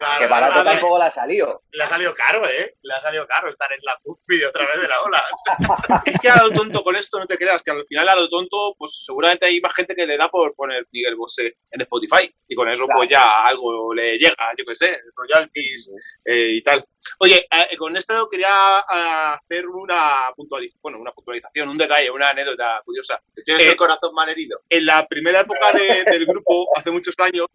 Claro, 0.03 0.19
que 0.19 0.27
barato 0.27 0.55
vale. 0.55 0.69
tampoco 0.71 0.97
le 0.97 1.03
ha 1.05 1.11
salido. 1.11 1.63
Le 1.71 1.83
ha 1.83 1.87
salido 1.87 2.13
caro, 2.13 2.47
¿eh? 2.47 2.75
Le 2.81 2.93
ha 2.93 2.99
salido 3.01 3.25
caro 3.27 3.49
estar 3.49 3.71
en 3.71 3.79
la 3.83 3.97
cúspide 4.03 4.45
otra 4.45 4.65
vez 4.67 4.81
de 4.81 4.87
la 4.87 5.01
ola. 5.01 5.23
es 6.05 6.19
que 6.19 6.29
a 6.29 6.43
lo 6.43 6.51
tonto 6.51 6.83
con 6.83 6.95
esto 6.95 7.19
no 7.19 7.25
te 7.25 7.37
creas, 7.37 7.63
que 7.63 7.71
al 7.71 7.85
final 7.87 8.09
a 8.09 8.15
lo 8.15 8.29
tonto, 8.29 8.75
pues 8.77 9.03
seguramente 9.05 9.45
hay 9.45 9.61
más 9.61 9.73
gente 9.73 9.95
que 9.95 10.05
le 10.05 10.17
da 10.17 10.29
por 10.29 10.53
poner 10.55 10.85
Miguel 10.91 11.15
Bosé 11.15 11.55
en 11.71 11.81
Spotify. 11.81 12.33
Y 12.47 12.55
con 12.55 12.67
eso, 12.69 12.85
pues 12.95 13.09
ya 13.09 13.43
algo 13.43 13.93
le 13.93 14.17
llega, 14.17 14.51
yo 14.57 14.65
qué 14.67 14.75
sé, 14.75 14.99
royalties 15.15 15.91
eh, 16.25 16.49
y 16.51 16.61
tal. 16.61 16.85
Oye, 17.19 17.47
eh, 17.51 17.77
con 17.77 17.95
esto 17.97 18.29
quería 18.29 18.49
ah, 18.51 19.39
hacer 19.41 19.67
una 19.67 20.29
puntualización, 20.35 20.79
bueno, 20.81 20.99
una 20.99 21.11
puntualización, 21.11 21.69
un 21.69 21.77
detalle, 21.77 22.11
una 22.11 22.29
anécdota 22.29 22.81
curiosa. 22.85 23.19
Tienes 23.45 23.65
Eh, 23.65 23.69
el 23.69 23.75
corazón 23.75 24.13
mal 24.13 24.29
herido. 24.29 24.59
en 24.69 24.85
la 24.85 25.07
primera 25.07 25.39
época 25.41 25.71
de- 25.71 26.03
del 26.03 26.25
grupo, 26.25 26.67
hace 26.75 26.91
muchos 26.91 27.15
años, 27.19 27.47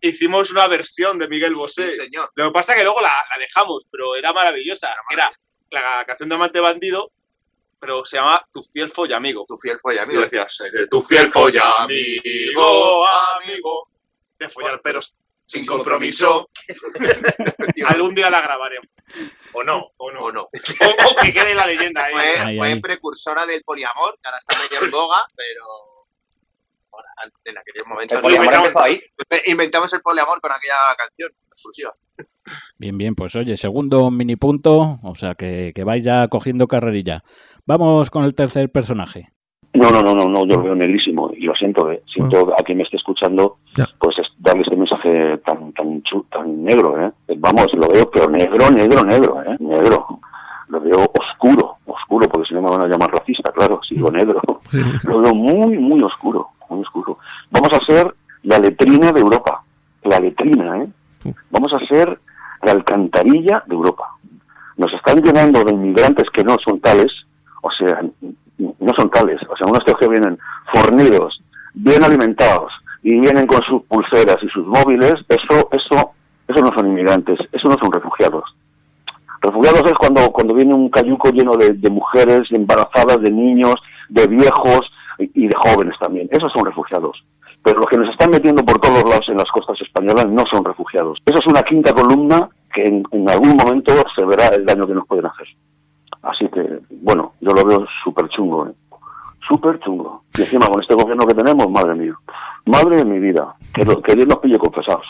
hicimos 0.00 0.50
una 0.50 0.66
versión 0.68 1.18
de 1.18 1.28
Miguel 1.28 1.54
Bosé. 1.54 1.90
Sí, 1.92 1.96
señor. 1.96 2.30
Lo 2.34 2.46
que 2.46 2.52
pasa 2.52 2.72
es 2.72 2.78
que 2.78 2.84
luego 2.84 3.00
la, 3.00 3.08
la 3.08 3.38
dejamos, 3.38 3.86
pero 3.90 4.14
era 4.16 4.32
maravillosa. 4.32 4.94
Era 5.10 5.30
la 5.70 6.04
canción 6.04 6.28
de 6.28 6.34
Amante 6.34 6.60
Bandido, 6.60 7.10
pero 7.80 8.04
se 8.04 8.16
llama 8.16 8.44
Tu 8.52 8.62
fiel 8.72 8.90
follamigo. 8.90 9.44
Tu 9.48 9.56
fiel 9.58 9.78
folla, 9.80 10.00
Y 10.00 10.04
amigo. 10.04 10.20
decías, 10.22 10.54
"Seré 10.56 10.86
tu 10.86 11.02
fiel 11.02 11.30
follamigo, 11.32 13.06
amigo, 13.06 13.84
de 14.38 14.48
follar 14.48 14.80
pero 14.82 15.00
sin 15.48 15.64
compromiso. 15.64 16.50
Algún 17.86 18.14
día 18.14 18.30
la 18.30 18.40
grabaremos. 18.40 18.88
O 19.52 19.62
no, 19.62 19.92
o 19.96 20.10
no. 20.10 20.20
O 20.24 20.32
no. 20.32 20.42
O, 20.42 21.10
o 21.10 21.16
que 21.22 21.32
quede 21.32 21.54
la 21.54 21.66
leyenda 21.66 22.04
ahí. 22.04 22.56
Fue, 22.58 22.80
precursora 22.80 23.46
del 23.46 23.62
poliamor, 23.62 24.14
que 24.20 24.26
ahora 24.28 24.38
está 24.40 24.58
medio 24.58 24.84
en 24.84 24.90
boga, 24.90 25.24
pero 25.36 25.64
en 27.44 27.58
aquel 27.58 27.74
momento 27.88 28.14
El 28.14 28.20
poliamor 28.20 28.44
inventamos, 28.46 28.68
empezó 28.68 28.82
ahí. 28.84 29.00
inventamos 29.46 29.92
el 29.94 30.00
poliamor 30.00 30.40
con 30.40 30.50
aquella 30.52 30.74
canción 30.96 31.30
exclusiva. 31.50 31.94
Bien, 32.78 32.96
bien, 32.96 33.14
pues 33.14 33.34
oye, 33.36 33.56
segundo 33.56 34.10
mini 34.10 34.36
punto, 34.36 34.98
o 35.02 35.14
sea 35.14 35.34
que, 35.34 35.72
que 35.74 35.84
vais 35.84 36.02
ya 36.02 36.28
cogiendo 36.28 36.66
carrerilla. 36.68 37.22
Vamos 37.66 38.10
con 38.10 38.24
el 38.24 38.34
tercer 38.34 38.70
personaje. 38.70 39.28
No, 39.74 39.90
no, 39.90 40.00
no, 40.02 40.14
no, 40.14 40.26
no, 40.28 40.46
yo 40.46 40.56
lo 40.56 40.62
veo 40.62 40.74
negrísimo 40.74 41.30
y 41.36 41.42
lo 41.42 41.54
siento, 41.54 41.90
eh. 41.92 42.02
siento 42.10 42.54
a 42.58 42.62
quien 42.64 42.78
me 42.78 42.84
esté 42.84 42.96
escuchando, 42.96 43.58
pues 43.98 44.16
es 44.18 44.26
darle 44.38 44.62
este 44.62 44.76
mensaje 44.76 45.36
tan 45.44 45.72
tan 45.74 46.02
chu- 46.02 46.24
tan 46.30 46.64
negro, 46.64 46.98
¿eh? 47.04 47.12
Vamos, 47.36 47.66
lo 47.74 47.86
veo, 47.88 48.10
pero 48.10 48.30
negro, 48.30 48.70
negro, 48.70 49.04
negro, 49.04 49.42
¿eh? 49.42 49.56
Negro. 49.58 50.20
Lo 50.68 50.80
veo 50.80 51.12
oscuro, 51.12 51.76
oscuro, 51.84 52.26
porque 52.28 52.48
si 52.48 52.54
no 52.54 52.62
me 52.62 52.70
van 52.70 52.84
a 52.84 52.88
llamar 52.88 53.10
racista, 53.12 53.52
claro, 53.52 53.80
si 53.86 53.96
digo 53.96 54.10
negro. 54.10 54.40
Lo 55.04 55.20
veo 55.20 55.34
muy, 55.34 55.76
muy 55.78 56.02
oscuro, 56.02 56.48
muy 56.68 56.80
oscuro. 56.80 57.18
Vamos 57.50 57.70
a 57.72 57.84
ser 57.84 58.14
la 58.42 58.58
letrina 58.58 59.12
de 59.12 59.20
Europa, 59.20 59.62
la 60.04 60.18
letrina, 60.18 60.82
¿eh? 60.82 60.88
Vamos 61.50 61.72
a 61.72 61.84
ser 61.86 62.18
la 62.62 62.72
alcantarilla 62.72 63.62
de 63.66 63.74
Europa. 63.74 64.08
Nos 64.76 64.92
están 64.92 65.22
llenando 65.22 65.64
de 65.64 65.72
inmigrantes 65.72 66.28
que 66.32 66.44
no 66.44 66.56
son 66.64 66.80
tales, 66.80 67.12
o 67.62 67.70
sea, 67.70 68.00
no 68.58 68.92
son 68.96 69.10
tales, 69.10 69.40
o 69.48 69.56
sea, 69.56 69.66
unos 69.66 69.82
que 69.84 70.08
vienen 70.08 70.38
fornidos, 70.72 71.40
bien 71.74 72.04
alimentados 72.04 72.72
y 73.02 73.18
vienen 73.20 73.46
con 73.46 73.62
sus 73.62 73.82
pulseras 73.84 74.36
y 74.42 74.48
sus 74.48 74.66
móviles, 74.66 75.14
eso, 75.28 75.68
eso, 75.72 76.12
eso 76.48 76.60
no 76.60 76.72
son 76.74 76.86
inmigrantes, 76.86 77.38
eso 77.52 77.68
no 77.68 77.76
son 77.78 77.92
refugiados. 77.92 78.44
Refugiados 79.42 79.84
es 79.86 79.94
cuando, 79.94 80.30
cuando 80.30 80.54
viene 80.54 80.74
un 80.74 80.88
cayuco 80.88 81.30
lleno 81.30 81.56
de, 81.56 81.72
de 81.72 81.90
mujeres 81.90 82.42
embarazadas, 82.50 83.20
de 83.20 83.30
niños, 83.30 83.74
de 84.08 84.26
viejos 84.26 84.80
y 85.18 85.46
de 85.46 85.54
jóvenes 85.56 85.94
también. 85.98 86.28
Esos 86.30 86.52
son 86.52 86.64
refugiados. 86.64 87.22
Pero 87.62 87.80
los 87.80 87.86
que 87.86 87.98
nos 87.98 88.08
están 88.10 88.30
metiendo 88.30 88.64
por 88.64 88.78
todos 88.78 89.02
lados 89.04 89.28
en 89.28 89.36
las 89.36 89.50
costas 89.50 89.80
españolas 89.80 90.28
no 90.28 90.44
son 90.50 90.64
refugiados. 90.64 91.18
Eso 91.24 91.38
es 91.38 91.46
una 91.46 91.62
quinta 91.62 91.92
columna 91.92 92.48
que 92.72 92.84
en, 92.84 93.28
algún 93.28 93.56
momento 93.56 93.92
se 94.14 94.24
verá 94.24 94.48
el 94.48 94.64
daño 94.64 94.86
que 94.86 94.94
nos 94.94 95.06
pueden 95.06 95.26
hacer. 95.26 95.48
Así 96.22 96.48
que, 96.48 96.80
bueno, 97.02 97.32
yo 97.40 97.50
lo 97.50 97.64
veo 97.64 97.86
súper 98.04 98.28
chungo, 98.28 98.68
¿eh? 98.68 98.72
Súper 99.48 99.78
chungo. 99.80 100.22
Y 100.36 100.42
encima 100.42 100.66
con 100.66 100.82
este 100.82 100.94
gobierno 100.94 101.26
que 101.26 101.34
tenemos, 101.34 101.70
madre 101.70 101.94
mía. 101.94 102.14
Madre 102.66 102.96
de 102.96 103.04
mi 103.04 103.18
vida. 103.18 103.54
Que, 103.72 103.84
que 103.84 104.14
Dios 104.14 104.26
nos 104.26 104.38
pille 104.38 104.58
confesados. 104.58 105.06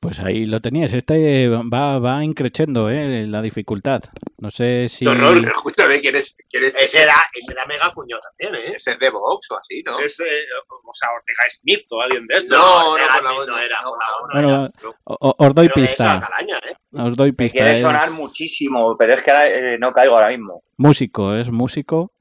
Pues 0.00 0.20
ahí 0.20 0.46
lo 0.46 0.60
teníais, 0.60 0.94
este 0.94 1.48
va, 1.48 1.98
va 1.98 2.22
increciendo 2.22 2.88
¿eh? 2.88 3.26
la 3.26 3.42
dificultad. 3.42 4.00
No 4.38 4.48
sé 4.48 4.86
si... 4.88 5.04
No, 5.04 5.12
no, 5.12 5.32
escúchame, 5.32 6.00
¿quién 6.00 6.14
es? 6.14 6.36
quién 6.48 6.62
es 6.62 6.76
Ese 6.76 7.02
era, 7.02 7.14
ese 7.34 7.50
era 7.52 7.66
mega 7.66 7.92
cuñado 7.92 8.22
también, 8.22 8.54
¿eh? 8.64 8.74
Ese 8.76 8.92
es 8.92 8.98
de 9.00 9.10
Vox 9.10 9.50
o 9.50 9.58
así, 9.58 9.82
¿no? 9.84 9.98
Ese, 9.98 10.22
o 10.22 10.94
sea, 10.94 11.08
Ortega 11.10 11.42
Smith 11.50 11.84
o 11.90 12.00
alguien 12.00 12.28
de 12.28 12.36
estos. 12.36 12.56
No, 12.56 12.78
no, 12.80 12.90
con 12.92 13.00
la 13.00 13.20
no 13.22 13.46
no. 13.46 13.58
era, 13.58 13.78
con 13.82 13.98
la 13.98 14.06
no 14.20 14.32
Bueno, 14.48 14.66
era. 14.66 14.90
o- 15.06 15.18
o- 15.30 15.46
os 15.46 15.54
doy 15.56 15.68
pista. 15.70 16.20
calaña, 16.20 16.58
¿eh? 16.58 16.74
Os 16.92 17.16
doy 17.16 17.32
pista. 17.32 17.58
quiere 17.58 17.76
Es 17.78 17.82
sonar 17.82 18.12
muchísimo, 18.12 18.96
pero 18.96 19.14
es 19.14 19.22
que 19.24 19.30
ahora, 19.32 19.48
eh, 19.48 19.78
no 19.80 19.92
caigo 19.92 20.14
ahora 20.14 20.28
mismo. 20.28 20.62
músico, 20.76 21.34
es 21.34 21.50
músico. 21.50 22.12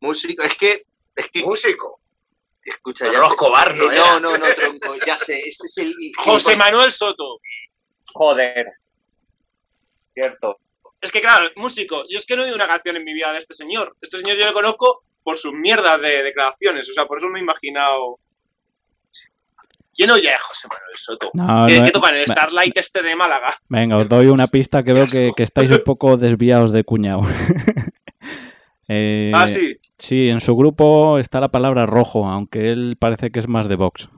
Músico, 0.00 0.42
es 0.42 0.54
que. 0.54 0.86
Es 1.14 1.30
que 1.30 1.42
Músico. 1.44 2.00
Escucha, 2.70 3.10
ya. 3.12 3.18
Rosco 3.18 3.46
sé- 3.46 3.52
Bar, 3.52 3.74
¿no 3.76 3.90
eh, 3.92 3.96
no, 3.96 4.20
no, 4.20 4.36
no, 4.38 4.46
tronco, 4.54 4.94
ya 5.06 5.16
sé. 5.16 5.38
Este 5.38 5.66
es 5.66 5.78
el. 5.78 5.94
José 6.16 6.56
Manuel 6.56 6.92
Soto. 6.92 7.38
Joder. 8.12 8.66
Cierto. 10.14 10.58
Es 11.00 11.10
que 11.12 11.20
claro, 11.20 11.50
músico. 11.56 12.04
Yo 12.08 12.18
es 12.18 12.24
que 12.26 12.34
no 12.36 12.42
he 12.42 12.44
oído 12.46 12.56
una 12.56 12.66
canción 12.66 12.96
en 12.96 13.04
mi 13.04 13.12
vida 13.12 13.32
de 13.32 13.38
este 13.38 13.54
señor. 13.54 13.96
Este 14.00 14.18
señor 14.18 14.36
yo 14.36 14.46
lo 14.46 14.52
conozco 14.54 15.02
por 15.22 15.36
sus 15.36 15.52
mierdas 15.52 16.00
de 16.00 16.22
declaraciones. 16.22 16.88
O 16.88 16.94
sea, 16.94 17.06
por 17.06 17.18
eso 17.18 17.28
me 17.28 17.38
he 17.38 17.42
imaginado. 17.42 18.18
¿Quién 19.96 20.10
oye 20.10 20.32
a 20.32 20.38
José 20.40 20.66
Manuel 20.68 20.96
Soto? 20.96 21.30
No, 21.34 21.66
¿Qué, 21.66 21.78
no, 21.78 21.84
qué 21.86 21.90
tocan? 21.92 22.16
El 22.16 22.26
Starlight 22.26 22.76
este 22.76 23.02
de 23.02 23.14
Málaga. 23.14 23.56
Venga, 23.68 23.96
os 23.98 24.08
doy 24.08 24.26
una 24.26 24.48
pista 24.48 24.82
que 24.82 24.92
veo 24.92 25.06
que, 25.06 25.30
que 25.36 25.42
estáis 25.44 25.70
un 25.70 25.82
poco 25.84 26.16
desviados 26.16 26.72
de 26.72 26.84
cuñado. 26.84 27.20
Eh, 28.86 29.32
Ah, 29.34 29.48
sí. 29.48 29.78
Sí, 29.98 30.28
en 30.28 30.40
su 30.40 30.56
grupo 30.56 31.18
está 31.18 31.40
la 31.40 31.48
palabra 31.50 31.86
rojo, 31.86 32.26
aunque 32.26 32.70
él 32.70 32.96
parece 32.98 33.30
que 33.30 33.38
es 33.40 33.48
más 33.48 33.68
de 33.68 33.76
Vox. 33.76 34.08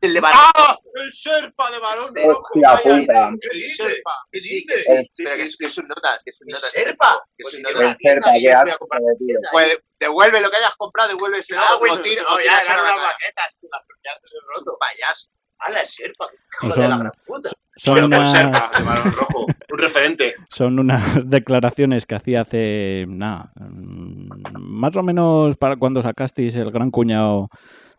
El 0.00 0.14
de 0.14 0.20
¡Ah! 0.24 0.76
El 0.94 1.10
Sherpa 1.10 1.70
de 1.70 1.78
Rojo. 1.78 2.06
Hostia 2.06 2.70
Ay, 2.70 2.78
ay, 2.84 3.00
puta. 3.06 3.28
ay, 3.28 3.34
El 3.40 3.58
Sherpa. 3.60 4.10
Que 4.32 4.38
El- 4.38 4.44
sí, 4.44 4.66
que 4.66 5.42
es, 5.44 5.56
que 5.56 5.66
es 5.66 5.78
un 5.78 5.88
notas, 5.88 6.22
que 6.24 6.30
es 6.30 6.40
un 6.40 6.48
notas. 6.48 6.70
Serpa? 6.70 7.22
Que 7.36 7.42
es 7.42 7.44
Pues 7.44 7.54
un 7.56 7.62
notas. 7.62 7.96
El 8.00 8.10
cerca, 8.10 8.32
qué 8.40 8.52
asco, 8.52 8.86
tío. 9.26 9.38
Pues 9.52 9.78
devuelve 10.00 10.40
lo 10.40 10.50
que 10.50 10.56
hayas 10.56 10.74
comprado, 10.76 11.08
devuelve 11.10 11.38
ese 11.38 11.56
Ah, 11.56 11.76
bueno, 11.78 11.94
o 11.94 12.02
tira- 12.02 12.22
no, 12.22 12.38
ya 12.40 12.58
eran 12.58 12.78
a 12.78 12.82
la 12.82 12.94
unas 12.94 13.06
baquetas. 13.12 13.60
Del 13.62 14.42
roto. 14.54 14.76
Payaso. 14.78 15.28
¡Hala, 15.60 15.80
el 15.80 15.86
Sherpa! 15.88 16.26
No 16.62 16.70
Joder, 16.70 16.88
la 16.90 16.96
gran 16.98 17.12
puta. 17.26 17.50
Son 17.78 17.94
Pero 17.94 18.08
con 18.10 18.18
una- 18.18 18.32
Sherpa 18.32 18.70
de 18.78 18.84
Barón 18.84 19.12
Rojo. 19.12 19.46
Un 19.46 19.78
referente. 19.78 20.34
Son 20.50 20.78
unas 20.78 21.02
declaraciones 21.30 22.04
que 22.04 22.14
hacía 22.16 22.42
hace, 22.42 23.06
nada, 23.08 23.52
mm, 23.58 24.28
más 24.58 24.94
o 24.96 25.02
menos 25.02 25.56
para 25.56 25.76
cuando 25.76 26.02
sacasteis 26.02 26.54
el 26.56 26.70
gran 26.70 26.90
cuñado 26.90 27.48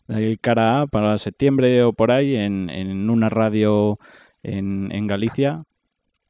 el 0.08 0.40
cara 0.40 0.82
A, 0.82 0.88
para 0.88 1.18
septiembre 1.20 1.84
o 1.84 1.94
por 1.94 2.12
ahí, 2.12 2.36
en, 2.36 2.70
en 2.72 3.10
una 3.10 3.30
radio 3.30 4.00
en, 4.44 4.90
en 4.92 5.06
Galicia. 5.08 5.64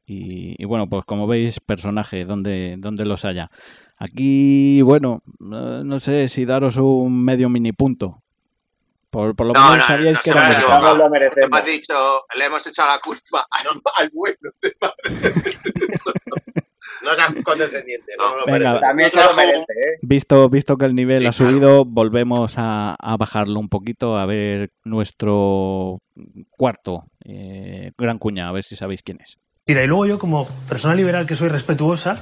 Y, 0.06 0.54
y 0.58 0.64
bueno, 0.66 0.88
pues 0.88 1.04
como 1.04 1.26
veis, 1.26 1.60
personaje, 1.60 2.24
donde, 2.24 2.76
donde 2.78 3.04
los 3.06 3.24
haya. 3.24 3.50
Aquí, 3.96 4.82
bueno, 4.82 5.20
eh, 5.40 5.82
no 5.84 6.00
sé 6.00 6.28
si 6.28 6.44
daros 6.44 6.76
un 6.76 7.24
medio 7.24 7.48
mini 7.48 7.72
punto. 7.72 8.22
Por, 9.10 9.34
por 9.34 9.48
lo 9.48 9.52
No, 9.54 9.60
menos 9.70 9.78
no, 9.78 9.84
sabíais 9.86 10.16
no 10.16 10.20
que 10.22 10.30
era 10.30 10.48
me 10.48 10.54
equivocado. 10.54 10.96
lo 10.96 11.10
merecemos. 11.10 11.58
Hemos 11.58 11.64
dicho, 11.66 11.94
le 12.36 12.44
hemos 12.44 12.66
echado 12.66 12.88
la 12.90 13.00
culpa 13.00 13.46
al, 13.50 13.66
al 13.96 14.10
bueno. 14.12 14.50
No 17.02 17.14
seas 17.14 17.34
condescendiente. 17.42 18.12
No, 18.18 18.36
lo 18.36 18.44
Venga. 18.46 18.58
merece. 18.58 18.80
También 18.80 19.10
se 19.10 19.24
lo 19.24 19.34
merece, 19.34 19.72
¿eh? 19.72 19.98
Visto, 20.02 20.48
visto 20.50 20.76
que 20.76 20.84
el 20.84 20.94
nivel 20.94 21.20
Sí, 21.20 21.26
ha 21.26 21.32
subido, 21.32 21.84
volvemos 21.86 22.54
a, 22.58 22.94
a 22.98 23.16
bajarlo 23.16 23.58
un 23.58 23.68
poquito, 23.70 24.18
a 24.18 24.26
ver 24.26 24.70
nuestro 24.84 25.98
cuarto 26.50 27.04
eh, 27.24 27.92
gran 27.96 28.18
cuña, 28.18 28.48
a 28.48 28.52
ver 28.52 28.64
si 28.64 28.76
sabéis 28.76 29.02
quién 29.02 29.18
es. 29.22 29.38
Mira, 29.66 29.82
y 29.82 29.86
luego 29.86 30.06
yo 30.06 30.18
como 30.18 30.46
persona 30.68 30.94
liberal 30.94 31.26
que 31.26 31.34
soy 31.36 31.48
respetuosa, 31.48 32.12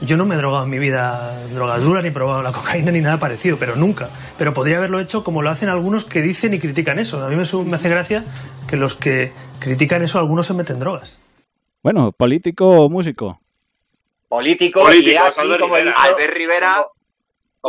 yo 0.00 0.16
no 0.16 0.24
me 0.26 0.34
he 0.34 0.38
drogado 0.38 0.64
en 0.64 0.70
mi 0.70 0.78
vida 0.78 1.42
drogadura, 1.54 2.02
ni 2.02 2.08
he 2.08 2.12
probado 2.12 2.42
la 2.42 2.52
cocaína, 2.52 2.90
ni 2.90 3.00
nada 3.00 3.18
parecido, 3.18 3.56
pero 3.58 3.76
nunca. 3.76 4.10
Pero 4.38 4.52
podría 4.54 4.76
haberlo 4.78 5.00
hecho 5.00 5.24
como 5.24 5.42
lo 5.42 5.50
hacen 5.50 5.68
algunos 5.68 6.04
que 6.04 6.20
dicen 6.20 6.52
y 6.54 6.58
critican 6.58 6.98
eso. 6.98 7.22
A 7.24 7.28
mí 7.28 7.36
me, 7.36 7.42
hace 7.42 7.88
gracia 7.88 8.24
que 8.68 8.76
los 8.76 8.94
que 8.94 9.32
critican 9.58 10.02
eso, 10.02 10.18
algunos 10.18 10.46
se 10.46 10.54
meten 10.54 10.78
drogas. 10.78 11.20
Bueno, 11.82 12.12
político 12.12 12.66
o 12.82 12.88
músico. 12.88 13.40
Político, 14.28 14.82
Político, 14.82 15.08
y 15.10 15.16
aquí, 15.16 15.40
Albert 15.40 15.60
como 15.60 15.76
Rivera. 15.76 15.90
dicho- 15.96 16.02
Albert 16.02 16.34
Rivera, 16.34 16.74
como, 16.74 16.90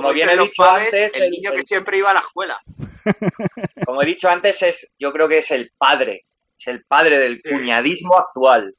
como 0.08 0.14
bien 0.14 0.30
he 0.30 0.38
dicho 0.38 0.52
padres, 0.58 0.86
antes, 0.94 1.16
el 1.16 1.24
el- 1.24 1.32
niño 1.32 1.52
el- 1.52 1.60
que 1.60 1.68
siempre 1.68 1.98
iba 2.00 2.10
a 2.12 2.14
la 2.16 2.20
escuela. 2.22 2.58
como 3.86 4.02
he 4.02 4.06
dicho 4.06 4.28
antes, 4.28 4.62
es, 4.64 4.88
yo 5.00 5.12
creo 5.14 5.28
que 5.30 5.38
es 5.40 5.52
el 5.52 5.72
padre, 5.78 6.26
es 6.60 6.68
el 6.68 6.84
padre 6.86 7.20
del 7.20 7.42
cuñadismo 7.42 8.16
actual. 8.18 8.74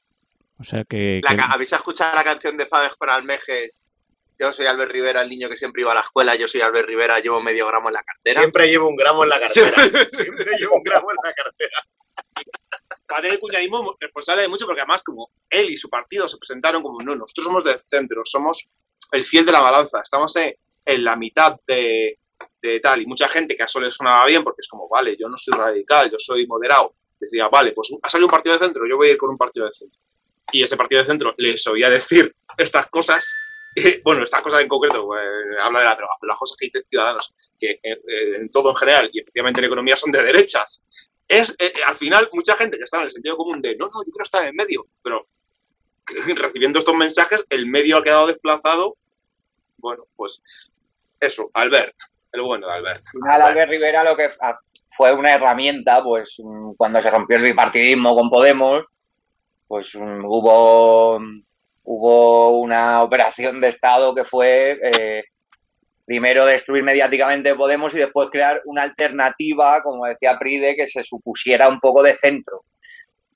O 0.61 0.65
sea 0.65 0.85
que... 0.85 1.21
La 1.23 1.31
que- 1.31 1.37
ca- 1.37 1.53
¿Habéis 1.53 1.73
escuchado 1.73 2.15
la 2.17 2.25
canción 2.25 2.57
de 2.57 2.67
Fabes 2.67 2.97
con 2.97 3.09
Almejes? 3.11 3.85
Yo 4.39 4.53
soy 4.53 4.67
Albert 4.67 4.93
Rivera, 4.93 5.23
el 5.23 5.29
niño 5.29 5.49
que 5.49 5.57
siempre 5.57 5.83
iba 5.83 5.91
a 5.93 5.97
la 5.97 6.01
escuela. 6.03 6.35
Yo 6.37 6.47
soy 6.47 6.61
Albert 6.61 6.87
Rivera, 6.89 7.19
llevo 7.19 7.41
medio 7.43 7.67
gramo 7.67 7.89
en 7.89 7.95
la 7.95 8.03
cartera. 8.03 8.41
Siempre 8.41 8.69
llevo 8.69 8.89
un 8.89 8.97
gramo 8.97 9.25
en 9.25 9.31
la 9.31 9.41
cartera. 9.41 9.73
Siempre 10.11 10.57
llevo 10.59 10.77
un 10.77 10.83
gramo 10.85 11.11
en 11.11 11.17
la 11.25 11.33
cartera. 11.33 11.79
Padre 13.07 13.31
del 13.31 13.41
cuñadismo 13.41 13.97
responsable 13.99 14.43
de 14.43 14.49
mucho 14.49 14.67
porque 14.67 14.81
además 14.83 15.03
como 15.03 15.31
él 15.49 15.71
y 15.71 15.77
su 15.77 15.89
partido 15.89 16.29
se 16.29 16.37
presentaron 16.37 16.83
como 16.83 17.01
no, 17.01 17.17
nosotros 17.17 17.45
somos 17.47 17.65
del 17.65 17.79
centro, 17.81 18.23
somos 18.25 18.69
el 19.13 19.25
fiel 19.25 19.47
de 19.47 19.53
la 19.53 19.61
balanza, 19.61 20.01
estamos 20.03 20.37
en, 20.37 20.55
en 20.85 21.05
la 21.05 21.17
mitad 21.17 21.57
de, 21.67 22.19
de 22.61 22.81
tal 22.81 23.01
y 23.01 23.07
mucha 23.07 23.29
gente 23.29 23.57
que 23.57 23.63
a 23.63 23.67
eso 23.67 23.81
le 23.81 23.91
sonaba 23.91 24.27
bien 24.27 24.45
porque 24.45 24.61
es 24.61 24.69
como, 24.69 24.89
vale, 24.89 25.17
yo 25.19 25.29
no 25.29 25.39
soy 25.39 25.55
radical, 25.59 26.11
yo 26.11 26.19
soy 26.19 26.47
moderado, 26.47 26.95
decía, 27.19 27.49
vale, 27.49 27.73
pues 27.73 27.91
ha 28.03 28.11
salido 28.11 28.27
un 28.27 28.31
partido 28.33 28.59
de 28.59 28.65
centro, 28.65 28.87
yo 28.87 28.97
voy 28.99 29.09
a 29.09 29.13
ir 29.13 29.19
con 29.19 29.31
un 29.31 29.39
partido 29.39 29.65
de 29.65 29.73
centro. 29.73 30.01
Y 30.53 30.63
ese 30.63 30.77
partido 30.77 31.03
de 31.03 31.07
centro 31.07 31.35
les 31.37 31.67
oía 31.67 31.91
decir 31.91 32.35
estas 32.57 32.87
cosas, 32.89 33.25
eh, 33.77 34.01
bueno, 34.05 34.25
estas 34.25 34.43
cosas 34.43 34.63
en 34.63 34.69
concreto, 34.69 35.09
eh, 35.17 35.57
habla 35.63 35.81
de 35.81 35.85
la 35.87 35.95
droga, 35.95 36.15
pero 36.21 36.29
las 36.29 36.39
cosas 36.39 36.57
que 36.57 36.67
dicen 36.67 36.85
ciudadanos, 36.89 37.35
que 37.59 37.81
eh, 37.83 38.01
en 38.41 38.51
todo 38.51 38.71
en 38.71 38.77
general 38.77 39.11
y 39.13 39.21
especialmente 39.21 39.61
en 39.61 39.67
economía 39.67 39.97
son 39.97 40.13
de 40.13 40.23
derechas, 40.23 40.83
es 41.29 41.51
eh, 41.51 41.73
eh, 41.77 41.81
al 41.87 41.97
final 41.97 42.29
mucha 42.33 42.57
gente 42.57 42.79
que 42.79 42.85
está 42.85 42.99
en 42.99 43.05
el 43.05 43.11
sentido 43.11 43.37
común 43.37 43.61
de 43.61 43.77
no, 43.77 43.87
no, 43.87 44.03
yo 44.05 44.11
quiero 44.11 44.25
estar 44.25 44.43
en 44.43 44.49
el 44.49 44.55
medio, 44.55 44.87
pero 45.03 45.29
recibiendo 46.37 46.79
estos 46.79 46.95
mensajes, 46.95 47.47
el 47.51 47.67
medio 47.67 47.99
ha 47.99 48.03
quedado 48.03 48.27
desplazado. 48.27 48.97
Bueno, 49.77 50.05
pues 50.17 50.43
eso, 51.21 51.51
Albert, 51.53 51.95
el 52.33 52.43
bueno 52.43 52.67
de 52.67 52.73
Albert. 52.73 53.05
Al 53.07 53.13
final, 53.13 53.43
Albert 53.43 53.71
Rivera 53.71 54.05
lo 54.05 54.17
que 54.17 54.31
ah, 54.41 54.59
fue 54.97 55.13
una 55.13 55.35
herramienta, 55.35 56.03
pues 56.03 56.37
mm, 56.43 56.73
cuando 56.77 57.03
se 57.03 57.11
rompió 57.11 57.37
el 57.37 57.45
bipartidismo 57.45 58.15
con 58.15 58.31
Podemos, 58.31 58.87
pues 59.69 59.95
mm, 59.95 60.25
hubo, 60.25 61.21
hubo 61.85 62.59
una 62.59 63.03
operación 63.03 63.61
de 63.61 63.69
Estado 63.69 64.15
que 64.15 64.25
fue 64.25 64.81
eh, 64.83 65.25
primero 66.05 66.47
destruir 66.47 66.83
mediáticamente 66.83 67.55
Podemos 67.55 67.95
y 67.95 67.99
después 67.99 68.31
crear 68.33 68.63
una 68.65 68.83
alternativa, 68.83 69.83
como 69.83 70.07
decía 70.07 70.39
Pride, 70.39 70.75
que 70.75 70.89
se 70.89 71.05
supusiera 71.05 71.69
un 71.69 71.79
poco 71.79 72.03
de 72.03 72.15
centro. 72.15 72.65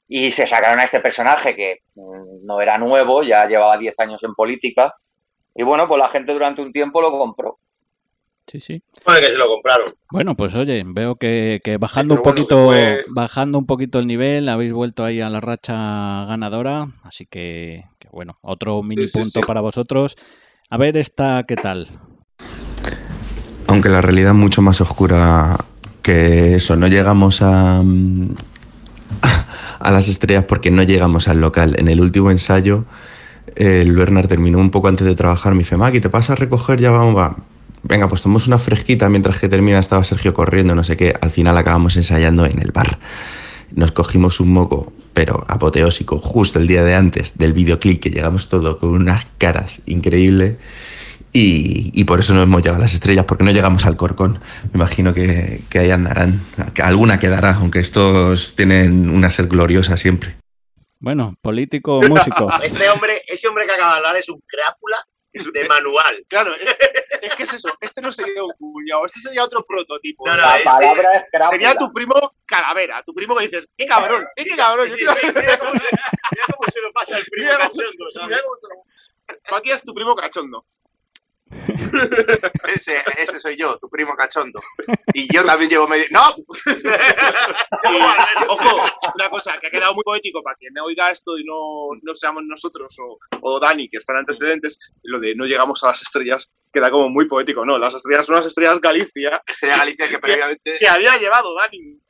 Y 0.09 0.31
se 0.31 0.47
sacaron 0.47 0.81
a 0.81 0.85
este 0.85 1.01
personaje 1.01 1.55
que 1.55 1.81
mm, 1.95 2.47
no 2.47 2.61
era 2.61 2.79
nuevo, 2.79 3.23
ya 3.23 3.47
llevaba 3.47 3.77
10 3.77 3.95
años 3.99 4.25
en 4.25 4.35
política. 4.35 4.95
Y 5.55 5.63
bueno, 5.63 5.87
pues 5.87 6.01
la 6.01 6.09
gente 6.09 6.33
durante 6.33 6.63
un 6.63 6.73
tiempo 6.73 7.03
lo 7.03 7.11
compró. 7.11 7.59
Sí, 8.47 8.61
sí. 8.61 8.83
Que 9.07 9.27
se 9.27 9.39
lo 9.39 9.47
compraron. 9.49 9.95
Bueno, 10.11 10.37
pues 10.37 10.55
oye, 10.55 10.83
veo 10.87 11.17
que, 11.17 11.59
que 11.65 11.77
bajando 11.79 12.15
Sí, 12.15 12.19
un 12.19 12.23
bueno, 12.23 12.35
poquito, 12.35 12.73
después- 12.73 13.15
bajando 13.15 13.59
un 13.59 13.67
poquito 13.67 13.99
el 13.99 14.07
nivel, 14.07 14.49
habéis 14.49 14.73
vuelto 14.73 15.05
ahí 15.05 15.21
a 15.21 15.31
la 15.31 15.41
racha 15.41 15.75
ganadora, 16.27 16.89
así 17.05 17.25
que, 17.27 17.85
que 17.99 18.09
bueno, 18.13 18.39
otro 18.43 18.83
mini 18.83 19.09
sí, 19.09 19.19
punto 19.19 19.41
sí. 19.41 19.47
para 19.47 19.61
vosotros. 19.61 20.17
A 20.71 20.77
ver 20.77 20.97
esta, 20.97 21.45
¿qué 21.47 21.57
tal? 21.57 21.89
Aunque 23.69 23.89
la 23.89 24.03
realidad 24.03 24.33
es 24.33 24.39
mucho 24.39 24.61
más 24.61 24.81
oscura 24.81 25.57
que 26.03 26.57
eso, 26.57 26.77
no 26.77 26.89
llegamos 26.89 27.41
a, 27.43 27.81
a 29.79 29.91
las 29.93 30.09
estrellas 30.09 30.45
porque 30.45 30.71
no 30.71 30.83
llegamos 30.83 31.29
al 31.29 31.41
local. 31.41 31.77
En 31.79 31.89
el 31.89 32.01
último 32.01 32.31
ensayo, 32.31 32.85
el 33.55 33.93
Bernard 33.93 34.27
terminó 34.29 34.59
un 34.59 34.71
poco 34.71 34.89
antes 34.89 35.07
de 35.07 35.15
trabajar, 35.15 35.53
me 35.55 35.61
dice, 35.61 35.77
Maki, 35.77 36.01
¿te 36.01 36.11
pasa 36.11 36.33
a 36.33 36.37
recoger? 36.37 36.81
Ya 36.81 36.91
vamos, 36.91 37.17
va. 37.17 37.37
Venga, 37.83 38.09
pues 38.09 38.23
tomamos 38.23 38.47
una 38.47 38.59
fresquita 38.59 39.09
mientras 39.09 39.39
que 39.41 39.49
termina, 39.49 39.79
estaba 39.79 40.05
Sergio 40.05 40.33
corriendo, 40.33 40.75
no 40.75 40.85
sé 40.85 40.97
qué. 40.97 41.15
Al 41.21 41.31
final 41.31 41.57
acabamos 41.59 41.97
ensayando 41.97 42.47
en 42.47 42.61
el 42.61 42.71
bar. 42.71 42.99
Nos 43.75 43.93
cogimos 43.93 44.39
un 44.39 44.53
moco, 44.53 44.93
pero 45.13 45.45
apoteósico, 45.49 46.19
justo 46.19 46.59
el 46.59 46.69
día 46.69 46.85
de 46.85 46.95
antes 46.95 47.39
del 47.39 47.53
videoclip, 47.53 48.01
que 48.01 48.11
llegamos 48.11 48.49
todo 48.49 48.79
con 48.79 48.91
unas 48.91 49.25
caras 49.39 49.81
increíbles. 49.87 50.59
Y, 51.33 51.91
y 51.99 52.05
por 52.05 52.21
eso 52.21 52.35
no 52.35 52.43
hemos 52.43 52.61
llegado 52.61 52.77
a 52.77 52.83
las 52.83 52.95
estrellas, 52.95 53.25
porque 53.25 53.43
no 53.43 53.51
llegamos 53.51 53.87
al 53.87 53.97
Corcón. 53.97 54.39
Me 54.65 54.79
imagino 54.79 55.15
que, 55.15 55.63
que 55.71 55.79
ahí 55.79 55.91
andarán. 55.91 56.43
Que 56.75 56.83
Alguna 56.83 57.19
quedará, 57.19 57.55
aunque 57.55 57.81
estos 57.81 58.55
tienen 58.55 59.09
una 59.09 59.31
ser 59.31 59.47
gloriosa 59.47 59.97
siempre. 59.97 60.37
Bueno, 61.01 61.35
político 61.41 61.99
o 61.99 62.03
músico. 62.03 62.49
Este 62.63 62.89
hombre, 62.91 63.23
ese 63.27 63.49
hombre 63.49 63.65
que 63.67 63.73
acaba 63.73 63.93
de 63.93 63.97
hablar 63.97 64.17
es 64.17 64.29
un 64.29 64.41
crápula 64.47 64.99
de 65.33 65.65
manual. 65.69 66.25
Claro, 66.29 66.55
es, 66.55 66.77
es 67.23 67.35
que 67.35 67.43
es 67.45 67.53
eso. 67.55 67.69
Este 67.81 68.01
no 68.01 68.13
sería 68.13 68.43
un 68.45 68.53
cuñado, 68.59 69.07
este 69.07 69.21
sería 69.21 69.45
otro 69.45 69.65
prototipo. 69.67 70.27
No, 70.27 70.35
no, 70.37 70.43
La 70.43 70.53
este- 70.57 70.65
palabra 70.65 71.09
es 71.15 71.25
crápula. 71.31 71.51
Sería 71.51 71.75
tu 71.77 71.93
primo 71.93 72.35
calavera, 72.47 73.03
tu 73.05 73.15
primo 73.15 73.35
que 73.37 73.45
dices, 73.49 73.69
qué 73.77 73.87
cabrón, 73.87 74.27
eh, 74.37 74.45
qué 74.45 74.57
cabrón. 74.57 74.89
yo 74.89 74.97
quiero- 74.97 75.15
Mira 75.23 75.57
cómo 75.59 76.69
se 76.73 76.81
lo 76.81 76.93
pasa 76.93 77.19
el 77.19 77.25
primo 77.27 77.49
cómo- 77.51 77.59
cachondo, 77.61 78.13
¿sabes? 78.13 78.29
mira 78.29 78.43
cómo 79.49 79.61
es 79.65 79.83
tu 79.83 79.95
primo 79.95 80.15
cachondo. 80.17 80.67
Ese, 82.75 83.03
ese 83.19 83.41
soy 83.41 83.57
yo, 83.57 83.79
tu 83.79 83.89
primo 83.89 84.15
cachondo. 84.17 84.61
Y 85.13 85.33
yo 85.35 85.45
también 85.45 85.71
llevo 85.71 85.87
medio. 85.87 86.07
¡No! 86.11 86.21
Y, 87.85 88.45
ojo, 88.49 88.87
una 89.15 89.29
cosa 89.29 89.59
que 89.59 89.67
ha 89.67 89.71
quedado 89.71 89.95
muy 89.95 90.05
poético 90.05 90.43
para 90.43 90.57
quien 90.57 90.79
oiga 90.79 91.11
esto 91.11 91.37
y 91.37 91.45
no, 91.45 91.89
no 92.01 92.15
seamos 92.15 92.45
nosotros 92.45 92.97
o, 93.01 93.19
o 93.41 93.61
Dani, 93.61 93.89
que 93.89 93.99
están 93.99 94.17
antecedentes, 94.17 94.79
lo 95.03 95.19
de 95.19 95.35
no 95.35 95.45
llegamos 95.45 95.83
a 95.83 95.89
las 95.89 96.03
estrellas 96.03 96.51
queda 96.73 96.91
como 96.91 97.09
muy 97.09 97.27
poético. 97.27 97.65
No, 97.65 97.79
las 97.79 97.95
estrellas 97.95 98.27
son 98.27 98.37
las 98.37 98.47
estrellas 98.47 98.81
Galicia. 98.81 99.43
Estrella 99.47 99.79
Galicia 99.79 100.09
que 100.09 100.19
previamente. 100.21 100.77
que 100.79 100.89
había 100.89 101.17
llevado 101.19 101.55
Dani 101.55 102.01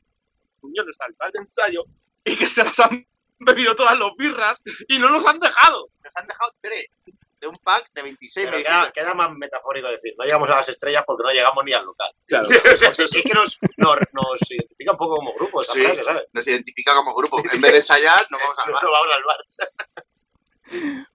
Muñoz 0.61 0.87
al 0.99 1.15
tal 1.15 1.31
de 1.31 1.39
ensayo 1.39 1.83
y 2.23 2.35
que 2.35 2.45
se 2.45 2.63
las 2.63 2.79
han 2.79 3.05
bebido 3.39 3.75
todas 3.75 3.99
las 3.99 4.15
birras 4.17 4.61
y 4.87 4.97
no 4.99 5.09
nos 5.09 5.25
han 5.25 5.39
dejado. 5.39 5.89
Nos 6.03 6.15
han 6.15 6.27
dejado 6.27 6.53
tres 6.61 6.85
de 7.43 7.49
un 7.49 7.57
pack 7.57 7.91
de 7.93 8.01
26 8.03 8.45
Pero 8.45 8.57
medidas. 8.57 8.83
queda, 8.85 8.91
queda 8.93 9.13
más 9.13 9.31
metafórico 9.33 9.89
decir, 9.89 10.13
no 10.17 10.23
llegamos 10.23 10.49
a 10.49 10.55
las 10.55 10.69
estrellas 10.69 11.03
porque 11.05 11.23
no 11.23 11.29
llegamos 11.29 11.63
ni 11.65 11.73
al 11.73 11.83
local. 11.85 12.09
Claro. 12.25 12.47
O 12.47 12.77
sea, 12.77 12.89
es 12.91 12.97
que 12.97 13.33
nos, 13.33 13.59
nos, 13.77 13.97
nos 14.13 14.49
identifica 14.51 14.91
un 14.93 14.97
poco 14.97 15.15
como 15.17 15.33
grupo 15.33 15.61
esa 15.61 15.73
Sí, 15.73 15.83
frase, 15.83 16.03
¿sabes? 16.05 16.23
nos 16.31 16.47
identifica 16.47 16.93
como 16.95 17.13
grupo. 17.13 17.37
En 17.53 17.61
vez 17.61 17.71
de 17.71 17.77
ensayar, 17.77 18.25
nos 18.31 18.39
vamos 18.41 18.57
al 18.59 18.67
No 18.67 18.73
bar. 18.73 18.83
vamos 18.83 19.15
al 19.15 19.23
bar. 19.25 19.37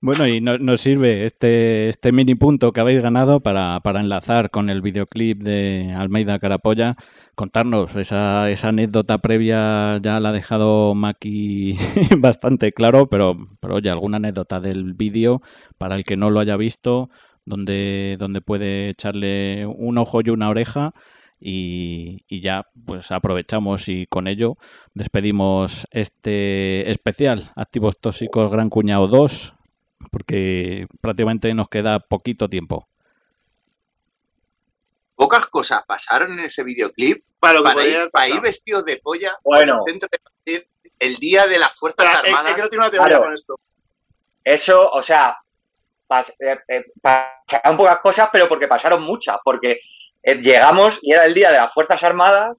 Bueno, 0.00 0.26
y 0.28 0.40
no- 0.40 0.58
nos 0.58 0.80
sirve 0.80 1.24
este, 1.24 1.88
este 1.88 2.12
mini 2.12 2.34
punto 2.34 2.72
que 2.72 2.80
habéis 2.80 3.02
ganado 3.02 3.40
para, 3.40 3.80
para 3.80 4.00
enlazar 4.00 4.50
con 4.50 4.70
el 4.70 4.82
videoclip 4.82 5.42
de 5.42 5.92
Almeida 5.96 6.38
Carapolla. 6.38 6.96
Contarnos 7.34 7.94
esa, 7.96 8.50
esa 8.50 8.68
anécdota 8.68 9.18
previa, 9.18 9.98
ya 10.02 10.20
la 10.20 10.30
ha 10.30 10.32
dejado 10.32 10.94
Maki 10.94 11.76
bastante 12.18 12.72
claro, 12.72 13.08
pero, 13.08 13.36
pero 13.60 13.76
oye, 13.76 13.90
alguna 13.90 14.16
anécdota 14.18 14.60
del 14.60 14.94
vídeo 14.94 15.42
para 15.78 15.96
el 15.96 16.04
que 16.04 16.16
no 16.16 16.30
lo 16.30 16.40
haya 16.40 16.56
visto, 16.56 17.10
donde, 17.44 18.16
donde 18.18 18.40
puede 18.40 18.90
echarle 18.90 19.66
un 19.66 19.98
ojo 19.98 20.20
y 20.24 20.30
una 20.30 20.48
oreja. 20.48 20.92
Y, 21.40 22.24
y 22.28 22.40
ya 22.40 22.66
pues 22.84 23.12
aprovechamos 23.12 23.88
y 23.88 24.06
con 24.06 24.26
ello 24.26 24.56
despedimos 24.94 25.86
este 25.92 26.90
especial 26.90 27.52
Activos 27.54 28.00
Tóxicos 28.00 28.50
Gran 28.50 28.70
Cuñado 28.70 29.06
2 29.06 29.54
porque 30.10 30.86
prácticamente 31.00 31.54
nos 31.54 31.68
queda 31.68 32.00
poquito 32.00 32.48
tiempo. 32.48 32.88
Pocas 35.14 35.46
cosas 35.48 35.82
pasaron 35.86 36.32
en 36.32 36.40
ese 36.40 36.62
videoclip 36.62 37.24
Para 37.40 37.54
lo 37.54 37.60
que 37.60 37.64
para, 37.64 37.74
podía 37.76 38.02
ir, 38.04 38.10
para 38.10 38.28
ir 38.28 38.40
vestidos 38.40 38.84
de 38.84 38.98
polla 38.98 39.36
Bueno. 39.44 39.74
al 39.76 39.82
centro 39.90 40.08
de 40.10 40.18
Madrid 40.24 40.68
el 41.00 41.16
día 41.16 41.46
de 41.46 41.58
las 41.58 41.72
Fuerzas 41.76 42.06
Armadas. 42.06 42.50
es 42.50 42.56
que 42.56 42.62
no 42.62 42.68
tiene 42.68 42.84
una 42.84 42.90
teoría 42.90 43.08
Claro. 43.08 43.24
con 43.24 43.34
esto. 43.34 43.60
Eso, 44.42 44.90
o 44.90 45.02
sea, 45.02 45.36
pas- 46.08 46.34
eh, 46.40 46.58
eh, 46.68 46.84
pasaron 47.00 47.76
pocas 47.76 47.98
cosas, 48.00 48.28
pero 48.32 48.48
porque 48.48 48.66
pasaron 48.66 49.02
muchas, 49.04 49.36
porque 49.44 49.78
llegamos 50.22 50.98
y 51.02 51.12
era 51.12 51.24
el 51.24 51.34
día 51.34 51.50
de 51.50 51.58
las 51.58 51.72
Fuerzas 51.72 52.02
Armadas 52.02 52.56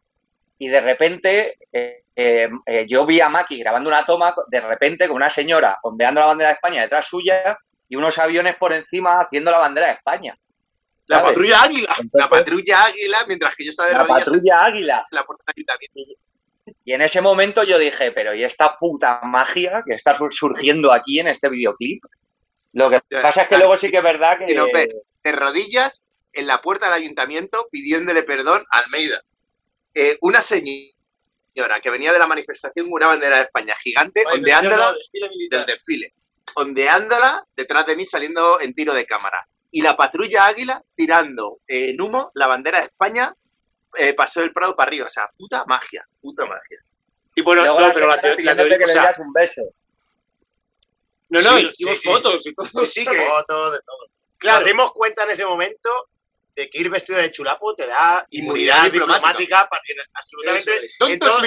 y 0.57 0.67
de 0.67 0.81
repente 0.81 1.57
eh, 1.71 2.03
eh, 2.15 2.49
eh, 2.65 2.85
yo 2.87 3.05
vi 3.05 3.21
a 3.21 3.29
Maki 3.29 3.59
grabando 3.59 3.89
una 3.89 4.05
toma, 4.05 4.33
de 4.47 4.61
repente 4.61 5.07
con 5.07 5.15
una 5.17 5.29
señora 5.29 5.77
ondeando 5.83 6.21
la 6.21 6.27
bandera 6.27 6.49
de 6.49 6.55
España 6.55 6.81
detrás 6.81 7.07
suya 7.07 7.57
y 7.87 7.95
unos 7.95 8.17
aviones 8.17 8.55
por 8.55 8.73
encima 8.73 9.19
haciendo 9.19 9.51
la 9.51 9.59
bandera 9.59 9.87
de 9.87 9.93
España. 9.93 10.37
La 11.07 11.23
patrulla 11.23 11.63
águila. 11.63 11.95
la 12.13 12.29
patrulla 12.29 12.83
águila, 12.83 13.17
mientras 13.27 13.55
que 13.55 13.65
yo 13.65 13.71
estaba 13.71 13.89
de 13.89 13.95
La 13.95 14.03
rodillas 14.03 14.23
patrulla 14.25 14.63
águila. 14.63 15.07
la 15.09 15.23
puerta 15.23 15.43
del 15.47 15.53
ayuntamiento. 15.57 16.21
Y 16.85 16.93
en 16.93 17.01
ese 17.01 17.19
momento 17.21 17.63
yo 17.63 17.79
dije, 17.79 18.11
pero 18.11 18.35
¿y 18.35 18.43
esta 18.43 18.77
puta 18.77 19.19
magia 19.23 19.81
que 19.87 19.95
está 19.95 20.15
sur- 20.15 20.31
surgiendo 20.31 20.91
aquí 20.93 21.19
en 21.19 21.27
este 21.29 21.49
videoclip? 21.49 22.03
Lo 22.73 22.91
que 22.91 22.99
pasa 23.23 23.41
es 23.43 23.47
que 23.47 23.57
luego 23.57 23.75
sí 23.77 23.89
que 23.89 23.97
es 23.97 24.03
verdad 24.03 24.37
que... 24.37 24.51
Y 24.51 24.53
lo 24.53 24.67
ves 24.71 24.95
de 25.23 25.31
rodillas 25.31 26.05
en 26.33 26.47
la 26.47 26.61
puerta 26.61 26.85
del 26.87 26.95
ayuntamiento 27.03 27.67
pidiéndole 27.71 28.23
perdón 28.23 28.65
a 28.71 28.79
Almeida. 28.79 29.21
Eh, 29.93 30.17
una 30.21 30.41
señora 30.41 30.93
que 31.81 31.89
venía 31.89 32.13
de 32.13 32.19
la 32.19 32.27
manifestación 32.27 32.85
con 32.85 32.93
una 33.01 33.07
bandera 33.07 33.37
de 33.37 33.43
España 33.43 33.75
gigante, 33.75 34.23
Vale, 34.23 34.37
ondeándola 34.37 34.93
desfile 34.93 35.29
del 35.49 35.65
desfile, 35.65 36.13
ondeándola 36.55 37.43
detrás 37.55 37.85
de 37.85 37.95
mí 37.95 38.05
saliendo 38.05 38.59
en 38.61 38.73
tiro 38.73 38.93
de 38.93 39.05
cámara. 39.05 39.45
Y 39.71 39.81
la 39.81 39.95
patrulla 39.97 40.45
águila 40.47 40.81
tirando 40.95 41.59
eh, 41.67 41.89
en 41.91 42.01
humo 42.01 42.31
la 42.33 42.47
bandera 42.47 42.79
de 42.79 42.85
España, 42.85 43.35
eh, 43.97 44.13
pasó 44.13 44.41
el 44.41 44.53
Prado 44.53 44.75
para 44.75 44.87
arriba. 44.89 45.07
O 45.07 45.09
sea, 45.09 45.29
puta 45.37 45.65
magia, 45.65 46.07
puta 46.21 46.45
magia. 46.45 46.79
Y 47.35 47.41
bueno, 47.41 47.61
Luego 47.61 47.79
no, 47.79 47.87
la 47.87 47.93
pero 47.93 48.07
la, 48.07 48.21
teoría, 48.21 48.55
que 48.55 48.61
o 48.61 48.65
le 48.65 48.77
sea, 48.93 49.01
dieras 49.01 49.19
un 49.19 49.31
beso. 49.33 49.61
no, 51.29 51.41
no, 51.41 51.57
Sí, 51.57 51.67
y 51.77 51.85
nos 51.85 51.93
sí, 51.93 51.97
sí. 51.99 52.07
fotos 52.09 52.47
y 52.47 52.53
todo. 52.53 52.67
Sí, 52.85 53.01
sí, 53.01 53.05
que 53.05 53.25
Fotos, 53.27 53.73
de 53.73 53.79
todo. 53.81 54.07
Claro. 54.37 54.59
Nos 54.61 54.67
dimos 54.69 54.91
cuenta 54.93 55.23
en 55.23 55.31
ese 55.31 55.45
momento 55.45 55.89
de 56.55 56.69
que 56.69 56.77
ir 56.79 56.89
vestido 56.89 57.19
de 57.19 57.31
chulapo 57.31 57.73
te 57.75 57.87
da 57.87 58.25
Inmunidad 58.31 58.85
inmunidad 58.85 58.91
diplomática. 58.91 59.67
para 59.69 59.81
en- 59.87 59.97
absolutamente 60.13 60.85
es. 60.85 60.97
en, 61.13 61.19
todo- 61.19 61.37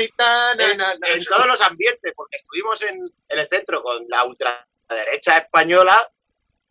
en- 0.71 0.81
en 0.81 1.25
todos 1.25 1.47
los 1.47 1.61
ambientes, 1.61 2.13
porque 2.17 2.37
estuvimos 2.37 2.81
en, 2.83 2.97
en 3.29 3.39
el 3.39 3.49
centro 3.49 3.83
con 3.83 4.05
la 4.09 4.25
ultraderecha 4.25 5.39
española 5.39 6.11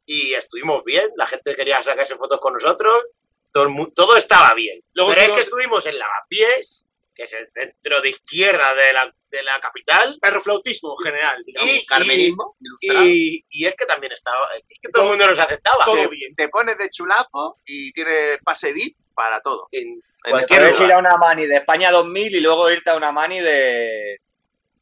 y 0.06 0.34
estuvimos 0.34 0.84
bien, 0.84 1.10
la 1.16 1.28
gente 1.28 1.56
quería 1.56 1.82
sacarse 1.82 2.16
fotos 2.16 2.40
con 2.40 2.54
nosotros, 2.54 3.04
todo, 3.52 3.68
todo 3.96 4.16
estaba 4.18 4.54
bien. 4.54 4.82
Luego 4.94 5.12
Pero 5.12 5.22
es 5.22 5.32
que 5.34 5.42
estuvimos 5.42 5.86
en 5.86 6.00
Lavapiés, 6.00 6.88
que 7.16 7.24
es 7.24 7.34
el 7.34 7.48
centro 7.50 8.02
de 8.02 8.10
izquierda 8.10 8.74
de 8.76 8.94
la, 8.94 9.14
de 9.30 9.44
la 9.44 9.60
capital, 9.60 10.18
Perroflautismo 10.22 10.96
general, 10.98 11.44
digamos. 11.46 11.70
y, 11.70 11.86
carmenismo, 11.86 12.56
y, 12.82 13.46
y 13.50 13.66
es 13.66 13.76
que 13.76 13.86
también 13.86 14.12
estaba, 14.14 14.48
es 14.68 14.80
que 14.80 14.90
todo 14.90 15.04
el 15.04 15.10
mundo 15.10 15.28
nos 15.28 15.40
aceptaba. 15.40 15.86
todo 15.86 15.96
te, 15.96 16.08
bien. 16.08 16.36
te 16.36 16.50
pones 16.50 16.78
de 16.78 16.90
chulapo 16.90 17.58
y 17.66 17.92
tienes 17.94 18.40
pase 18.44 18.74
VIP 18.74 18.98
para 19.14 19.42
todo. 19.42 19.68
En 19.72 20.02
Puedes 20.24 20.80
ir 20.80 20.92
a 20.92 21.00
una 21.00 21.18
mani 21.18 21.48
de 21.48 21.56
España 21.58 21.90
2000 21.92 22.36
y 22.36 22.42
luego 22.42 22.70
irte 22.70 22.92
a 22.92 22.96
una 22.96 23.12
mani 23.12 23.40
de... 23.40 24.20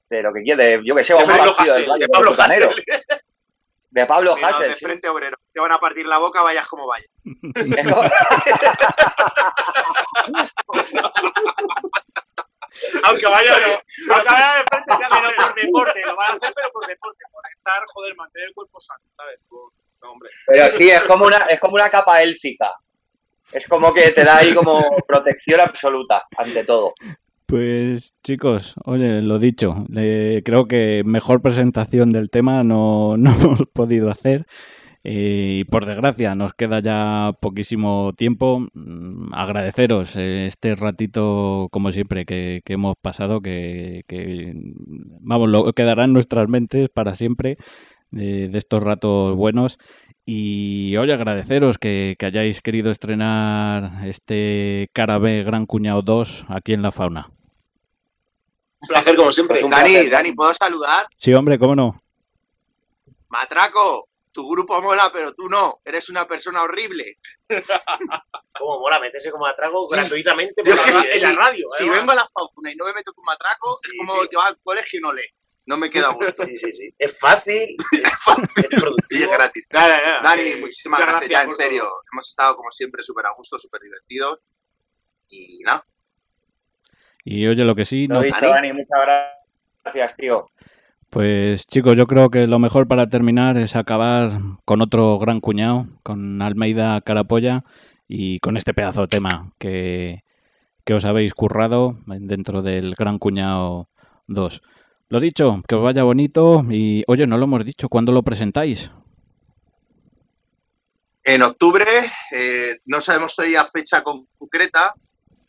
De 0.09 0.21
lo 0.23 0.33
que 0.33 0.41
quieres, 0.41 0.81
yo 0.83 0.95
que 0.95 1.03
sé, 1.03 1.13
a 1.13 1.17
De 1.17 1.23
un 1.23 1.29
Pablo 1.29 1.55
del 1.73 1.87
Valle 1.87 2.07
de 2.07 2.09
Pablo. 2.09 2.35
De 3.91 4.05
Mira, 4.35 4.47
Hassel, 4.49 4.69
de 4.69 4.75
sí. 4.75 4.85
frente 4.85 5.09
obrero. 5.09 5.35
Te 5.51 5.59
van 5.59 5.71
a 5.71 5.79
partir 5.79 6.05
la 6.05 6.19
boca, 6.19 6.43
vayas 6.43 6.67
como 6.67 6.85
vayas. 6.85 7.09
Es 12.71 12.91
como- 12.91 13.05
Aunque 13.07 13.25
vaya, 13.25 13.51
no. 13.59 14.13
Aunque 14.13 14.29
vaya 14.29 14.53
de 14.55 14.63
frente, 14.69 14.97
sea 14.97 15.07
pero 15.09 15.31
por 15.37 15.55
deporte. 15.61 16.01
Lo 16.05 16.15
van 16.15 16.31
a 16.31 16.35
hacer, 16.35 16.53
pero 16.55 16.69
por 16.71 16.87
deporte. 16.87 17.23
Por 17.31 17.43
estar, 17.57 17.83
joder, 17.87 18.15
mantener 18.15 18.47
el 18.49 18.53
cuerpo 18.53 18.79
sano, 18.79 19.03
¿sabes? 19.17 19.39
Por- 19.49 19.71
No, 20.01 20.11
hombre. 20.13 20.29
Pero 20.47 20.69
sí, 20.71 20.89
es 20.89 21.01
como 21.01 21.25
una, 21.25 21.37
es 21.49 21.59
como 21.59 21.73
una 21.75 21.89
capa 21.89 22.21
élfica. 22.23 22.73
Es 23.51 23.67
como 23.67 23.93
que 23.93 24.11
te 24.11 24.23
da 24.23 24.37
ahí 24.37 24.53
como 24.53 24.85
protección 25.07 25.59
absoluta 25.59 26.23
ante 26.37 26.63
todo. 26.63 26.93
Pues 27.45 28.13
chicos, 28.23 28.75
oye, 28.85 29.21
lo 29.23 29.39
dicho, 29.39 29.83
le- 29.89 30.43
creo 30.45 30.67
que 30.67 31.01
mejor 31.03 31.41
presentación 31.41 32.11
del 32.11 32.29
tema 32.29 32.63
no, 32.63 33.17
no 33.17 33.31
hemos 33.31 33.63
podido 33.73 34.09
hacer. 34.11 34.45
Eh, 35.03 35.59
y 35.59 35.63
por 35.63 35.85
desgracia 35.85 36.35
nos 36.35 36.53
queda 36.53 36.79
ya 36.81 37.31
poquísimo 37.39 38.11
tiempo. 38.17 38.67
Mm, 38.73 39.33
Agradeceros 39.33 40.15
eh, 40.15 40.47
este 40.47 40.75
ratito, 40.75 41.69
como 41.71 41.91
siempre, 41.91 42.25
que, 42.25 42.61
que 42.65 42.73
hemos 42.73 42.95
pasado, 43.01 43.41
que, 43.41 44.03
que, 44.07 44.53
vamos, 45.21 45.49
lo 45.49 45.71
quedará 45.73 46.03
en 46.03 46.13
nuestras 46.13 46.49
mentes 46.49 46.89
para 46.89 47.15
siempre 47.15 47.57
de, 48.11 48.49
de 48.49 48.57
estos 48.57 48.83
ratos 48.83 49.35
buenos. 49.35 49.77
Y 50.25 50.95
oye, 50.97 51.13
agradeceros 51.13 51.77
que, 51.79 52.15
que 52.19 52.25
hayáis 52.25 52.61
querido 52.61 52.91
estrenar 52.91 54.05
este 54.05 54.89
Cara 54.93 55.17
B 55.17 55.43
Gran 55.43 55.65
Cuñado 55.65 56.01
2 56.03 56.45
aquí 56.49 56.73
en 56.73 56.81
La 56.81 56.91
Fauna. 56.91 57.31
Un 58.81 58.87
placer, 58.87 59.15
como 59.15 59.31
siempre. 59.31 59.55
Pues 59.55 59.63
un 59.63 59.71
Dani, 59.71 59.91
placer. 59.93 60.11
Dani, 60.11 60.31
¿puedo 60.33 60.53
saludar? 60.53 61.07
Sí, 61.17 61.33
hombre, 61.33 61.57
cómo 61.57 61.75
no. 61.75 61.99
Matraco, 63.29 64.07
tu 64.31 64.47
grupo 64.49 64.81
mola, 64.81 65.09
pero 65.13 65.33
tú 65.33 65.49
no. 65.49 65.79
Eres 65.83 66.09
una 66.09 66.27
persona 66.27 66.63
horrible. 66.63 67.17
Como 68.57 68.79
mola 68.79 68.99
meterse 68.99 69.31
como 69.31 69.45
atraco 69.45 69.81
Sí. 69.83 69.95
gratuitamente 69.95 70.63
por 70.63 70.71
es 70.73 70.75
la, 70.93 71.01
que 71.01 71.11
en 71.17 71.21
la 71.23 71.29
si- 71.29 71.35
radio. 71.35 71.67
Si 71.71 71.83
además. 71.83 71.99
vengo 71.99 72.11
a 72.11 72.15
la 72.15 72.29
fauna 72.33 72.71
y 72.71 72.75
no 72.75 72.85
me 72.85 72.93
meto 72.93 73.13
con 73.13 73.23
matraco, 73.25 73.77
Sí, 73.81 73.91
es 73.91 73.97
como 73.97 74.21
sí. 74.23 74.27
que 74.29 74.37
va 74.37 74.47
al 74.47 74.57
colegio 74.61 74.99
y 74.99 75.01
no 75.01 75.13
lee. 75.13 75.29
No 75.65 75.77
me 75.77 75.89
queda 75.89 76.09
gusto. 76.13 76.45
Sí, 76.45 76.55
sí, 76.55 76.71
sí. 76.73 76.93
Es 76.97 77.19
fácil, 77.19 77.75
es, 77.91 78.01
es 78.71 78.93
Y 79.11 79.23
es 79.23 79.29
gratis. 79.29 79.67
Nada, 79.71 80.01
nada. 80.01 80.21
Dani, 80.23 80.41
Eh, 80.49 80.57
muchísimas 80.57 80.99
gracias, 81.01 81.29
ya, 81.29 81.43
en 81.43 81.51
serio. 81.53 81.83
todo. 81.83 82.01
Hemos 82.11 82.29
estado, 82.29 82.55
como 82.55 82.71
siempre, 82.71 83.03
súper 83.03 83.25
a 83.27 83.33
gusto, 83.33 83.57
súper 83.59 83.81
divertidos. 83.81 84.39
Y 85.29 85.59
nada, 85.63 85.85
Y 87.23 87.45
oye, 87.47 87.63
lo 87.63 87.75
que 87.75 87.85
sí, 87.85 88.07
Lo 88.07 88.21
no. 88.21 88.27
Dani, 88.41 88.73
muchas 88.73 88.99
gracias, 89.83 90.15
tío. 90.17 90.49
Pues 91.09 91.65
chicos, 91.65 91.97
yo 91.97 92.07
creo 92.07 92.29
que 92.29 92.47
lo 92.47 92.59
mejor 92.59 92.87
para 92.87 93.09
terminar 93.09 93.57
es 93.57 93.75
acabar 93.75 94.31
con 94.65 94.81
otro 94.81 95.17
gran 95.19 95.39
cuñado, 95.39 95.87
con 96.03 96.41
Almeida 96.41 97.01
Carapolla 97.01 97.63
y 98.07 98.39
con 98.39 98.57
este 98.57 98.73
pedazo 98.73 99.01
de 99.01 99.07
tema 99.07 99.53
que, 99.57 100.23
que 100.83 100.93
os 100.93 101.05
habéis 101.05 101.33
currado 101.33 101.99
dentro 102.05 102.61
del 102.61 102.95
Gran 102.95 103.19
Cuñado 103.19 103.89
2. 104.27 104.61
Lo 105.09 105.19
dicho, 105.19 105.61
que 105.67 105.75
os 105.75 105.83
vaya 105.83 106.03
bonito 106.03 106.63
y 106.69 107.03
oye, 107.07 107.27
no 107.27 107.37
lo 107.37 107.45
hemos 107.45 107.65
dicho, 107.65 107.89
¿cuándo 107.89 108.11
lo 108.11 108.23
presentáis? 108.23 108.91
En 111.23 111.41
octubre, 111.41 111.85
eh, 112.31 112.77
no 112.85 113.01
sabemos 113.01 113.35
todavía 113.35 113.65
fecha 113.65 114.03
concreta, 114.03 114.93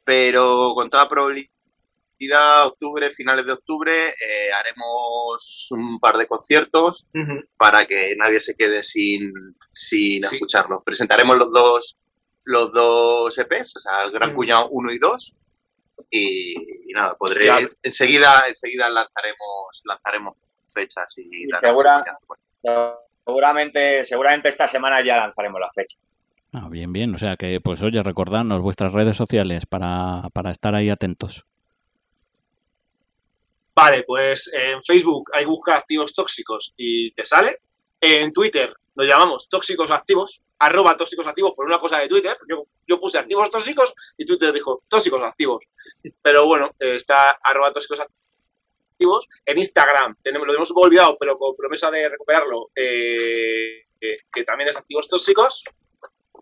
pero 0.04 0.72
con 0.74 0.90
toda 0.90 1.08
probabilidad, 1.08 1.49
octubre, 2.64 3.10
finales 3.10 3.46
de 3.46 3.52
octubre, 3.52 3.92
eh, 4.10 4.52
haremos 4.52 5.68
un 5.70 5.98
par 5.98 6.16
de 6.16 6.26
conciertos 6.26 7.06
para 7.56 7.86
que 7.86 8.14
nadie 8.16 8.40
se 8.40 8.54
quede 8.54 8.82
sin, 8.82 9.32
sin 9.72 10.22
Sí. 10.24 10.34
escucharlos. 10.36 10.82
Presentaremos 10.84 11.36
los 11.36 11.50
dos, 11.52 11.98
los 12.44 12.72
dos 12.72 13.38
EPs, 13.38 13.76
o 13.76 13.80
sea, 13.80 14.02
el 14.04 14.12
Gran 14.12 14.32
Mm. 14.32 14.36
Cuñado 14.36 14.68
1 14.70 14.92
y 14.92 14.98
2. 14.98 15.34
Y, 16.10 16.54
y 16.90 16.92
nada, 16.94 17.14
podré, 17.18 17.44
Ya. 17.46 17.58
enseguida, 17.82 18.44
enseguida 18.48 18.88
lanzaremos, 18.88 19.82
lanzaremos 19.84 20.36
fechas 20.72 21.12
y, 21.18 21.44
Y 21.46 21.48
segura-. 21.60 22.04
Seguramente, 23.26 24.04
seguramente 24.04 24.48
esta 24.48 24.68
semana 24.68 25.04
ya 25.04 25.18
lanzaremos 25.18 25.60
la 25.60 25.70
fecha. 25.74 25.96
Ah, 26.52 26.68
bien, 26.68 26.92
bien, 26.92 27.14
o 27.14 27.18
sea 27.18 27.36
que 27.36 27.60
pues 27.60 27.80
oye, 27.82 28.02
recordadnos 28.02 28.60
vuestras 28.60 28.92
redes 28.92 29.16
sociales 29.16 29.66
para, 29.66 30.28
para 30.32 30.50
estar 30.50 30.74
ahí 30.74 30.90
atentos. 30.90 31.44
Vale, 33.74 34.02
pues 34.02 34.50
en 34.52 34.82
Facebook 34.82 35.30
hay 35.32 35.44
busca 35.44 35.76
activos 35.76 36.14
tóxicos 36.14 36.74
y 36.76 37.12
te 37.12 37.24
sale. 37.24 37.60
En 38.00 38.32
Twitter 38.32 38.74
nos 38.94 39.06
llamamos 39.06 39.48
tóxicos 39.48 39.90
activos, 39.90 40.42
arroba 40.58 40.96
tóxicos 40.96 41.26
activos 41.26 41.52
por 41.52 41.66
una 41.66 41.78
cosa 41.78 41.98
de 41.98 42.08
Twitter. 42.08 42.36
Yo, 42.48 42.66
yo 42.86 43.00
puse 43.00 43.18
activos 43.18 43.50
tóxicos 43.50 43.94
y 44.16 44.26
Twitter 44.26 44.52
dijo 44.52 44.82
tóxicos 44.88 45.22
activos. 45.22 45.64
Pero 46.22 46.46
bueno, 46.46 46.70
está 46.78 47.38
arroba 47.42 47.72
tóxicos 47.72 48.00
activos. 48.00 49.28
En 49.46 49.58
Instagram 49.58 50.16
tenemos, 50.22 50.46
lo 50.46 50.54
hemos 50.54 50.70
olvidado, 50.74 51.16
pero 51.18 51.38
con 51.38 51.56
promesa 51.56 51.90
de 51.90 52.08
recuperarlo, 52.08 52.70
eh, 52.74 53.86
eh, 54.00 54.16
que 54.30 54.44
también 54.44 54.68
es 54.68 54.76
activos 54.76 55.08
tóxicos. 55.08 55.64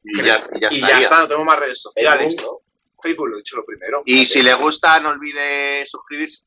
Y 0.03 0.23
ya, 0.23 0.39
ya 0.59 0.69
y 0.73 0.81
ya 0.81 1.01
está, 1.01 1.21
no 1.21 1.29
tenemos 1.29 1.47
más 1.47 1.59
redes 1.59 1.83
sociales. 1.83 2.37
Facebook, 2.37 2.63
¿no? 2.63 3.01
Facebook 3.03 3.29
lo 3.29 3.35
he 3.37 3.39
dicho 3.39 3.57
lo 3.57 3.65
primero. 3.65 4.03
Y 4.07 4.27
si 4.27 4.43
le 4.43 4.55
gusta, 4.55 4.99
no 5.01 5.11
olvide 5.11 5.87
suscribirse 5.87 6.45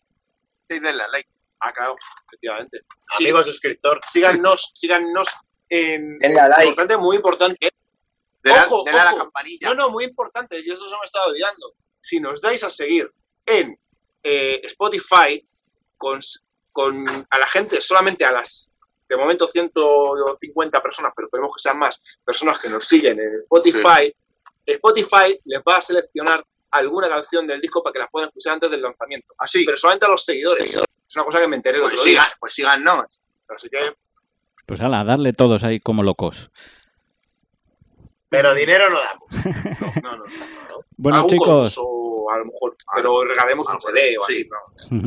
y 0.76 0.80
darle 0.80 1.04
a 1.04 1.08
like. 1.10 1.30
Ah, 1.60 1.72
claro, 1.74 1.96
efectivamente. 2.28 2.82
Sí, 3.18 3.24
Amigo 3.26 3.44
suscriptor. 3.44 4.02
síganos, 4.12 4.72
síganos 4.76 5.28
en 5.70 6.18
Denle 6.20 6.40
a 6.40 6.48
like. 6.48 6.66
importante, 6.66 6.98
muy 6.98 7.16
importante. 7.18 7.72
Ojo, 8.44 8.88
a 8.88 8.92
la 8.92 9.06
ojo. 9.12 9.18
campanilla. 9.20 9.70
No, 9.70 9.76
no, 9.76 9.90
muy 9.92 10.06
importante, 10.06 10.58
y 10.60 10.62
eso 10.72 10.84
se 10.84 10.96
me 10.96 11.02
ha 11.02 11.06
estado 11.06 11.30
olvidando. 11.30 11.74
Si 12.02 12.20
nos 12.20 12.42
dais 12.42 12.64
a 12.64 12.70
seguir 12.70 13.12
en 13.46 13.78
eh, 14.24 14.62
Spotify 14.64 15.48
con, 15.98 16.20
con 16.72 17.08
a 17.30 17.38
la 17.40 17.48
gente, 17.48 17.80
solamente 17.82 18.26
a 18.26 18.32
las 18.32 18.72
de 19.08 19.18
momento 19.18 19.46
150 19.46 20.82
personas, 20.82 21.12
pero 21.16 21.28
esperemos 21.28 21.52
que 21.56 21.62
sean 21.62 21.78
más 21.78 22.02
personas 22.24 22.58
que 22.60 22.70
nos 22.70 22.88
siguen 22.88 23.20
en 23.20 23.42
Spotify, 23.44 24.16
Spotify 24.66 25.38
les 25.44 25.62
va 25.68 25.76
a 25.76 25.82
seleccionar 25.82 26.44
alguna 26.72 27.10
canción 27.10 27.46
del 27.48 27.62
disco 27.62 27.84
para 27.84 27.94
que 27.94 28.00
las 28.00 28.10
puedan 28.10 28.30
escuchar 28.30 28.54
antes 28.54 28.72
del 28.72 28.82
lanzamiento. 28.82 29.34
Así, 29.38 29.64
pero 29.66 29.78
solamente 29.78 30.06
a 30.06 30.10
los 30.10 30.24
seguidores. 30.26 30.74
Es 30.74 31.16
una 31.16 31.26
cosa 31.26 31.40
que 31.40 31.48
me 31.48 31.58
enteré 31.58 31.78
el 31.78 31.84
Pues 31.84 31.94
otro 31.94 32.04
día. 32.06 32.22
sigan, 32.22 32.38
pues 32.40 32.54
síganos. 32.54 33.22
Así 33.50 33.70
que, 33.70 33.96
Pues 34.66 34.82
ala, 34.82 35.04
darle 35.04 35.34
todos 35.34 35.64
ahí 35.64 35.80
como 35.80 36.04
locos. 36.04 36.50
Pero 38.30 38.54
dinero 38.56 38.90
no 38.90 38.98
damos. 39.00 40.02
no, 40.02 40.12
no, 40.12 40.18
no. 40.18 40.24
no. 40.26 40.86
Bueno, 40.96 41.18
Algún 41.18 41.32
chicos. 41.32 41.76
concurso, 41.76 42.32
a 42.32 42.38
lo 42.38 42.46
mejor, 42.46 42.78
pero 42.96 43.24
regalemos 43.26 43.68
un 43.68 43.82
CD 43.82 44.16
o 44.18 44.24
así. 44.26 44.48
No, 44.90 45.00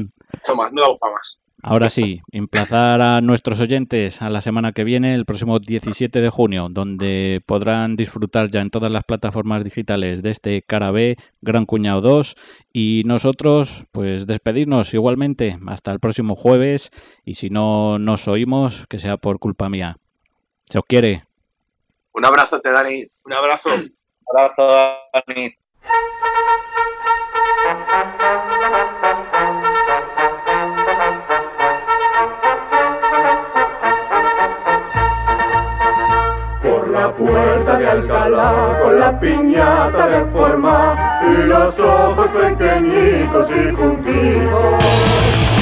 no 0.49 0.55
más, 0.57 0.73
no 0.73 0.83
damos 0.83 0.99
para 0.99 1.15
más. 1.15 1.41
Ahora 1.67 1.89
sí, 1.89 2.21
emplazar 2.31 3.01
a 3.01 3.23
nuestros 3.23 3.59
oyentes 3.59 4.21
a 4.21 4.29
la 4.29 4.43
semana 4.43 4.73
que 4.73 4.85
viene, 4.85 5.15
el 5.15 5.25
próximo 5.25 5.59
17 5.59 6.21
de 6.21 6.29
junio, 6.29 6.69
donde 6.71 7.43
podrán 7.47 7.97
disfrutar 7.97 8.51
ya 8.51 8.61
en 8.61 8.69
todas 8.69 8.93
las 8.93 9.05
plataformas 9.05 9.65
digitales 9.65 10.21
de 10.21 10.31
este 10.31 10.61
Cara 10.61 10.91
B, 10.91 11.17
Gran 11.41 11.65
Cuñado 11.65 12.03
2, 12.03 12.37
y 12.75 13.03
nosotros, 13.07 13.87
pues 13.93 14.27
despedirnos 14.27 14.93
igualmente 14.93 15.59
hasta 15.67 15.91
el 15.91 16.01
próximo 16.01 16.37
jueves, 16.37 16.91
y 17.25 17.37
si 17.37 17.49
no 17.49 17.99
nos 17.99 18.29
oímos, 18.29 18.87
que 18.87 18.99
sea 18.99 19.17
por 19.17 19.39
culpa 19.39 19.71
mía. 19.71 19.97
Se 20.67 20.79
os 20.79 20.85
quiere. 20.87 21.25
Un 22.13 22.27
abrazo, 22.27 22.61
te 22.61 22.71
Dani. 22.71 23.07
Un 23.25 23.33
abrazo. 23.33 23.71
Un 23.75 24.39
abrazo, 24.39 24.67
Dani. 25.15 25.55
La 37.05 37.15
puerta 37.17 37.77
de 37.77 37.87
Alcalá, 37.87 38.79
con 38.83 38.99
la 38.99 39.21
piñata 39.21 40.07
de 40.09 40.25
forma 40.33 41.21
y 41.29 41.47
los 41.47 41.79
ojos 41.79 42.29
pequeñitos 42.29 43.47
y 43.51 43.75
juntitos. 43.75 45.54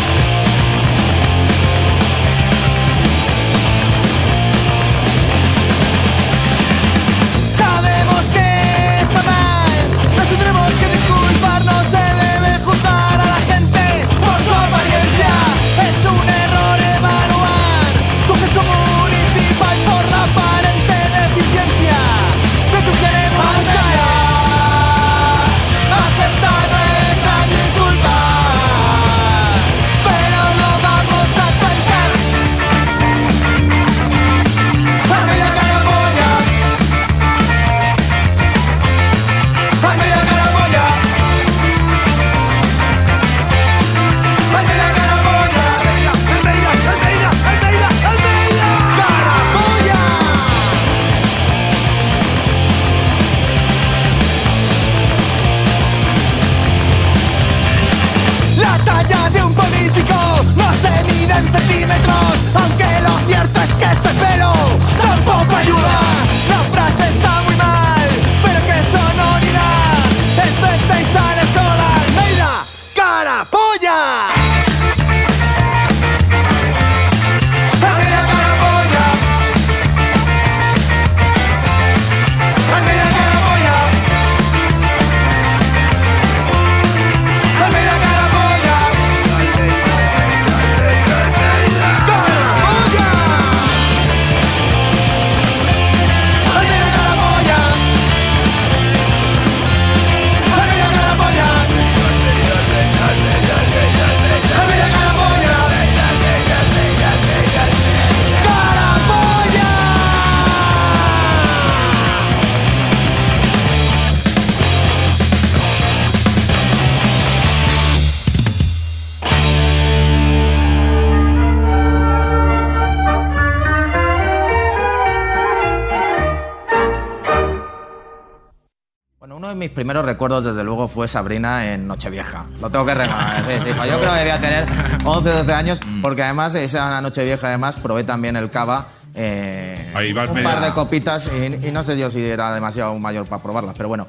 Primeros 129.72 130.04
recuerdos, 130.04 130.44
desde 130.44 130.62
luego, 130.64 130.88
fue 130.88 131.08
Sabrina 131.08 131.72
en 131.72 131.86
Nochevieja. 131.86 132.46
Lo 132.60 132.70
tengo 132.70 132.86
que 132.86 132.94
regalar. 132.94 133.44
Sí, 133.44 133.52
sí, 133.64 133.70
pues 133.76 133.90
yo 133.90 133.98
creo 133.98 134.12
que 134.12 134.18
debía 134.18 134.40
tener 134.40 134.64
11, 135.04 135.30
12 135.30 135.52
años, 135.52 135.80
porque 136.00 136.22
además, 136.22 136.54
esa 136.54 137.00
Nochevieja, 137.00 137.48
además, 137.48 137.76
probé 137.76 138.04
también 138.04 138.36
el 138.36 138.50
cava. 138.50 138.88
eh, 139.14 139.90
Ahí 139.94 140.12
vas 140.12 140.28
un 140.28 140.36
media- 140.36 140.50
par 140.50 140.62
de 140.64 140.72
copitas 140.72 141.28
y, 141.36 141.68
y 141.68 141.72
no 141.72 141.84
sé 141.84 141.98
yo 141.98 142.08
si 142.10 142.22
era 142.24 142.54
demasiado 142.54 142.98
mayor 142.98 143.26
para 143.26 143.42
probarlas, 143.42 143.74
pero 143.76 143.88
bueno. 143.88 144.06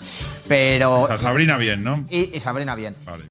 Pero. 0.47 1.01
O 1.01 1.07
sea, 1.07 1.17
Sabrina 1.17 1.57
bien, 1.57 1.83
¿no? 1.83 2.05
Y, 2.09 2.35
y 2.35 2.39
Sabrina 2.39 2.75
bien. 2.75 2.95
Vale. 3.05 3.27